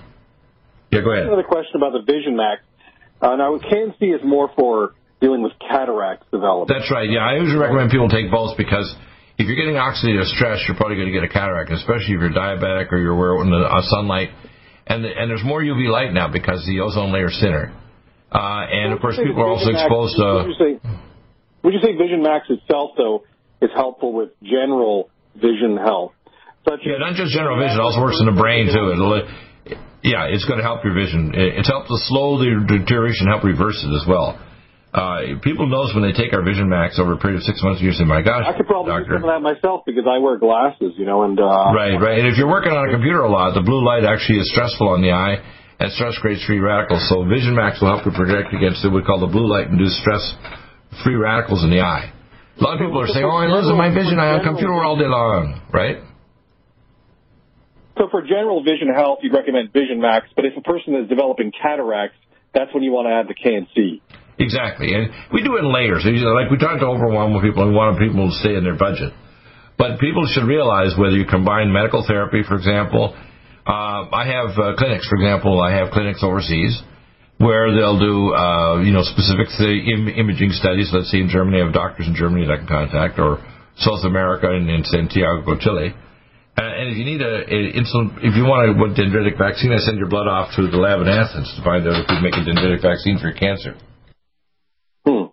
Yeah, 0.90 1.07
go 1.07 1.14
ahead. 1.14 1.31
Another 1.31 1.46
question 1.46 1.79
about 1.79 1.92
the 1.94 2.03
Vision 2.03 2.35
Max. 2.35 2.62
Uh, 3.22 3.37
now, 3.37 3.57
Can-C 3.62 4.07
is 4.07 4.22
more 4.24 4.50
for 4.59 4.98
dealing 5.20 5.42
with 5.42 5.52
cataracts 5.61 6.26
development. 6.30 6.72
That's 6.72 6.90
right. 6.90 7.09
Yeah, 7.09 7.20
I 7.20 7.37
usually 7.37 7.61
recommend 7.61 7.90
people 7.90 8.09
take 8.09 8.30
both 8.30 8.56
because 8.56 8.88
if 9.38 9.46
you're 9.46 9.56
getting 9.56 9.76
oxidative 9.76 10.28
stress, 10.37 10.64
you're 10.66 10.76
probably 10.76 10.96
going 10.96 11.09
to 11.09 11.16
get 11.16 11.24
a 11.24 11.33
cataract, 11.33 11.70
especially 11.70 12.16
if 12.16 12.20
you're 12.20 12.33
diabetic 12.33 12.92
or 12.92 12.98
you're 12.98 13.16
wearing 13.16 13.50
the 13.50 13.64
uh, 13.64 13.80
sunlight. 13.88 14.30
And 14.87 15.04
and 15.04 15.30
there's 15.30 15.44
more 15.44 15.62
UV 15.62 15.88
light 15.88 16.12
now 16.12 16.28
because 16.33 16.66
the 16.66 16.80
ozone 16.80 17.12
layer 17.12 17.28
is 17.28 17.38
thinner. 17.40 17.72
Uh, 18.33 18.66
and 18.70 18.92
of 18.92 19.00
course, 19.00 19.16
people 19.16 19.42
are 19.42 19.48
also 19.48 19.70
exposed 19.70 20.16
to. 20.16 20.46
Would 20.46 20.54
you, 20.54 20.59
say, 20.59 20.72
would 21.62 21.74
you 21.74 21.80
say 21.83 21.92
Vision 21.96 22.22
Max 22.22 22.46
itself, 22.48 22.92
though, 22.96 23.24
is 23.61 23.70
helpful 23.74 24.12
with 24.12 24.30
general 24.42 25.11
vision 25.35 25.76
health? 25.76 26.12
Such 26.68 26.80
yeah, 26.85 26.98
not 26.98 27.14
just 27.14 27.33
general 27.33 27.59
vision. 27.59 27.78
It 27.78 27.83
also 27.83 28.00
works 28.00 28.20
in 28.20 28.26
the 28.26 28.38
brain 28.38 28.66
too. 28.66 28.92
It'll, 28.92 29.24
yeah, 30.02 30.28
it's 30.28 30.44
going 30.44 30.59
to 30.59 30.64
help 30.64 30.85
your 30.85 30.94
vision. 30.94 31.33
It's 31.35 31.68
helped 31.68 31.88
to 31.88 31.98
slow 32.06 32.38
the 32.38 32.66
deterioration, 32.66 33.26
help 33.26 33.44
reverse 33.44 33.80
it 33.80 33.94
as 33.94 34.06
well. 34.06 34.38
Uh, 34.90 35.38
people 35.42 35.70
notice 35.70 35.94
when 35.94 36.03
they 36.03 36.11
take 36.11 36.35
our 36.35 36.42
Vision 36.42 36.68
Max 36.68 36.98
over 36.98 37.14
a 37.14 37.16
period 37.16 37.38
of 37.38 37.44
six 37.46 37.62
months, 37.62 37.81
you 37.81 37.92
say, 37.92 38.03
"My 38.03 38.22
gosh, 38.22 38.42
I 38.42 38.57
could 38.57 38.66
probably 38.66 38.90
doctor. 38.90 39.07
do 39.07 39.22
some 39.22 39.31
of 39.31 39.31
that 39.31 39.42
myself 39.42 39.87
because 39.87 40.03
I 40.03 40.18
wear 40.18 40.37
glasses, 40.37 40.98
you 40.98 41.07
know." 41.07 41.22
And 41.22 41.38
uh, 41.38 41.70
right, 41.70 41.95
right. 41.95 42.18
And 42.18 42.26
if 42.26 42.34
you're 42.36 42.51
working 42.51 42.72
on 42.72 42.88
a 42.88 42.93
computer 42.93 43.22
a 43.22 43.30
lot, 43.30 43.55
the 43.55 43.62
blue 43.62 43.86
light 43.86 44.03
actually 44.03 44.43
is 44.43 44.51
stressful 44.51 44.88
on 44.88 45.01
the 45.01 45.12
eye 45.14 45.38
and 45.80 45.91
stress 45.93 46.18
creates 46.18 46.45
free 46.45 46.61
radicals. 46.61 47.09
So 47.09 47.24
Vision 47.24 47.57
Max 47.57 47.80
will 47.80 47.88
help 47.88 48.05
to 48.05 48.12
protect 48.12 48.53
against 48.53 48.84
what 48.84 48.93
we 48.93 49.03
call 49.03 49.18
the 49.18 49.32
blue 49.32 49.49
light-induced 49.49 49.97
stress 50.05 50.22
free 51.03 51.16
radicals 51.16 51.64
in 51.64 51.70
the 51.70 51.80
eye. 51.80 52.12
A 52.59 52.62
lot 52.62 52.74
of 52.74 52.80
people 52.80 53.01
are 53.01 53.09
saying, 53.09 53.24
"Oh, 53.24 53.41
I 53.41 53.47
lose 53.47 53.70
my 53.72 53.88
vision. 53.88 54.20
I 54.20 54.36
on 54.36 54.45
computer 54.45 54.74
all 54.74 54.97
day 54.97 55.09
long," 55.09 55.62
right? 55.72 56.05
So 57.97 58.09
for 58.11 58.22
general 58.22 58.62
vision 58.62 58.88
health, 58.95 59.20
you'd 59.22 59.32
recommend 59.32 59.72
Vision 59.72 60.01
Max. 60.01 60.26
But 60.36 60.45
if 60.45 60.57
a 60.57 60.61
person 60.61 60.95
is 60.97 61.09
developing 61.09 61.53
cataracts, 61.53 62.16
that's 62.53 62.72
when 62.74 62.82
you 62.82 62.93
want 62.93 63.09
to 63.09 63.12
add 63.12 63.28
the 63.28 63.34
Can-C. 63.34 64.03
Exactly, 64.41 64.95
and 64.95 65.12
we 65.32 65.45
do 65.45 65.57
it 65.57 65.61
in 65.61 65.72
layers. 65.72 66.03
Like 66.05 66.51
we 66.51 66.57
try 66.57 66.78
to 66.78 66.86
overwhelm 66.86 67.36
people 67.45 67.62
and 67.62 67.76
want 67.76 68.01
people 68.01 68.28
to 68.28 68.34
stay 68.41 68.57
in 68.57 68.64
their 68.64 68.76
budget. 68.76 69.12
But 69.76 70.01
people 70.01 70.24
should 70.26 70.49
realize 70.49 70.97
whether 70.97 71.16
you 71.16 71.24
combine 71.24 71.72
medical 71.72 72.05
therapy, 72.07 72.43
for 72.47 72.57
example, 72.57 73.12
uh, 73.66 74.09
I 74.12 74.24
have 74.26 74.57
uh, 74.57 74.76
clinics, 74.76 75.09
for 75.09 75.16
example, 75.16 75.61
I 75.61 75.76
have 75.76 75.93
clinics 75.93 76.24
overseas 76.24 76.80
where 77.41 77.72
they'll 77.72 77.99
do, 77.99 78.34
uh, 78.36 78.80
you 78.84 78.93
know, 78.93 79.01
specific 79.01 79.49
th- 79.57 79.88
Im- 79.88 80.12
imaging 80.12 80.53
studies. 80.53 80.91
Let's 80.93 81.11
say 81.11 81.20
in 81.20 81.28
Germany, 81.28 81.61
I 81.61 81.64
have 81.64 81.72
doctors 81.72 82.07
in 82.07 82.14
Germany 82.14 82.45
that 82.45 82.53
I 82.53 82.57
can 82.59 82.68
contact, 82.68 83.18
or 83.18 83.41
South 83.76 84.05
America 84.05 84.53
and 84.53 84.68
in 84.68 84.84
Santiago, 84.84 85.57
Chile. 85.57 85.97
Uh, 86.59 86.61
and 86.61 86.93
if 86.93 86.97
you 87.01 87.05
need 87.09 87.22
a, 87.22 87.49
a, 87.49 87.59
insulin, 87.80 88.12
if 88.20 88.36
you 88.36 88.45
want 88.45 88.68
a 88.68 88.76
dendritic 88.93 89.38
vaccine, 89.38 89.72
I 89.72 89.78
send 89.78 89.97
your 89.97 90.09
blood 90.09 90.28
off 90.28 90.53
to 90.57 90.68
the 90.68 90.76
lab 90.76 91.01
in 91.01 91.09
Athens 91.09 91.49
to 91.57 91.64
find 91.64 91.88
out 91.88 92.05
if 92.05 92.07
we 92.12 92.20
make 92.20 92.36
a 92.36 92.45
dendritic 92.45 92.82
vaccine 92.82 93.16
for 93.16 93.32
your 93.32 93.38
cancer. 93.41 93.72
Hmm. 95.07 95.32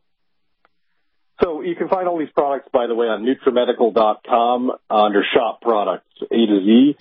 So 1.43 1.56
you 1.67 1.75
can 1.75 1.89
find 1.89 2.07
all 2.07 2.17
these 2.17 2.31
products, 2.33 2.69
by 2.71 2.87
the 2.87 2.95
way, 2.95 3.07
on 3.07 3.27
NutriMedical.com 3.27 4.71
under 4.89 5.23
Shop 5.35 5.61
Products 5.61 6.07
A 6.23 6.45
to 6.45 6.59
Z. 6.63 6.95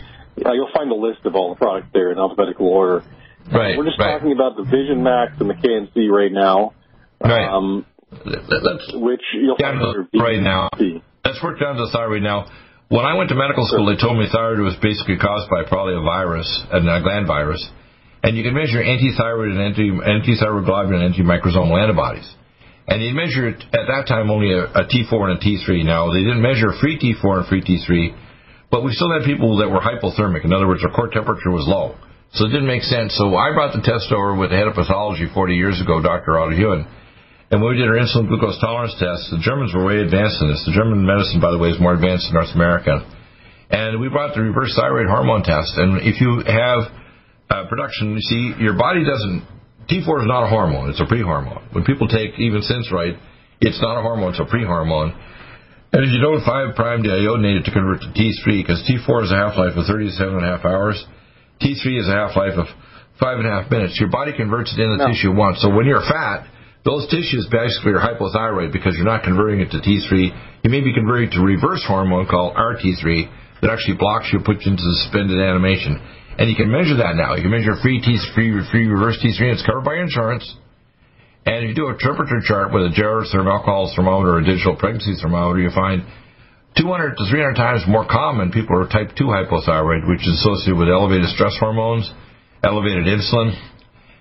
Uh, 0.45 0.53
you'll 0.53 0.71
find 0.75 0.91
a 0.91 0.95
list 0.95 1.25
of 1.25 1.35
all 1.35 1.55
the 1.55 1.59
products 1.59 1.89
there 1.95 2.13
in 2.13 2.19
alphabetical 2.19 2.67
order. 2.67 3.05
Right. 3.51 3.79
We're 3.79 3.87
just 3.87 3.99
right. 3.99 4.19
talking 4.19 4.33
about 4.33 4.57
the 4.57 4.65
Vision 4.65 5.03
Max 5.03 5.33
and 5.41 5.49
the 5.49 5.55
Can-C 5.55 6.09
right 6.09 6.33
now. 6.33 6.75
Right. 7.23 7.49
Um, 7.49 7.87
Let's 8.25 8.93
which 8.95 9.23
you'll 9.35 9.57
find 9.57 9.81
to, 9.81 10.19
right 10.19 10.41
now. 10.41 10.69
Let's 11.25 11.43
work 11.43 11.59
down 11.61 11.77
to 11.77 11.87
the 11.87 11.91
thyroid 11.93 12.23
now. 12.23 12.47
When 12.89 13.05
I 13.05 13.15
went 13.15 13.31
to 13.31 13.35
medical 13.35 13.67
school, 13.67 13.87
they 13.87 14.01
told 14.01 14.19
me 14.19 14.27
thyroid 14.31 14.61
was 14.61 14.77
basically 14.81 15.19
caused 15.19 15.51
by 15.51 15.65
probably 15.67 15.95
a 15.95 16.01
virus, 16.01 16.47
a 16.71 16.81
gland 16.81 17.27
virus, 17.27 17.63
and 18.23 18.37
you 18.37 18.45
can 18.45 18.55
measure 18.55 18.83
anti-thyroid 18.83 19.51
and 19.51 19.61
anti 19.61 19.91
anti-thyroid 19.91 20.65
globulin 20.65 21.03
and 21.03 21.15
antimicrosomal 21.15 21.83
antibodies. 21.83 22.31
And 22.87 23.03
they 23.03 23.11
measured 23.11 23.59
at 23.75 23.87
that 23.91 24.07
time 24.07 24.31
only 24.31 24.55
a 24.55 24.71
a 24.71 24.87
T4 24.87 25.31
and 25.31 25.35
a 25.35 25.41
T3. 25.43 25.85
Now 25.85 26.13
they 26.13 26.23
didn't 26.23 26.43
measure 26.43 26.71
free 26.81 26.99
T4 26.99 27.43
and 27.43 27.47
free 27.47 27.63
T3, 27.63 28.15
but 28.71 28.85
we 28.85 28.93
still 28.93 29.11
had 29.11 29.27
people 29.27 29.59
that 29.59 29.69
were 29.69 29.83
hypothermic. 29.83 30.45
In 30.45 30.53
other 30.53 30.69
words, 30.69 30.83
their 30.83 30.95
core 30.95 31.11
temperature 31.11 31.51
was 31.51 31.67
low, 31.67 31.99
so 32.33 32.47
it 32.47 32.55
didn't 32.55 32.71
make 32.71 32.83
sense. 32.83 33.17
So 33.19 33.35
I 33.35 33.51
brought 33.53 33.75
the 33.75 33.83
test 33.83 34.13
over 34.15 34.39
with 34.39 34.51
the 34.51 34.57
head 34.57 34.69
of 34.69 34.75
pathology 34.75 35.27
40 35.27 35.55
years 35.55 35.81
ago, 35.83 36.01
Dr. 36.01 36.39
Otto 36.39 36.55
Hewen. 36.55 36.87
And 37.51 37.63
when 37.63 37.75
we 37.75 37.79
did 37.79 37.87
our 37.87 37.95
insulin 37.95 38.27
glucose 38.27 38.59
tolerance 38.59 38.95
test, 38.99 39.31
the 39.31 39.39
Germans 39.39 39.71
were 39.71 39.87
way 39.87 40.03
advanced 40.03 40.43
in 40.43 40.51
this. 40.51 40.63
The 40.67 40.75
German 40.75 41.07
medicine, 41.07 41.39
by 41.39 41.55
the 41.55 41.59
way, 41.59 41.71
is 41.71 41.79
more 41.79 41.95
advanced 41.95 42.27
in 42.27 42.35
North 42.35 42.51
America. 42.55 43.07
And 43.71 44.01
we 44.01 44.09
brought 44.09 44.35
the 44.35 44.43
reverse 44.43 44.75
thyroid 44.75 45.07
hormone 45.07 45.43
test. 45.43 45.75
And 45.79 46.03
if 46.03 46.21
you 46.21 46.43
have 46.43 46.91
uh, 47.51 47.67
production, 47.71 48.19
you 48.19 48.23
see, 48.23 48.63
your 48.63 48.75
body 48.75 49.07
doesn't. 49.07 49.56
T4 49.89 50.23
is 50.23 50.29
not 50.29 50.45
a 50.45 50.49
hormone; 50.49 50.91
it's 50.91 51.01
a 51.01 51.07
pre-hormone. 51.07 51.69
When 51.73 51.85
people 51.85 52.09
take 52.09 52.39
even 52.39 52.63
Synthroid, 52.63 53.19
it's 53.61 53.81
not 53.81 53.99
a 53.99 54.03
hormone; 54.03 54.31
it's 54.31 54.41
a 54.41 54.45
pre-hormone. 54.45 55.15
And 55.93 56.05
if 56.05 56.11
you 56.11 56.21
don't 56.21 56.45
5 56.45 56.75
prime 56.75 57.03
deiodinate 57.03 57.61
it 57.61 57.65
to 57.65 57.73
convert 57.73 58.03
to 58.03 58.11
T3, 58.11 58.61
because 58.61 58.83
T4 58.85 59.25
is 59.25 59.31
a 59.31 59.37
half-life 59.37 59.79
of 59.79 59.87
37 59.87 60.35
and 60.35 60.45
a 60.45 60.57
half 60.57 60.65
hours, 60.65 60.99
T3 61.63 62.01
is 62.01 62.09
a 62.09 62.13
half-life 62.13 62.59
of 62.59 62.67
five 63.19 63.39
and 63.39 63.47
a 63.47 63.51
half 63.51 63.71
minutes. 63.71 63.97
Your 63.99 64.11
body 64.11 64.33
converts 64.37 64.75
it 64.77 64.81
in 64.81 64.99
the 64.99 65.07
tissue 65.09 65.33
once. 65.33 65.63
So 65.63 65.73
when 65.73 65.87
you're 65.87 66.05
fat, 66.05 66.45
those 66.85 67.09
tissues 67.09 67.49
basically 67.51 67.93
are 67.93 68.03
hypothyroid 68.03 68.73
because 68.73 68.95
you're 68.95 69.09
not 69.09 69.25
converting 69.25 69.61
it 69.61 69.71
to 69.73 69.79
T3. 69.79 70.63
You 70.63 70.71
may 70.71 70.81
be 70.83 70.93
converting 70.93 71.31
to 71.33 71.41
reverse 71.41 71.83
hormone 71.87 72.27
called 72.27 72.55
RT3 72.55 73.63
that 73.63 73.71
actually 73.71 73.97
blocks 73.97 74.29
you, 74.33 74.41
puts 74.45 74.67
you 74.67 74.73
into 74.73 74.85
suspended 75.03 75.41
animation. 75.41 75.99
And 76.39 76.51
you 76.51 76.57
can 76.57 76.71
measure 76.71 77.01
that 77.01 77.17
now. 77.17 77.35
You 77.35 77.43
can 77.43 77.51
measure 77.51 77.73
free 77.81 78.01
T3, 78.01 78.71
free 78.71 78.87
reverse 78.87 79.17
T3, 79.25 79.41
and 79.41 79.53
it's 79.57 79.65
covered 79.65 79.85
by 79.85 79.97
insurance. 79.97 80.45
And 81.47 81.65
if 81.65 81.73
you 81.73 81.75
do 81.75 81.89
a 81.89 81.97
temperature 81.97 82.43
chart 82.45 82.75
with 82.75 82.85
a 82.85 82.93
Jarrett 82.93 83.33
thermalcohol 83.33 83.95
thermometer 83.97 84.37
or 84.37 84.39
a 84.41 84.45
digital 84.45 84.77
pregnancy 84.77 85.17
thermometer, 85.17 85.63
you 85.63 85.71
find 85.71 86.05
200 86.77 87.17
to 87.17 87.25
300 87.31 87.55
times 87.57 87.89
more 87.89 88.05
common 88.05 88.53
people 88.53 88.77
are 88.77 88.85
type 88.85 89.17
2 89.17 89.25
hypothyroid, 89.33 90.05
which 90.11 90.21
is 90.21 90.45
associated 90.45 90.77
with 90.77 90.93
elevated 90.93 91.25
stress 91.33 91.57
hormones, 91.57 92.05
elevated 92.63 93.09
insulin, 93.09 93.57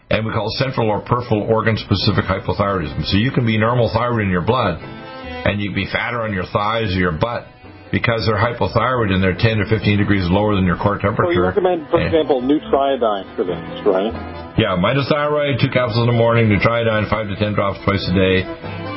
and 0.10 0.24
we 0.24 0.32
call 0.32 0.48
central 0.56 0.88
or 0.88 1.02
peripheral 1.02 1.44
organ 1.44 1.76
specific 1.76 2.24
hypothyroidism. 2.24 3.04
So 3.12 3.18
you 3.18 3.32
can 3.32 3.46
be 3.46 3.58
normal 3.58 3.92
thyroid 3.92 4.24
in 4.24 4.30
your 4.30 4.46
blood, 4.46 4.80
and 4.80 5.60
you 5.60 5.74
can 5.74 5.76
be 5.76 5.90
fatter 5.92 6.22
on 6.22 6.32
your 6.32 6.46
thighs 6.46 6.96
or 6.96 7.00
your 7.00 7.18
butt 7.18 7.48
because 7.92 8.26
they're 8.26 8.38
hypothyroid 8.40 9.14
and 9.14 9.22
they're 9.24 9.38
10 9.38 9.60
or 9.62 9.66
15 9.66 9.98
degrees 9.98 10.26
lower 10.30 10.56
than 10.56 10.66
your 10.66 10.78
core 10.78 10.98
temperature. 10.98 11.30
So 11.30 11.32
you 11.32 11.42
temperature. 11.46 11.62
recommend, 11.62 11.90
for 11.90 11.98
And- 12.00 12.08
example, 12.08 12.42
Nutriodine 12.42 13.26
for 13.36 13.44
this, 13.44 13.60
right? 13.86 14.14
yeah, 14.58 14.76
mitothyroid, 14.76 15.60
two 15.62 15.70
capsules 15.70 16.08
in 16.08 16.12
the 16.14 16.18
morning, 16.18 16.50
Nutriodine, 16.50 17.10
five 17.10 17.28
to 17.30 17.36
ten 17.38 17.54
drops 17.54 17.80
twice 17.86 18.04
a 18.10 18.14
day, 18.14 18.44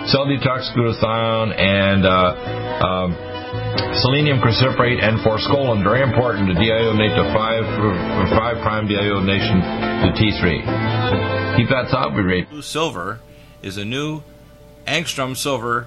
cell 0.08 0.26
detox 0.26 0.72
glutathione, 0.74 1.52
and 1.58 2.06
uh, 2.06 2.84
um, 2.88 3.16
selenium 4.00 4.40
cruciferate 4.40 5.02
and 5.02 5.20
forskolin. 5.20 5.82
Very 5.84 6.02
important 6.02 6.48
to 6.48 6.54
deiodinate 6.54 7.14
to 7.16 7.24
five 7.34 7.64
for 7.76 7.92
five 8.36 8.56
prime 8.62 8.88
deiodination 8.88 9.60
to 10.02 10.08
T3. 10.16 11.56
Keep 11.56 11.68
that 11.70 11.88
thought 11.90 12.14
we 12.14 12.22
rate. 12.22 12.48
Blue 12.50 12.62
silver 12.62 13.20
is 13.62 13.76
a 13.76 13.84
new 13.84 14.22
angstrom 14.86 15.36
silver 15.36 15.86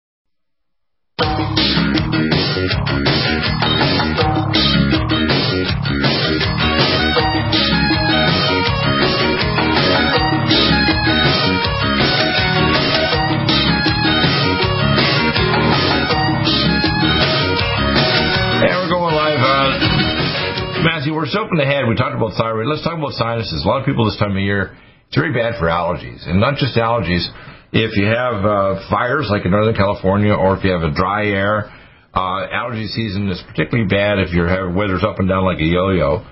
We're 21.31 21.39
jumping 21.39 21.59
ahead. 21.59 21.87
We 21.87 21.95
talked 21.95 22.15
about 22.15 22.33
thyroid. 22.37 22.67
Let's 22.67 22.83
talk 22.83 22.97
about 22.97 23.13
sinuses. 23.13 23.63
A 23.63 23.67
lot 23.67 23.79
of 23.79 23.85
people 23.85 24.05
this 24.05 24.17
time 24.17 24.31
of 24.31 24.41
year, 24.41 24.77
it's 25.07 25.15
very 25.15 25.33
bad 25.33 25.59
for 25.59 25.67
allergies, 25.67 26.27
and 26.27 26.39
not 26.39 26.55
just 26.55 26.75
allergies. 26.77 27.27
If 27.71 27.95
you 27.95 28.05
have 28.05 28.43
uh, 28.43 28.89
fires 28.89 29.27
like 29.29 29.45
in 29.45 29.51
Northern 29.51 29.75
California, 29.75 30.33
or 30.33 30.57
if 30.57 30.63
you 30.63 30.71
have 30.71 30.83
a 30.83 30.93
dry 30.93 31.27
air, 31.27 31.71
uh, 32.13 32.47
allergy 32.51 32.87
season 32.87 33.29
is 33.29 33.41
particularly 33.47 33.87
bad 33.87 34.19
if 34.19 34.33
your 34.33 34.71
weather's 34.73 35.03
up 35.03 35.19
and 35.19 35.29
down 35.29 35.45
like 35.45 35.59
a 35.59 35.65
yo-yo. 35.65 36.25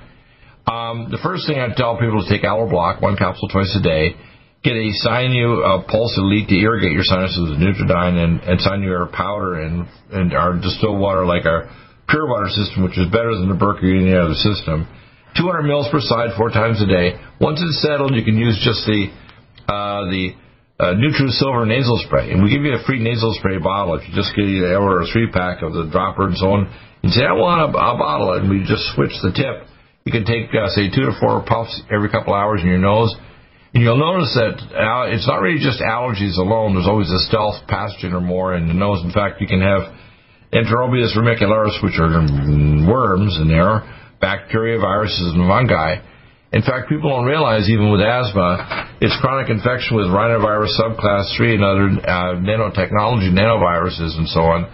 Um, 0.68 1.08
the 1.10 1.20
first 1.24 1.48
thing 1.48 1.60
I 1.60 1.74
tell 1.76 1.98
people 1.98 2.22
is 2.22 2.30
take 2.30 2.44
Aloe 2.44 2.68
one 2.68 3.16
capsule 3.16 3.48
twice 3.48 3.72
a 3.80 3.82
day. 3.82 4.16
Get 4.62 4.76
a 4.76 4.92
Sinu 5.08 5.64
uh, 5.64 5.88
Pulse 5.88 6.18
Elite 6.18 6.50
to 6.50 6.56
irrigate 6.56 6.92
your 6.92 7.08
sinuses 7.08 7.40
with 7.40 7.60
Nutriodine 7.60 8.20
and, 8.20 8.42
and 8.42 8.60
Sinu 8.60 9.10
powder 9.14 9.56
and, 9.56 9.88
and 10.12 10.34
our 10.34 10.60
distilled 10.60 11.00
water 11.00 11.26
like 11.26 11.46
our 11.46 11.72
pure 12.10 12.28
water 12.28 12.50
system, 12.50 12.84
which 12.84 12.98
is 12.98 13.08
better 13.14 13.32
than 13.38 13.48
the 13.48 13.58
Berkey 13.58 13.90
or 13.90 14.02
any 14.02 14.16
other 14.18 14.38
system. 14.38 14.90
200 15.38 15.64
mils 15.64 15.88
per 15.94 16.02
side, 16.02 16.34
four 16.36 16.50
times 16.50 16.82
a 16.82 16.90
day. 16.90 17.14
Once 17.40 17.62
it's 17.62 17.82
settled, 17.82 18.16
you 18.16 18.26
can 18.26 18.36
use 18.36 18.58
just 18.66 18.86
the 18.90 19.14
uh, 19.70 20.10
the 20.10 20.34
uh, 20.80 20.96
Silver 21.38 21.66
nasal 21.66 22.00
spray, 22.08 22.32
and 22.32 22.42
we 22.42 22.50
give 22.50 22.64
you 22.64 22.74
a 22.74 22.84
free 22.88 23.04
nasal 23.04 23.36
spray 23.38 23.60
bottle 23.60 23.96
if 23.96 24.08
you 24.08 24.16
just 24.16 24.34
get 24.34 24.48
an 24.48 24.64
order 24.80 25.02
a 25.02 25.08
three 25.12 25.30
pack 25.30 25.62
of 25.62 25.74
the 25.74 25.86
dropper 25.92 26.28
and 26.28 26.38
so 26.38 26.56
on. 26.56 26.72
You 27.04 27.12
say, 27.12 27.24
I 27.24 27.36
want 27.36 27.62
a, 27.62 27.78
a 27.78 27.94
bottle, 28.00 28.34
and 28.34 28.50
we 28.50 28.64
just 28.64 28.96
switch 28.96 29.12
the 29.22 29.32
tip. 29.36 29.68
You 30.06 30.12
can 30.12 30.26
take 30.26 30.50
uh, 30.56 30.72
say 30.72 30.90
two 30.90 31.06
to 31.06 31.14
four 31.20 31.44
puffs 31.46 31.76
every 31.92 32.10
couple 32.10 32.34
hours 32.34 32.62
in 32.64 32.68
your 32.68 32.82
nose, 32.82 33.14
and 33.74 33.84
you'll 33.84 34.00
notice 34.00 34.34
that 34.34 34.56
uh, 34.74 35.14
it's 35.14 35.28
not 35.28 35.44
really 35.44 35.62
just 35.62 35.84
allergies 35.84 36.40
alone. 36.40 36.74
There's 36.74 36.90
always 36.90 37.12
a 37.12 37.22
stealth 37.28 37.62
pathogen 37.70 38.16
or 38.16 38.24
more 38.24 38.56
in 38.56 38.68
the 38.68 38.74
nose. 38.74 39.04
In 39.04 39.12
fact, 39.12 39.40
you 39.42 39.48
can 39.48 39.62
have 39.62 39.94
Enterobius 40.54 41.16
vermicularis, 41.16 41.78
which 41.84 42.00
are 42.00 42.10
worms 42.90 43.38
in 43.42 43.48
there, 43.48 43.86
bacteria, 44.20 44.80
viruses, 44.80 45.34
and 45.36 45.48
fungi. 45.48 46.02
In 46.52 46.62
fact, 46.64 46.90
people 46.90 47.10
don't 47.12 47.26
realize 47.26 47.70
even 47.70 47.92
with 47.92 48.02
asthma, 48.02 48.98
it's 49.02 49.16
chronic 49.22 49.50
infection 49.50 49.96
with 49.96 50.08
rhinovirus 50.08 50.74
subclass 50.82 51.38
3 51.38 51.56
and 51.56 51.64
other 51.64 51.88
uh, 52.02 52.42
nanotechnology, 52.42 53.30
nanoviruses, 53.30 54.18
and 54.18 54.28
so 54.28 54.42
on. 54.42 54.66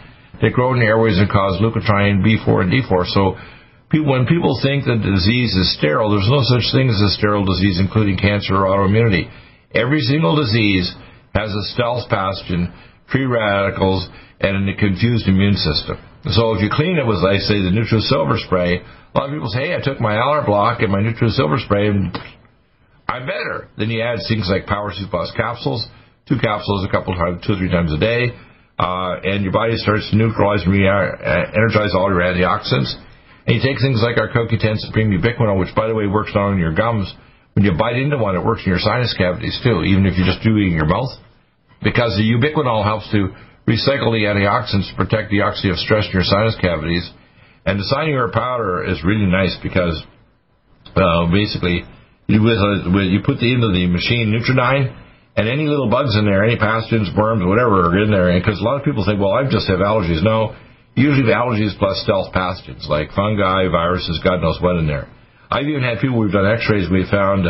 They 0.41 0.49
grow 0.49 0.73
in 0.73 0.79
the 0.79 0.85
airways 0.85 1.19
and 1.19 1.29
cause 1.29 1.59
leukotriene 1.59 2.23
B4 2.23 2.63
and 2.63 2.71
D4. 2.71 3.05
So 3.11 3.35
when 3.91 4.25
people 4.25 4.59
think 4.63 4.85
that 4.85 5.03
disease 5.03 5.55
is 5.55 5.75
sterile, 5.77 6.11
there's 6.11 6.31
no 6.31 6.43
such 6.43 6.71
thing 6.71 6.89
as 6.89 6.99
a 6.99 7.11
sterile 7.15 7.45
disease, 7.45 7.79
including 7.79 8.17
cancer 8.17 8.55
or 8.55 8.67
autoimmunity. 8.67 9.31
Every 9.73 10.01
single 10.01 10.35
disease 10.35 10.91
has 11.33 11.51
a 11.51 11.63
stealth 11.75 12.09
pathogen, 12.09 12.71
free 13.11 13.25
radicals, 13.25 14.07
and 14.39 14.69
a 14.69 14.75
confused 14.75 15.27
immune 15.27 15.55
system. 15.55 15.97
So 16.33 16.55
if 16.55 16.61
you 16.61 16.69
clean 16.73 16.97
it 16.97 17.05
with, 17.05 17.21
I 17.21 17.37
say, 17.37 17.61
the 17.61 17.71
neutral 17.71 18.01
Silver 18.01 18.37
spray, 18.37 18.81
a 18.81 19.13
lot 19.13 19.29
of 19.29 19.33
people 19.33 19.49
say, 19.49 19.69
hey, 19.69 19.75
I 19.75 19.81
took 19.81 20.01
my 20.01 20.17
Aloe 20.17 20.45
Block 20.45 20.81
and 20.81 20.91
my 20.91 21.01
neutral 21.01 21.29
Silver 21.29 21.57
spray, 21.59 21.87
and 21.87 22.11
I'm 23.07 23.25
better. 23.25 23.69
Then 23.77 23.89
you 23.89 24.01
add 24.01 24.19
things 24.27 24.49
like 24.49 24.65
Power 24.65 24.91
Plus 24.91 25.31
capsules, 25.37 25.85
two 26.27 26.37
capsules 26.41 26.83
a 26.83 26.91
couple 26.91 27.13
times, 27.13 27.45
two 27.45 27.53
or 27.53 27.57
three 27.57 27.69
times 27.69 27.93
a 27.93 27.99
day, 28.01 28.33
uh, 28.79 29.21
and 29.23 29.43
your 29.43 29.53
body 29.53 29.77
starts 29.77 30.09
to 30.11 30.17
neutralize 30.17 30.65
and 30.65 30.73
re- 30.73 30.89
uh, 30.89 31.97
all 31.97 32.09
your 32.09 32.19
antioxidants. 32.19 32.91
And 33.45 33.55
you 33.55 33.61
take 33.61 33.79
things 33.79 34.01
like 34.01 34.17
our 34.17 34.33
CoQ10 34.33 34.81
Supreme 34.81 35.13
Ubiquinol, 35.13 35.59
which, 35.59 35.73
by 35.75 35.87
the 35.87 35.93
way, 35.93 36.07
works 36.07 36.31
not 36.33 36.51
on 36.51 36.59
your 36.59 36.73
gums. 36.73 37.13
When 37.53 37.63
you 37.63 37.71
bite 37.77 37.95
into 37.95 38.17
one, 38.17 38.35
it 38.35 38.43
works 38.43 38.63
in 38.65 38.69
your 38.73 38.79
sinus 38.79 39.15
cavities 39.17 39.61
too, 39.63 39.83
even 39.83 40.05
if 40.05 40.17
you're 40.17 40.25
just 40.27 40.43
doing 40.43 40.63
it 40.63 40.67
in 40.67 40.73
your 40.73 40.89
mouth, 40.89 41.13
because 41.83 42.17
the 42.17 42.25
ubiquinol 42.25 42.83
helps 42.83 43.09
to 43.11 43.29
recycle 43.67 44.13
the 44.13 44.29
antioxidants 44.29 44.89
to 44.89 44.95
protect 44.95 45.29
the 45.29 45.41
oxidative 45.41 45.77
stress 45.77 46.05
in 46.05 46.13
your 46.13 46.23
sinus 46.23 46.55
cavities. 46.61 47.09
And 47.65 47.79
the 47.79 47.87
Sinuair 47.89 48.31
powder 48.31 48.85
is 48.85 49.03
really 49.03 49.25
nice 49.25 49.57
because 49.61 50.03
uh, 50.95 51.25
basically 51.31 51.83
you, 52.27 52.41
with, 52.41 52.57
uh, 52.57 52.89
with, 52.89 53.09
you 53.09 53.21
put 53.25 53.37
the 53.37 53.49
into 53.53 53.69
the 53.69 53.85
machine 53.85 54.33
Nutriodine, 54.33 54.93
and 55.35 55.49
any 55.49 55.67
little 55.67 55.89
bugs 55.89 56.15
in 56.15 56.25
there, 56.25 56.45
any 56.45 56.55
pathogens, 56.55 57.11
worms, 57.11 57.43
whatever 57.43 57.91
are 57.91 57.99
in 58.01 58.09
there. 58.09 58.31
Because 58.39 58.59
a 58.61 58.63
lot 58.63 58.79
of 58.79 58.85
people 58.85 59.03
think, 59.03 59.19
well, 59.19 59.35
I 59.35 59.43
just 59.43 59.67
have 59.67 59.83
allergies. 59.83 60.23
No, 60.23 60.55
usually 60.95 61.27
the 61.27 61.35
allergies 61.35 61.77
plus 61.77 62.01
stealth 62.01 62.33
pathogens 62.33 62.87
like 62.87 63.11
fungi, 63.11 63.67
viruses, 63.67 64.21
God 64.23 64.41
knows 64.41 64.57
what 64.61 64.77
in 64.77 64.87
there. 64.87 65.11
I've 65.51 65.67
even 65.67 65.83
had 65.83 65.99
people 65.99 66.17
we've 66.17 66.31
done 66.31 66.47
X-rays. 66.47 66.89
We 66.89 67.05
found, 67.11 67.45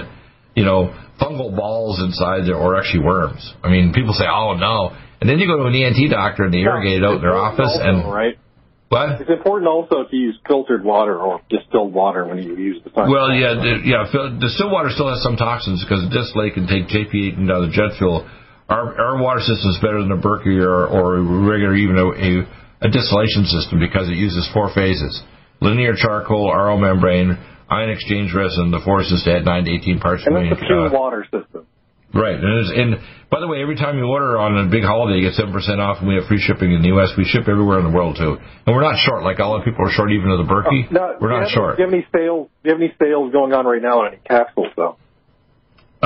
you 0.56 0.64
know, 0.64 0.96
fungal 1.22 1.56
balls 1.56 2.02
inside 2.02 2.48
there, 2.48 2.56
or 2.56 2.80
actually 2.80 3.04
worms. 3.04 3.54
I 3.64 3.70
mean, 3.70 3.94
people 3.94 4.14
say, 4.14 4.26
oh 4.26 4.56
no, 4.56 4.96
and 5.22 5.30
then 5.30 5.40
you 5.40 5.48
go 5.48 5.58
to 5.58 5.68
an 5.68 5.76
ENT 5.76 6.12
doctor 6.12 6.44
and 6.44 6.54
they 6.54 6.64
irrigate 6.64 7.02
it 7.02 7.06
out 7.06 7.16
in 7.16 7.22
their 7.22 7.38
office. 7.38 7.72
Also, 7.76 7.84
and 7.84 8.12
right. 8.12 8.38
What? 8.90 9.20
It's 9.20 9.30
important 9.30 9.68
also 9.68 10.06
to 10.06 10.16
use 10.16 10.38
filtered 10.48 10.84
water 10.84 11.18
or 11.18 11.42
distilled 11.50 11.92
water 11.92 12.26
when 12.26 12.38
you 12.38 12.56
use 12.56 12.84
the. 12.84 12.92
Well, 12.94 13.34
yeah, 13.34 13.58
the, 13.58 13.82
yeah. 13.82 14.06
Distilled 14.40 14.72
water 14.72 14.90
still 14.94 15.10
has 15.10 15.24
some 15.24 15.36
toxins 15.36 15.84
because 15.84 16.06
distillate 16.14 16.54
can 16.54 16.68
take 16.70 16.88
JP8 16.88 17.38
and 17.38 17.50
other 17.50 17.68
jet 17.74 17.98
fuel. 17.98 18.30
Our 18.70 18.94
our 18.94 19.22
water 19.22 19.42
system 19.42 19.74
is 19.74 19.80
better 19.82 20.00
than 20.02 20.14
a 20.14 20.22
Berkey 20.22 20.62
or 20.62 20.86
or 20.86 21.18
regular 21.18 21.74
even 21.76 21.98
a, 21.98 22.08
a, 22.14 22.32
a 22.86 22.90
distillation 22.94 23.50
system 23.50 23.82
because 23.82 24.08
it 24.08 24.22
uses 24.22 24.48
four 24.54 24.70
phases: 24.74 25.18
linear 25.62 25.96
charcoal, 25.98 26.54
RO 26.54 26.78
membrane, 26.78 27.38
ion 27.70 27.90
exchange 27.90 28.34
resin. 28.34 28.72
The 28.72 28.82
force 28.84 29.12
is 29.12 29.24
to 29.24 29.38
add 29.38 29.46
nine 29.46 29.66
to 29.66 29.72
eighteen 29.72 30.00
parts 30.00 30.24
per 30.24 30.32
million. 30.32 30.54
And 30.54 30.58
it's 30.58 30.64
a 30.64 30.68
pure 30.68 30.88
uh, 30.88 30.92
water 30.92 31.24
system. 31.24 31.68
Right, 32.14 32.40
and, 32.40 32.46
and 32.72 32.96
by 33.30 33.42
the 33.42 33.48
way, 33.48 33.62
every 33.62 33.76
time 33.76 33.98
you 33.98 34.06
order 34.06 34.40
on 34.40 34.56
a 34.56 34.72
big 34.72 34.84
holiday, 34.84 35.20
you 35.20 35.28
get 35.28 35.36
seven 35.36 35.52
percent 35.52 35.82
off, 35.82 36.00
and 36.00 36.08
we 36.08 36.16
have 36.16 36.24
free 36.32 36.40
shipping 36.40 36.72
in 36.72 36.82
the 36.82 36.88
U.S. 36.96 37.12
We 37.18 37.26
ship 37.26 37.44
everywhere 37.50 37.80
in 37.80 37.84
the 37.84 37.92
world 37.92 38.16
too, 38.16 38.40
and 38.40 38.72
we're 38.72 38.88
not 38.88 38.96
short. 39.04 39.24
Like 39.24 39.40
a 39.40 39.44
lot 39.44 39.60
of 39.60 39.66
people 39.66 39.84
are 39.84 39.92
short, 39.92 40.12
even 40.12 40.32
of 40.32 40.40
the 40.40 40.48
Berkey. 40.48 40.88
Oh, 40.88 40.94
no, 40.94 41.18
we're 41.20 41.38
not 41.38 41.50
short. 41.52 41.76
Do 41.76 41.84
you 41.84 41.90
have 41.90 41.94
any 41.94 42.08
sales? 42.16 42.48
Do 42.64 42.70
you 42.70 42.72
have 42.72 42.82
any 42.82 42.96
sales 42.96 43.34
going 43.34 43.52
on 43.52 43.66
right 43.66 43.82
now 43.82 44.08
on 44.08 44.14
any 44.14 44.22
capsules 44.24 44.72
though? 44.78 44.96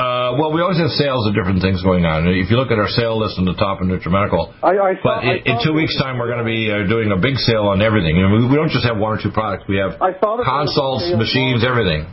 Uh, 0.00 0.32
well, 0.40 0.48
we 0.48 0.64
always 0.64 0.80
have 0.80 0.88
sales 0.96 1.28
of 1.28 1.36
different 1.36 1.60
things 1.60 1.84
going 1.84 2.08
on. 2.08 2.24
If 2.24 2.48
you 2.48 2.56
look 2.56 2.72
at 2.72 2.80
our 2.80 2.88
sale 2.88 3.20
list 3.20 3.36
on 3.36 3.44
the 3.44 3.52
top 3.52 3.84
of 3.84 3.86
NutriMedical, 3.86 4.56
I, 4.64 4.72
I 4.80 4.92
saw, 4.96 5.04
but 5.04 5.28
in, 5.28 5.44
in 5.44 5.54
two 5.60 5.76
weeks' 5.76 5.92
time, 6.00 6.16
we're 6.16 6.32
going 6.32 6.40
to 6.40 6.48
be 6.48 6.72
uh, 6.72 6.88
doing 6.88 7.12
a 7.12 7.20
big 7.20 7.36
sale 7.36 7.68
on 7.68 7.84
everything. 7.84 8.16
You 8.16 8.24
know, 8.24 8.48
we, 8.48 8.56
don't 8.56 8.72
just 8.72 8.88
have 8.88 8.96
one 8.96 9.12
or 9.12 9.20
two 9.20 9.28
products. 9.28 9.68
We 9.68 9.76
have 9.76 10.00
I 10.00 10.16
there 10.16 10.40
consults, 10.40 11.04
machines, 11.12 11.60
everything. 11.60 12.08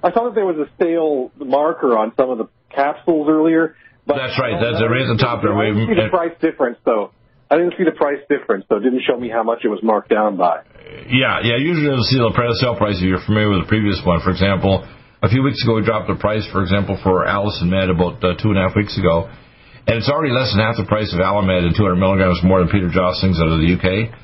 I 0.00 0.16
saw 0.16 0.32
that 0.32 0.34
there 0.34 0.48
was 0.48 0.56
a 0.56 0.68
sale 0.80 1.28
marker 1.36 1.92
on 1.92 2.16
some 2.16 2.32
of 2.32 2.40
the 2.40 2.48
capsules 2.72 3.28
earlier. 3.28 3.76
But 4.08 4.24
That's 4.24 4.40
right. 4.40 4.56
That's 4.56 4.80
right 4.80 5.04
at 5.04 5.12
the 5.12 5.20
top 5.20 5.44
there. 5.44 5.52
I 5.52 5.68
didn't 5.68 5.92
see 5.92 6.00
the 6.00 6.08
price 6.08 6.32
difference 6.40 6.80
though. 6.88 7.12
I 7.52 7.60
didn't 7.60 7.76
see 7.76 7.84
the 7.84 7.96
price 7.96 8.20
difference, 8.32 8.64
so 8.68 8.76
it 8.76 8.84
didn't 8.84 9.04
show 9.04 9.20
me 9.20 9.28
how 9.28 9.42
much 9.42 9.60
it 9.64 9.68
was 9.68 9.80
marked 9.82 10.08
down 10.08 10.36
by. 10.40 10.64
Yeah, 11.08 11.44
yeah. 11.44 11.60
Usually 11.60 11.84
you'll 11.84 12.08
see 12.08 12.16
the 12.16 12.32
sale 12.60 12.76
price 12.76 12.96
if 12.96 13.04
you're 13.04 13.24
familiar 13.24 13.52
with 13.52 13.68
the 13.68 13.68
previous 13.68 14.00
one. 14.04 14.20
For 14.24 14.32
example, 14.32 14.88
a 15.22 15.28
few 15.28 15.42
weeks 15.42 15.62
ago 15.62 15.74
we 15.74 15.84
dropped 15.84 16.06
the 16.06 16.14
price, 16.14 16.46
for 16.52 16.62
example, 16.62 16.98
for 17.02 17.26
Allicin 17.26 17.66
Med 17.66 17.90
about 17.90 18.22
uh, 18.22 18.38
two 18.38 18.54
and 18.54 18.58
a 18.58 18.62
half 18.68 18.76
weeks 18.76 18.96
ago, 18.98 19.26
and 19.86 19.98
it's 19.98 20.08
already 20.08 20.32
less 20.32 20.54
than 20.54 20.62
half 20.62 20.76
the 20.76 20.86
price 20.86 21.10
of 21.12 21.18
Allimed 21.18 21.64
and 21.66 21.74
200 21.74 21.96
milligrams 21.96 22.38
more 22.44 22.60
than 22.60 22.68
Peter 22.68 22.86
Joslings 22.86 23.40
out 23.40 23.50
of 23.50 23.58
the 23.58 23.70
UK. 23.74 24.14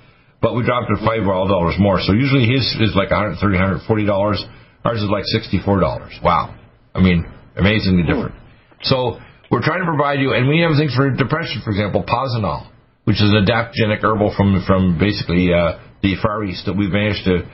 But 0.45 0.55
we 0.55 0.63
dropped 0.63 0.93
it 0.93 1.01
five 1.01 1.25
dollars 1.25 1.75
more. 1.81 1.99
So 2.05 2.13
usually 2.13 2.45
his 2.45 2.63
is 2.79 2.93
like 2.93 3.09
130, 3.09 3.41
140 3.41 4.07
dollars. 4.07 4.45
Ours 4.85 5.01
is 5.01 5.09
like 5.09 5.25
64 5.25 5.81
dollars. 5.81 6.13
Wow. 6.23 6.53
I 6.95 7.01
mean, 7.01 7.25
amazingly 7.57 8.05
different. 8.05 8.37
So 8.85 9.19
we're 9.51 9.65
trying 9.65 9.81
to 9.81 9.89
provide 9.89 10.21
you, 10.21 10.37
and 10.37 10.47
we 10.47 10.61
have 10.61 10.77
things 10.77 10.95
for 10.95 11.09
depression, 11.11 11.65
for 11.65 11.71
example, 11.73 12.05
Posinol, 12.05 12.69
which 13.09 13.17
is 13.17 13.33
an 13.33 13.41
adaptogenic 13.49 14.05
herbal 14.05 14.37
from 14.37 14.63
from 14.69 14.99
basically 15.01 15.49
uh, 15.49 15.81
the 16.05 16.15
Far 16.21 16.45
East 16.45 16.69
that 16.69 16.77
we've 16.77 16.93
managed 16.93 17.25
to 17.25 17.49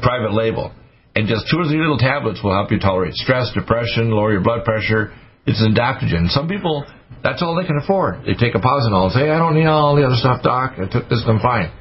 private 0.00 0.32
label. 0.32 0.70
And 1.14 1.26
just 1.26 1.50
two 1.50 1.58
or 1.58 1.66
three 1.66 1.78
little 1.78 1.98
tablets 1.98 2.40
will 2.42 2.54
help 2.54 2.70
you 2.70 2.78
tolerate 2.78 3.14
stress, 3.14 3.50
depression, 3.52 4.10
lower 4.10 4.32
your 4.32 4.42
blood 4.42 4.64
pressure. 4.64 5.12
It's 5.46 5.60
an 5.60 5.74
adaptogen. 5.74 6.30
Some 6.30 6.46
people, 6.46 6.86
that's 7.22 7.42
all 7.42 7.58
they 7.58 7.66
can 7.66 7.80
afford. 7.82 8.22
They 8.22 8.34
take 8.34 8.54
a 8.54 8.62
Posinol 8.62 9.10
and 9.10 9.12
say, 9.12 9.30
I 9.30 9.38
don't 9.38 9.54
need 9.54 9.66
all 9.66 9.96
the 9.96 10.06
other 10.06 10.16
stuff, 10.16 10.42
doc. 10.42 10.78
I 10.78 10.86
took 10.86 11.08
this, 11.08 11.22
I'm 11.26 11.40
fine. 11.40 11.72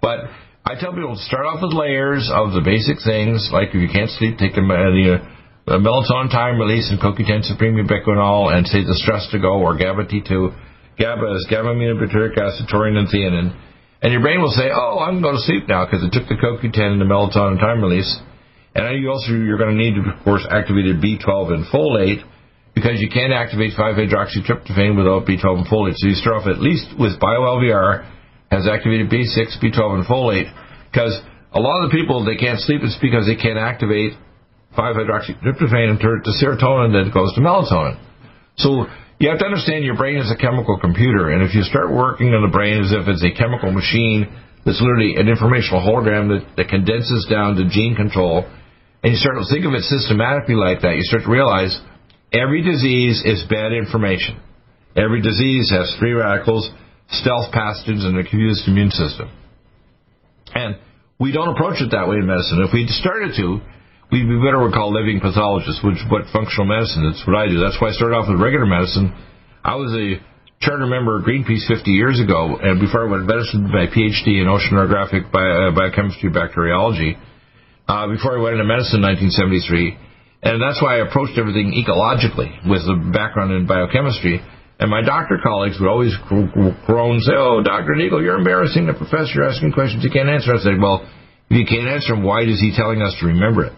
But 0.00 0.32
I 0.64 0.80
tell 0.80 0.92
people 0.92 1.16
to 1.16 1.22
start 1.28 1.44
off 1.44 1.60
with 1.60 1.76
layers 1.76 2.30
of 2.32 2.52
the 2.56 2.64
basic 2.64 3.04
things, 3.04 3.50
like 3.52 3.76
if 3.76 3.80
you 3.80 3.88
can't 3.92 4.08
sleep, 4.16 4.38
take 4.38 4.56
the, 4.56 4.64
uh, 4.64 4.88
the 4.96 5.20
uh, 5.68 5.76
melatonin 5.76 6.32
time 6.32 6.56
release 6.56 6.88
and 6.88 6.96
CoQ10 6.96 7.44
Supreme 7.44 7.76
Ubiquinol 7.76 8.54
and 8.54 8.66
say 8.66 8.80
the 8.80 8.96
stress 8.96 9.28
to 9.32 9.38
go 9.38 9.60
or 9.60 9.76
GABA 9.76 10.08
T2. 10.08 10.30
GABA 10.96 11.26
is 11.36 11.46
gamma 11.50 11.76
aminobutyric 11.76 12.36
acid, 12.36 12.66
taurine, 12.70 12.96
and 12.96 13.08
theanine. 13.08 13.52
And 14.02 14.12
your 14.12 14.22
brain 14.22 14.40
will 14.40 14.52
say, 14.52 14.72
oh, 14.72 14.98
I'm 15.00 15.20
going 15.20 15.36
to 15.36 15.42
sleep 15.42 15.68
now 15.68 15.84
because 15.84 16.00
it 16.04 16.12
took 16.12 16.28
the 16.28 16.40
CoQ10 16.40 16.96
and 16.96 17.00
the 17.00 17.04
melatonin 17.04 17.60
time 17.60 17.82
release. 17.82 18.08
And 18.74 19.02
you 19.02 19.10
also, 19.10 19.32
you're 19.32 19.58
going 19.58 19.76
to 19.76 19.80
need, 19.80 19.94
to, 19.98 20.10
of 20.10 20.22
course, 20.22 20.46
activated 20.48 21.02
B12 21.02 21.52
and 21.52 21.66
folate 21.66 22.22
because 22.74 23.00
you 23.02 23.10
can't 23.10 23.32
activate 23.32 23.74
5-hydroxytryptophan 23.74 24.96
without 24.96 25.26
B12 25.26 25.66
and 25.66 25.66
folate. 25.66 25.98
So 25.98 26.06
you 26.06 26.14
start 26.14 26.42
off 26.42 26.46
at 26.46 26.62
least 26.62 26.86
with 26.98 27.18
BioLVR, 27.18 28.06
has 28.50 28.68
activated 28.70 29.10
B6, 29.10 29.58
B12, 29.58 29.82
and 29.98 30.04
folate 30.06 30.46
because 30.90 31.18
a 31.52 31.58
lot 31.58 31.82
of 31.82 31.90
the 31.90 31.96
people, 31.96 32.24
they 32.24 32.38
can't 32.38 32.60
sleep, 32.60 32.82
it's 32.82 32.98
because 33.02 33.26
they 33.26 33.34
can't 33.34 33.58
activate 33.58 34.14
5-hydroxytryptophan 34.78 35.90
and 35.90 35.98
turn 35.98 36.22
it 36.22 36.24
to 36.30 36.32
serotonin 36.38 36.94
that 36.94 37.10
goes 37.12 37.34
to 37.34 37.40
melatonin. 37.40 37.98
So 38.56 38.86
you 39.18 39.28
have 39.30 39.38
to 39.40 39.46
understand 39.46 39.84
your 39.84 39.96
brain 39.96 40.18
is 40.18 40.30
a 40.30 40.38
chemical 40.38 40.78
computer, 40.78 41.30
and 41.30 41.42
if 41.42 41.54
you 41.54 41.62
start 41.62 41.90
working 41.90 42.34
on 42.34 42.42
the 42.42 42.52
brain 42.52 42.78
as 42.82 42.92
if 42.94 43.08
it's 43.08 43.22
a 43.22 43.34
chemical 43.34 43.72
machine 43.72 44.30
that's 44.64 44.80
literally 44.80 45.16
an 45.16 45.26
informational 45.26 45.82
hologram 45.82 46.30
that, 46.30 46.46
that 46.56 46.68
condenses 46.68 47.26
down 47.28 47.56
to 47.56 47.66
gene 47.68 47.96
control, 47.96 48.46
and 49.02 49.12
you 49.12 49.18
start 49.18 49.36
to 49.40 49.48
think 49.48 49.64
of 49.64 49.72
it 49.72 49.82
systematically 49.88 50.54
like 50.54 50.82
that, 50.82 50.96
you 50.96 51.04
start 51.04 51.24
to 51.24 51.30
realize 51.30 51.72
every 52.32 52.62
disease 52.62 53.22
is 53.24 53.44
bad 53.48 53.72
information. 53.72 54.40
Every 54.96 55.22
disease 55.22 55.70
has 55.70 55.94
free 55.98 56.12
radicals, 56.12 56.68
stealth 57.08 57.52
pathogens, 57.54 58.04
and 58.04 58.18
a 58.18 58.22
confused 58.22 58.68
immune 58.68 58.90
system. 58.90 59.30
And 60.54 60.76
we 61.18 61.32
don't 61.32 61.54
approach 61.54 61.80
it 61.80 61.92
that 61.92 62.08
way 62.08 62.16
in 62.16 62.26
medicine. 62.26 62.60
If 62.60 62.74
we 62.74 62.84
started 62.88 63.32
to, 63.36 63.60
we'd 64.10 64.28
be 64.28 64.40
better 64.42 64.58
what 64.58 64.68
we 64.68 64.76
call 64.76 64.92
living 64.92 65.20
pathologists, 65.20 65.80
which 65.80 66.02
what 66.10 66.28
functional 66.32 66.66
medicine. 66.66 67.06
That's 67.06 67.24
what 67.24 67.38
I 67.38 67.46
do. 67.46 67.62
That's 67.62 67.78
why 67.80 67.88
I 67.88 67.94
started 67.96 68.16
off 68.18 68.28
with 68.28 68.42
regular 68.42 68.66
medicine. 68.66 69.14
I 69.62 69.76
was 69.76 69.94
a 69.96 70.18
charter 70.60 70.86
member 70.86 71.16
of 71.16 71.24
Greenpeace 71.24 71.64
50 71.68 71.88
years 71.88 72.20
ago, 72.20 72.58
and 72.60 72.80
before 72.80 73.06
I 73.06 73.10
went 73.10 73.24
to 73.24 73.30
medicine, 73.30 73.64
my 73.70 73.88
PhD 73.88 74.44
in 74.44 74.50
oceanographic 74.50 75.32
bio, 75.32 75.68
uh, 75.68 75.72
biochemistry, 75.72 76.28
bacteriology. 76.28 77.16
Uh, 77.90 78.06
before 78.06 78.38
I 78.38 78.40
went 78.40 78.54
into 78.54 78.70
medicine 78.70 79.02
in 79.02 79.18
1973, 79.34 80.46
and 80.46 80.62
that's 80.62 80.78
why 80.78 81.02
I 81.02 81.10
approached 81.10 81.34
everything 81.34 81.74
ecologically 81.74 82.46
with 82.62 82.86
a 82.86 82.94
background 83.10 83.50
in 83.50 83.66
biochemistry. 83.66 84.38
And 84.78 84.88
my 84.88 85.02
doctor 85.02 85.42
colleagues 85.42 85.74
would 85.82 85.90
always 85.90 86.14
groan 86.22 87.18
and 87.18 87.22
say, 87.26 87.34
"Oh, 87.34 87.66
Doctor 87.66 87.98
Deagle, 87.98 88.22
you're 88.22 88.38
embarrassing 88.38 88.86
the 88.86 88.94
professor. 88.94 89.42
You're 89.42 89.50
asking 89.50 89.72
questions 89.72 90.04
you 90.06 90.10
can't 90.14 90.30
answer." 90.30 90.54
I 90.54 90.62
said, 90.62 90.78
"Well, 90.78 91.02
if 91.50 91.58
you 91.58 91.66
can't 91.66 91.90
answer 91.90 92.14
them, 92.14 92.22
why 92.22 92.46
is 92.46 92.62
he 92.62 92.70
telling 92.78 93.02
us 93.02 93.10
to 93.18 93.26
remember 93.26 93.64
it?" 93.64 93.74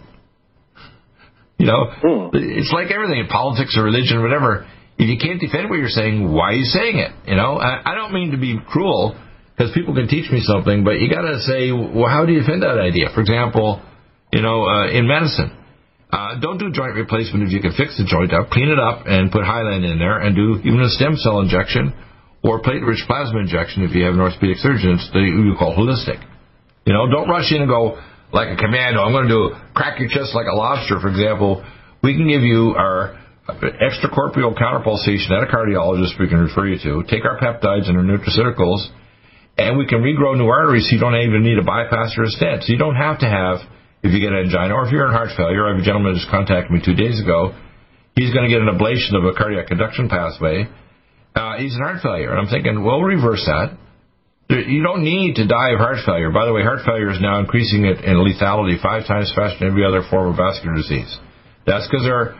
You 1.56 1.72
know, 1.72 1.88
it's 2.34 2.70
like 2.70 2.92
everything 2.92 3.18
in 3.18 3.28
politics 3.32 3.78
or 3.80 3.82
religion 3.82 4.18
or 4.18 4.22
whatever. 4.28 4.66
If 4.98 5.08
you 5.08 5.16
can't 5.16 5.40
defend 5.40 5.70
what 5.70 5.78
you're 5.78 5.88
saying, 5.88 6.30
why 6.30 6.52
are 6.52 6.60
you 6.60 6.68
saying 6.68 6.98
it? 6.98 7.12
You 7.26 7.36
know, 7.36 7.56
I, 7.56 7.92
I 7.92 7.94
don't 7.94 8.12
mean 8.12 8.32
to 8.32 8.36
be 8.36 8.60
cruel 8.68 9.16
because 9.56 9.72
people 9.72 9.94
can 9.94 10.06
teach 10.06 10.30
me 10.30 10.42
something, 10.44 10.84
but 10.84 11.00
you 11.00 11.08
got 11.08 11.22
to 11.22 11.40
say, 11.40 11.72
well, 11.72 12.12
how 12.12 12.26
do 12.26 12.32
you 12.32 12.40
defend 12.40 12.62
that 12.62 12.76
idea? 12.78 13.08
For 13.14 13.22
example, 13.22 13.80
you 14.32 14.40
know, 14.40 14.64
uh, 14.64 14.88
in 14.88 15.06
medicine, 15.06 15.52
uh, 16.12 16.40
don't 16.40 16.58
do 16.58 16.72
joint 16.72 16.94
replacement 16.94 17.44
if 17.44 17.52
you 17.52 17.60
can 17.60 17.72
fix 17.72 17.96
the 17.96 18.04
joint 18.04 18.32
up. 18.32 18.48
Clean 18.50 18.68
it 18.68 18.80
up 18.80 19.04
and 19.06 19.30
put 19.30 19.44
Hyland 19.44 19.84
in 19.84 19.98
there 19.98 20.20
and 20.20 20.36
do 20.36 20.60
even 20.64 20.80
a 20.80 20.88
stem 20.88 21.16
cell 21.16 21.40
injection 21.40 21.92
or 22.42 22.60
platelet-rich 22.60 23.04
plasma 23.06 23.40
injection 23.40 23.84
if 23.84 23.94
you 23.94 24.04
have 24.04 24.14
an 24.14 24.20
orthopedic 24.20 24.58
surgeon. 24.58 24.98
The 25.12 25.20
you 25.20 25.54
call 25.56 25.76
holistic. 25.76 26.20
You 26.84 26.92
know, 26.92 27.08
don't 27.08 27.28
rush 27.28 27.52
in 27.52 27.62
and 27.62 27.70
go 27.70 28.00
like 28.32 28.48
a 28.52 28.56
commando. 28.56 29.00
I'm 29.00 29.12
going 29.12 29.28
to 29.28 29.32
do 29.32 29.42
crack 29.72 30.00
your 30.00 30.08
chest 30.08 30.34
like 30.34 30.48
a 30.48 30.56
lobster, 30.56 30.98
for 31.00 31.08
example. 31.08 31.64
We 32.02 32.16
can 32.16 32.26
give 32.26 32.42
you 32.42 32.74
our 32.76 33.16
extracorporeal 33.48 34.56
counterpulsation 34.56 35.30
at 35.30 35.44
a 35.44 35.50
cardiologist 35.52 36.18
we 36.18 36.28
can 36.28 36.40
refer 36.40 36.66
you 36.66 36.78
to. 36.82 37.04
Take 37.08 37.24
our 37.24 37.38
peptides 37.38 37.88
and 37.88 37.96
our 37.96 38.04
nutraceuticals, 38.04 38.84
and 39.56 39.78
we 39.78 39.86
can 39.86 40.02
regrow 40.02 40.36
new 40.36 40.48
arteries 40.48 40.88
so 40.88 40.96
you 40.96 41.00
don't 41.00 41.14
even 41.14 41.42
need 41.42 41.58
a 41.58 41.64
bypass 41.64 42.16
or 42.18 42.24
a 42.24 42.28
stent. 42.28 42.64
So 42.64 42.72
you 42.72 42.78
don't 42.78 42.96
have 42.96 43.20
to 43.20 43.28
have 43.28 43.60
if 44.02 44.10
you 44.12 44.20
get 44.20 44.34
angina 44.34 44.74
or 44.74 44.86
if 44.86 44.92
you're 44.92 45.06
in 45.06 45.14
heart 45.14 45.30
failure. 45.36 45.66
I 45.66 45.72
have 45.72 45.80
a 45.80 45.86
gentleman 45.86 46.14
just 46.14 46.30
contacted 46.30 46.70
me 46.70 46.82
two 46.84 46.94
days 46.94 47.22
ago. 47.22 47.54
He's 48.14 48.34
going 48.34 48.44
to 48.44 48.52
get 48.52 48.60
an 48.60 48.68
ablation 48.68 49.16
of 49.16 49.24
a 49.24 49.32
cardiac 49.32 49.68
conduction 49.68 50.08
pathway. 50.08 50.66
Uh, 51.34 51.56
he's 51.56 51.74
in 51.74 51.80
heart 51.80 52.02
failure, 52.02 52.30
and 52.30 52.38
I'm 52.38 52.50
thinking, 52.52 52.84
well, 52.84 53.00
reverse 53.00 53.42
that. 53.46 53.78
You 54.50 54.82
don't 54.82 55.02
need 55.02 55.36
to 55.36 55.46
die 55.46 55.72
of 55.72 55.80
heart 55.80 56.04
failure. 56.04 56.30
By 56.30 56.44
the 56.44 56.52
way, 56.52 56.60
heart 56.60 56.84
failure 56.84 57.08
is 57.08 57.22
now 57.22 57.40
increasing 57.40 57.86
in 57.86 58.16
lethality 58.20 58.76
five 58.82 59.06
times 59.06 59.32
faster 59.34 59.64
than 59.64 59.68
every 59.72 59.86
other 59.86 60.02
form 60.10 60.28
of 60.28 60.36
vascular 60.36 60.76
disease. 60.76 61.08
That's 61.64 61.88
because 61.88 62.04
our 62.04 62.36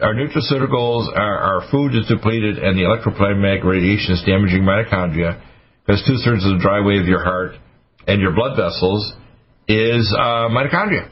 our 0.00 0.14
nutraceuticals, 0.14 1.10
our, 1.16 1.38
our 1.38 1.70
food 1.70 1.96
is 1.96 2.06
depleted, 2.06 2.58
and 2.58 2.78
the 2.78 2.84
electromagnetic 2.84 3.64
radiation 3.64 4.14
is 4.14 4.22
damaging 4.24 4.62
mitochondria. 4.62 5.42
Because 5.84 6.04
two 6.06 6.22
thirds 6.24 6.44
of 6.44 6.56
the 6.56 6.62
dry 6.62 6.84
wave 6.84 7.02
of 7.02 7.08
your 7.08 7.24
heart 7.24 7.56
and 8.06 8.20
your 8.20 8.32
blood 8.32 8.56
vessels 8.56 9.12
is 9.70 10.10
uh, 10.18 10.50
mitochondria. 10.50 11.08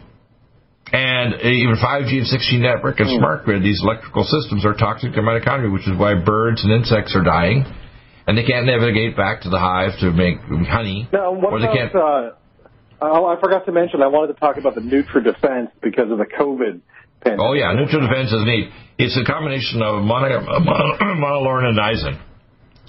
And 0.90 1.34
even 1.44 1.76
5G 1.76 2.24
and 2.24 2.26
6G 2.26 2.60
network 2.60 2.98
and 2.98 3.10
smart 3.18 3.44
grid, 3.44 3.62
these 3.62 3.80
electrical 3.84 4.24
systems 4.24 4.64
are 4.64 4.72
toxic 4.72 5.12
to 5.12 5.20
mitochondria, 5.20 5.72
which 5.72 5.86
is 5.86 5.96
why 5.96 6.14
birds 6.14 6.64
and 6.64 6.72
insects 6.72 7.14
are 7.14 7.22
dying, 7.22 7.64
and 8.26 8.38
they 8.38 8.44
can't 8.44 8.64
navigate 8.64 9.14
back 9.16 9.42
to 9.42 9.50
the 9.50 9.58
hive 9.58 9.92
to 10.00 10.10
make 10.10 10.40
honey. 10.66 11.06
Now, 11.12 11.32
what 11.32 11.52
or 11.52 11.60
they 11.60 11.66
about, 11.66 11.76
can't. 11.76 11.94
uh, 11.94 12.30
oh, 13.02 13.26
I 13.26 13.38
forgot 13.38 13.66
to 13.66 13.72
mention, 13.72 14.00
I 14.02 14.06
wanted 14.08 14.32
to 14.32 14.40
talk 14.40 14.56
about 14.56 14.74
the 14.74 14.80
NutriDefense 14.80 15.72
because 15.82 16.10
of 16.10 16.16
the 16.16 16.24
COVID 16.24 16.80
pandemic. 17.20 17.40
Oh 17.44 17.52
yeah, 17.52 17.76
NutriDefense 17.76 18.32
is 18.32 18.44
neat. 18.48 18.70
It's 18.96 19.16
a 19.20 19.30
combination 19.30 19.82
of 19.82 20.02
mono, 20.02 20.40
mono, 20.40 20.96
monolaurin 21.20 21.68
and 21.68 21.78
niacin. 21.78 22.18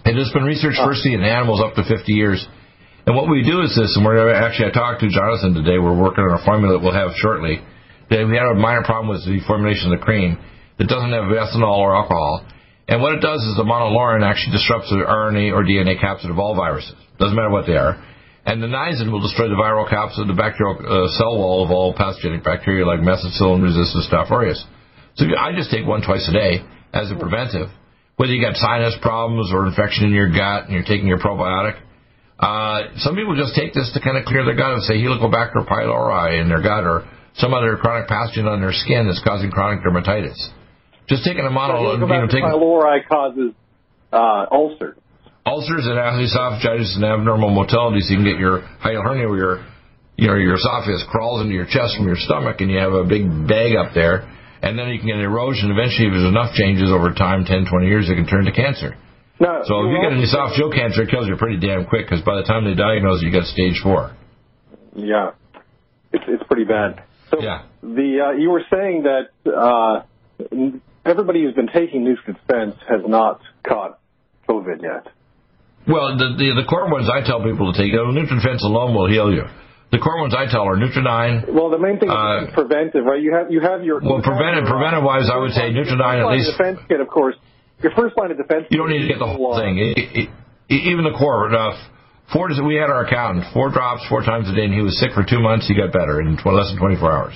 It 0.06 0.16
has 0.16 0.32
been 0.34 0.44
researched 0.44 0.80
firstly 0.84 1.14
in 1.14 1.22
animals 1.22 1.62
up 1.62 1.76
to 1.76 1.84
50 1.84 2.14
years. 2.14 2.48
And 3.10 3.18
what 3.18 3.26
we 3.26 3.42
do 3.42 3.66
is 3.66 3.74
this, 3.74 3.98
and 3.98 4.06
we're 4.06 4.22
actually 4.30 4.70
I 4.70 4.74
talked 4.78 5.02
to 5.02 5.10
Jonathan 5.10 5.58
today. 5.58 5.82
We're 5.82 5.98
working 5.98 6.30
on 6.30 6.38
a 6.38 6.46
formula 6.46 6.78
that 6.78 6.86
we'll 6.86 6.94
have 6.94 7.10
shortly. 7.18 7.58
We 8.06 8.38
had 8.38 8.46
a 8.46 8.54
minor 8.54 8.86
problem 8.86 9.10
with 9.10 9.26
the 9.26 9.42
formulation 9.50 9.90
of 9.90 9.98
the 9.98 10.06
cream 10.06 10.38
that 10.78 10.86
doesn't 10.86 11.10
have 11.10 11.26
ethanol 11.34 11.82
or 11.82 11.98
alcohol. 11.98 12.46
And 12.86 13.02
what 13.02 13.18
it 13.18 13.26
does 13.26 13.42
is 13.50 13.58
the 13.58 13.66
monolaurin 13.66 14.22
actually 14.22 14.54
disrupts 14.54 14.94
the 14.94 15.02
RNA 15.02 15.58
or 15.58 15.66
DNA 15.66 15.98
capsid 15.98 16.30
of 16.30 16.38
all 16.38 16.54
viruses. 16.54 16.94
Doesn't 17.18 17.34
matter 17.34 17.50
what 17.50 17.66
they 17.66 17.82
are. 17.82 17.98
And 18.46 18.62
the 18.62 18.70
niacin 18.70 19.10
will 19.10 19.26
destroy 19.26 19.50
the 19.50 19.58
viral 19.58 19.90
capsid, 19.90 20.30
the 20.30 20.38
bacterial 20.38 20.78
uh, 20.78 21.10
cell 21.18 21.34
wall 21.34 21.66
of 21.66 21.74
all 21.74 21.98
pathogenic 21.98 22.46
bacteria 22.46 22.86
like 22.86 23.02
methicillin-resistant 23.02 24.06
Staph 24.06 24.30
aureus. 24.30 24.62
So 25.18 25.26
I 25.34 25.58
just 25.58 25.74
take 25.74 25.82
one 25.82 26.06
twice 26.06 26.30
a 26.30 26.34
day 26.38 26.62
as 26.94 27.10
a 27.10 27.18
preventive. 27.18 27.74
Whether 28.22 28.38
you 28.38 28.42
got 28.46 28.54
sinus 28.54 28.94
problems 29.02 29.50
or 29.50 29.66
infection 29.66 30.06
in 30.06 30.14
your 30.14 30.30
gut 30.30 30.70
and 30.70 30.78
you're 30.78 30.86
taking 30.86 31.10
your 31.10 31.18
probiotic, 31.18 31.89
uh, 32.40 32.96
some 32.98 33.16
people 33.16 33.36
just 33.36 33.54
take 33.56 33.74
this 33.74 33.92
to 33.94 34.00
kind 34.00 34.18
of 34.18 34.24
clear 34.26 34.46
their 34.46 34.56
gut 34.56 34.72
and 34.74 34.84
say 34.84 34.96
Helicobacter 34.96 35.68
pylori 35.68 36.40
in 36.42 36.48
their 36.48 36.62
gut 36.62 36.86
or 36.86 37.04
some 37.36 37.54
other 37.54 37.76
chronic 37.78 38.08
pathogen 38.10 38.48
on 38.48 38.62
their 38.62 38.72
skin 38.72 39.08
that's 39.08 39.22
causing 39.24 39.52
chronic 39.52 39.84
dermatitis. 39.84 40.40
Just 41.08 41.24
taking 41.24 41.46
a 41.46 41.50
mono, 41.50 41.98
So, 41.98 42.00
you 42.00 42.08
know, 42.08 42.28
taking 42.28 42.48
pylori 42.48 43.06
causes 43.08 43.52
uh, 44.14 44.46
ulcers. 44.52 44.96
ulcers 45.46 45.86
and 45.86 45.98
esophagitis 46.00 46.96
and 46.96 47.04
abnormal 47.04 47.50
motility, 47.50 48.02
so 48.02 48.12
you 48.12 48.18
can 48.18 48.26
get 48.26 48.40
your 48.40 48.62
hiatal 48.84 49.04
hernia 49.04 49.28
where 49.28 49.38
your 49.38 49.66
you 50.20 50.28
know, 50.28 50.36
your 50.36 50.56
esophagus 50.56 51.04
crawls 51.10 51.42
into 51.42 51.54
your 51.56 51.66
chest 51.66 51.96
from 51.96 52.06
your 52.06 52.18
stomach, 52.20 52.60
and 52.60 52.70
you 52.70 52.78
have 52.78 52.92
a 52.92 53.06
big 53.06 53.24
bag 53.48 53.76
up 53.80 53.96
there, 53.96 54.28
and 54.62 54.78
then 54.78 54.90
you 54.90 55.00
can 55.00 55.08
get 55.08 55.16
an 55.16 55.24
erosion. 55.24 55.72
Eventually, 55.72 56.08
if 56.08 56.14
there's 56.14 56.28
enough 56.28 56.52
changes 56.56 56.92
over 56.92 57.14
time, 57.16 57.46
10, 57.46 57.68
20 57.72 57.88
years, 57.88 58.10
it 58.10 58.16
can 58.16 58.28
turn 58.28 58.44
to 58.44 58.52
cancer. 58.52 58.98
No, 59.40 59.62
So 59.64 59.86
if 59.88 59.92
you 59.94 60.00
get 60.02 60.12
an 60.12 60.20
esophageal 60.22 60.74
cancer, 60.76 61.04
it 61.04 61.10
kills 61.10 61.28
you 61.28 61.36
pretty 61.38 61.60
damn 61.60 61.86
quick 61.86 62.06
because 62.08 62.22
by 62.26 62.36
the 62.36 62.44
time 62.44 62.66
they 62.66 62.76
diagnose 62.76 63.22
you, 63.22 63.30
you 63.30 63.34
got 63.34 63.46
stage 63.48 63.80
four. 63.82 64.12
Yeah, 64.96 65.32
it's 66.12 66.26
it's 66.28 66.44
pretty 66.44 66.66
bad. 66.66 67.04
So 67.32 67.40
Yeah. 67.42 67.64
the 67.82 68.10
uh, 68.20 68.32
you 68.38 68.50
were 68.50 68.64
saying 68.70 69.04
that 69.04 69.30
uh, 69.48 70.04
everybody 71.06 71.44
who's 71.44 71.54
been 71.56 71.70
taking 71.72 72.04
NutriDefense 72.04 72.76
has 72.90 73.02
not 73.08 73.40
caught 73.68 74.00
COVID 74.50 74.82
yet. 74.82 75.08
Well, 75.88 76.18
the 76.18 76.36
the, 76.38 76.62
the 76.62 76.68
core 76.68 76.90
ones 76.92 77.08
I 77.10 77.26
tell 77.26 77.42
people 77.44 77.72
to 77.72 77.78
take, 77.80 77.94
uh, 77.94 78.04
NutriDefense 78.12 78.62
alone 78.64 78.94
will 78.94 79.08
heal 79.10 79.32
you. 79.34 79.44
The 79.92 79.98
core 79.98 80.20
ones 80.22 80.36
I 80.38 80.46
tell 80.52 80.68
are 80.68 80.76
Nutriodine. 80.76 81.50
Well, 81.52 81.70
the 81.72 81.80
main 81.80 81.98
thing 81.98 82.10
Uh, 82.10 82.46
is 82.46 82.54
preventive, 82.54 83.06
right? 83.06 83.22
You 83.22 83.34
have 83.34 83.50
you 83.52 83.62
have 83.62 83.84
your 83.84 84.02
Well, 84.02 84.22
preventive, 84.22 84.66
preventive 84.68 85.04
wise, 85.04 85.30
I 85.34 85.38
would 85.38 85.52
say 85.54 85.72
Nutriodine 85.72 86.20
at 86.26 86.30
least. 86.36 86.52
defense 86.52 86.80
kit, 86.90 87.00
of 87.00 87.08
course. 87.08 87.36
Your 87.82 87.94
first 87.96 88.18
line 88.18 88.32
of 88.32 88.38
defense. 88.38 88.68
You 88.70 88.78
don't 88.78 88.90
need 88.90 89.02
to 89.04 89.08
get 89.08 89.20
the 89.20 89.28
whole 89.28 89.56
thing. 89.56 89.78
It, 89.78 89.98
it, 89.98 90.30
it, 90.70 90.76
even 90.76 91.04
the 91.06 91.16
core. 91.18 91.48
Uh, 91.48 91.76
four. 92.34 92.50
We 92.66 92.76
had 92.76 92.90
our 92.90 93.06
accountant 93.06 93.54
four 93.54 93.72
drops 93.72 94.06
four 94.10 94.22
times 94.22 94.50
a 94.50 94.56
day, 94.56 94.66
and 94.66 94.74
he 94.74 94.82
was 94.82 95.00
sick 95.00 95.12
for 95.16 95.24
two 95.24 95.40
months. 95.40 95.68
He 95.68 95.76
got 95.76 95.94
better 95.94 96.20
in 96.22 96.38
tw- 96.38 96.52
less 96.52 96.70
than 96.70 96.78
24 96.78 97.12
hours. 97.12 97.36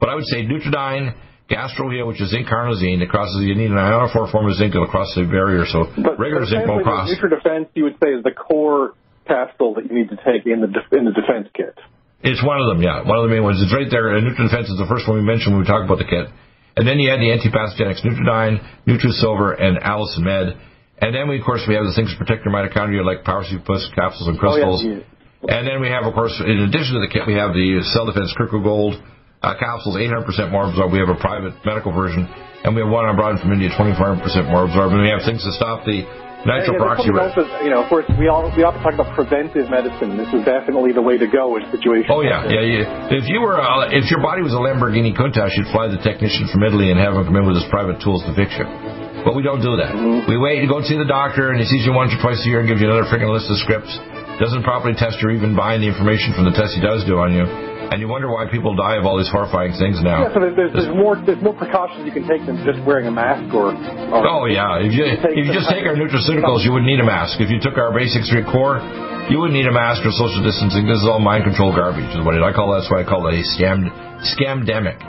But 0.00 0.08
I 0.08 0.14
would 0.14 0.24
say 0.24 0.42
Nutriodine, 0.44 1.14
GastroHeal, 1.50 2.08
which 2.08 2.20
is 2.20 2.30
zinc 2.30 2.48
carnosine, 2.48 3.00
it 3.00 3.08
crosses. 3.08 3.44
You 3.44 3.54
need 3.54 3.70
an 3.70 3.76
ionophore 3.76 4.30
form 4.32 4.48
of 4.48 4.56
zinc 4.56 4.72
to 4.72 4.84
cross 4.88 5.12
the 5.14 5.24
barrier, 5.24 5.64
so 5.68 5.86
But 5.96 6.18
regular 6.18 6.46
zinc 6.46 6.66
won't 6.66 6.84
cross. 6.84 7.08
Defense, 7.08 7.68
you 7.74 7.84
would 7.84 7.96
say, 8.02 8.16
is 8.16 8.24
the 8.24 8.32
core 8.32 8.94
capsule 9.26 9.74
that 9.74 9.84
you 9.88 9.94
need 9.94 10.08
to 10.10 10.16
take 10.16 10.46
in 10.46 10.60
the 10.60 10.68
def- 10.68 10.92
in 10.92 11.04
the 11.04 11.12
defense 11.12 11.48
kit. 11.54 11.76
It's 12.24 12.42
one 12.42 12.60
of 12.60 12.72
them, 12.72 12.80
yeah. 12.80 13.04
One 13.04 13.20
of 13.20 13.28
the 13.28 13.32
main 13.32 13.44
ones. 13.44 13.60
It's 13.60 13.72
right 13.72 13.88
there. 13.88 14.08
Nutridefense 14.16 14.72
is 14.72 14.80
the 14.80 14.88
first 14.88 15.04
one 15.06 15.20
we 15.20 15.24
mentioned 15.24 15.52
when 15.52 15.60
we 15.60 15.68
talk 15.68 15.84
about 15.84 16.00
the 16.00 16.08
kit. 16.08 16.32
And 16.76 16.86
then 16.86 16.98
you 16.98 17.10
add 17.10 17.22
the 17.22 17.30
antipathogenics 17.30 18.02
Nutriodine, 18.02 18.58
NutriSilver, 18.86 19.60
and 19.60 19.78
Allicin 19.78 20.26
Med. 20.26 20.58
And 20.98 21.14
then 21.14 21.28
we, 21.28 21.38
of 21.38 21.44
course, 21.44 21.62
we 21.68 21.74
have 21.74 21.86
the 21.86 21.94
things 21.94 22.10
to 22.10 22.18
protect 22.18 22.44
your 22.44 22.54
mitochondria 22.54 23.04
like 23.04 23.22
Power 23.22 23.44
C 23.46 23.58
capsules 23.94 24.26
and 24.26 24.38
crystals. 24.38 24.82
Oh, 24.82 24.88
yeah. 24.88 25.58
And 25.58 25.68
then 25.68 25.80
we 25.80 25.88
have, 25.88 26.04
of 26.04 26.14
course, 26.14 26.34
in 26.40 26.64
addition 26.64 26.96
to 26.96 27.02
the 27.04 27.10
kit, 27.12 27.28
we 27.28 27.34
have 27.34 27.52
the 27.52 27.84
Cell 27.92 28.06
Defense 28.06 28.32
Critical 28.34 28.62
Gold 28.64 28.96
uh, 29.44 29.54
capsules, 29.60 30.00
800% 30.00 30.50
more 30.50 30.66
absorbed. 30.66 30.90
We 30.90 30.98
have 30.98 31.12
a 31.12 31.20
private 31.20 31.52
medical 31.68 31.92
version. 31.92 32.24
And 32.64 32.74
we 32.74 32.80
have 32.80 32.88
one 32.88 33.04
I 33.04 33.12
brought 33.12 33.36
in 33.36 33.38
from 33.44 33.52
India, 33.52 33.68
2500% 33.76 34.24
more 34.48 34.64
absorbed. 34.64 34.96
And 34.96 35.04
we 35.04 35.12
have 35.12 35.20
things 35.20 35.44
to 35.44 35.52
stop 35.52 35.84
the 35.84 36.00
And 36.00 36.02
there's 36.02 36.08
something 36.08 36.33
nitroperoxy. 36.44 37.08
that, 37.10 37.64
you 37.64 37.72
know, 37.72 37.82
of 37.82 37.88
course, 37.88 38.04
we 38.20 38.28
all 38.28 38.46
we 38.52 38.62
often 38.62 38.80
talk 38.84 38.94
about 38.94 39.12
preventive 39.16 39.68
medicine. 39.72 40.16
This 40.16 40.28
is 40.30 40.44
definitely 40.44 40.92
the 40.92 41.02
way 41.02 41.16
to 41.16 41.26
go 41.26 41.56
in 41.56 41.64
situations. 41.72 42.12
Oh 42.12 42.20
yeah, 42.20 42.44
yeah, 42.46 42.60
yeah. 42.60 43.16
If 43.16 43.26
you 43.28 43.40
were, 43.40 43.56
uh, 43.56 43.90
if 43.90 44.08
your 44.12 44.20
body 44.20 44.44
was 44.44 44.52
a 44.52 44.60
Lamborghini 44.60 45.16
Countach, 45.16 45.56
you'd 45.56 45.72
fly 45.72 45.88
the 45.88 46.00
technician 46.00 46.46
from 46.52 46.62
Italy 46.62 46.92
and 46.92 47.00
have 47.00 47.16
him 47.16 47.24
come 47.24 47.36
in 47.36 47.48
with 47.48 47.56
his 47.56 47.68
private 47.72 47.98
tools 48.04 48.22
to 48.28 48.32
fix 48.36 48.52
you. 48.60 48.68
But 49.24 49.32
we 49.32 49.40
don't 49.40 49.64
do 49.64 49.80
that. 49.80 49.96
We 50.28 50.36
wait. 50.36 50.60
You 50.60 50.68
go 50.68 50.84
and 50.84 50.86
see 50.86 51.00
the 51.00 51.08
doctor, 51.08 51.48
and 51.48 51.56
he 51.56 51.64
sees 51.64 51.88
you 51.88 51.96
once 51.96 52.12
or 52.12 52.20
twice 52.20 52.44
a 52.44 52.48
year 52.48 52.60
and 52.60 52.68
gives 52.68 52.84
you 52.84 52.92
another 52.92 53.08
freaking 53.08 53.32
list 53.32 53.48
of 53.48 53.56
scripts. 53.64 53.96
Doesn't 54.36 54.66
properly 54.68 54.92
test 54.92 55.16
you 55.22 55.30
or 55.30 55.32
even 55.32 55.56
bind 55.56 55.80
the 55.80 55.88
information 55.88 56.36
from 56.36 56.44
the 56.44 56.52
test 56.52 56.76
he 56.76 56.82
does 56.82 57.06
do 57.08 57.16
on 57.16 57.32
you, 57.32 57.46
and 57.90 58.00
you 58.00 58.08
wonder 58.08 58.30
why 58.30 58.46
people 58.48 58.74
die 58.74 58.96
of 58.96 59.04
all 59.04 59.16
these 59.18 59.28
horrifying 59.28 59.72
things 59.76 60.00
now. 60.00 60.26
Yeah, 60.26 60.34
so 60.34 60.40
there's, 60.40 60.56
there's, 60.56 60.72
there's 60.72 60.92
more 60.94 61.18
there's 61.20 61.42
more 61.42 61.56
precautions 61.56 62.06
you 62.06 62.14
can 62.14 62.24
take 62.24 62.44
than 62.46 62.60
just 62.64 62.80
wearing 62.86 63.06
a 63.06 63.14
mask 63.14 63.52
or. 63.52 63.72
or 63.74 64.20
Oh 64.24 64.44
yeah, 64.46 64.80
if 64.80 64.92
you 64.92 65.04
if 65.04 65.44
you 65.44 65.52
just 65.52 65.68
take 65.68 65.84
our 65.84 65.96
nutraceuticals, 65.98 66.64
you 66.64 66.72
wouldn't 66.72 66.88
need 66.88 67.00
a 67.00 67.06
mask. 67.06 67.40
If 67.40 67.50
you 67.50 67.60
took 67.60 67.76
our 67.76 67.92
basic 67.92 68.24
three 68.30 68.44
core, 68.46 68.80
you 69.28 69.40
wouldn't 69.40 69.56
need 69.56 69.68
a 69.68 69.74
mask 69.74 70.04
or 70.04 70.12
social 70.12 70.40
distancing. 70.44 70.84
This 70.84 71.00
is 71.00 71.08
all 71.08 71.20
mind 71.20 71.44
control 71.44 71.72
garbage. 71.72 72.08
Is 72.12 72.24
what 72.24 72.36
it, 72.36 72.42
I 72.44 72.52
call. 72.52 72.72
That's 72.72 72.88
why 72.90 73.02
I 73.02 73.06
call 73.06 73.26
it 73.28 73.36
a 73.36 73.42
scam 73.56 73.88
scamdemic. 74.36 75.00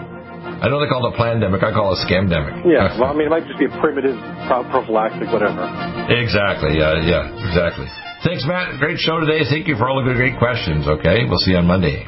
I 0.56 0.72
know 0.72 0.80
they 0.80 0.88
call 0.88 1.04
it 1.12 1.14
a 1.14 1.18
pandemic. 1.20 1.62
I 1.64 1.76
call 1.76 1.92
it 1.92 2.00
a 2.00 2.08
scamdemic. 2.08 2.64
Yeah, 2.64 2.96
well, 2.96 3.12
I 3.12 3.14
mean, 3.14 3.28
it 3.28 3.30
might 3.30 3.46
just 3.46 3.60
be 3.60 3.66
a 3.68 3.76
primitive 3.84 4.16
prophylactic, 4.48 5.28
whatever. 5.28 5.68
Exactly. 6.08 6.80
Yeah. 6.80 7.04
Yeah. 7.04 7.48
Exactly. 7.50 7.88
Thanks, 8.24 8.46
Matt. 8.48 8.80
Great 8.80 8.98
show 8.98 9.20
today. 9.20 9.44
Thank 9.50 9.68
you 9.68 9.76
for 9.76 9.90
all 9.90 10.02
the 10.02 10.10
good, 10.10 10.18
great 10.18 10.40
questions. 10.40 10.88
Okay, 10.88 11.26
we'll 11.28 11.38
see 11.40 11.52
you 11.52 11.58
on 11.58 11.68
Monday. 11.68 12.08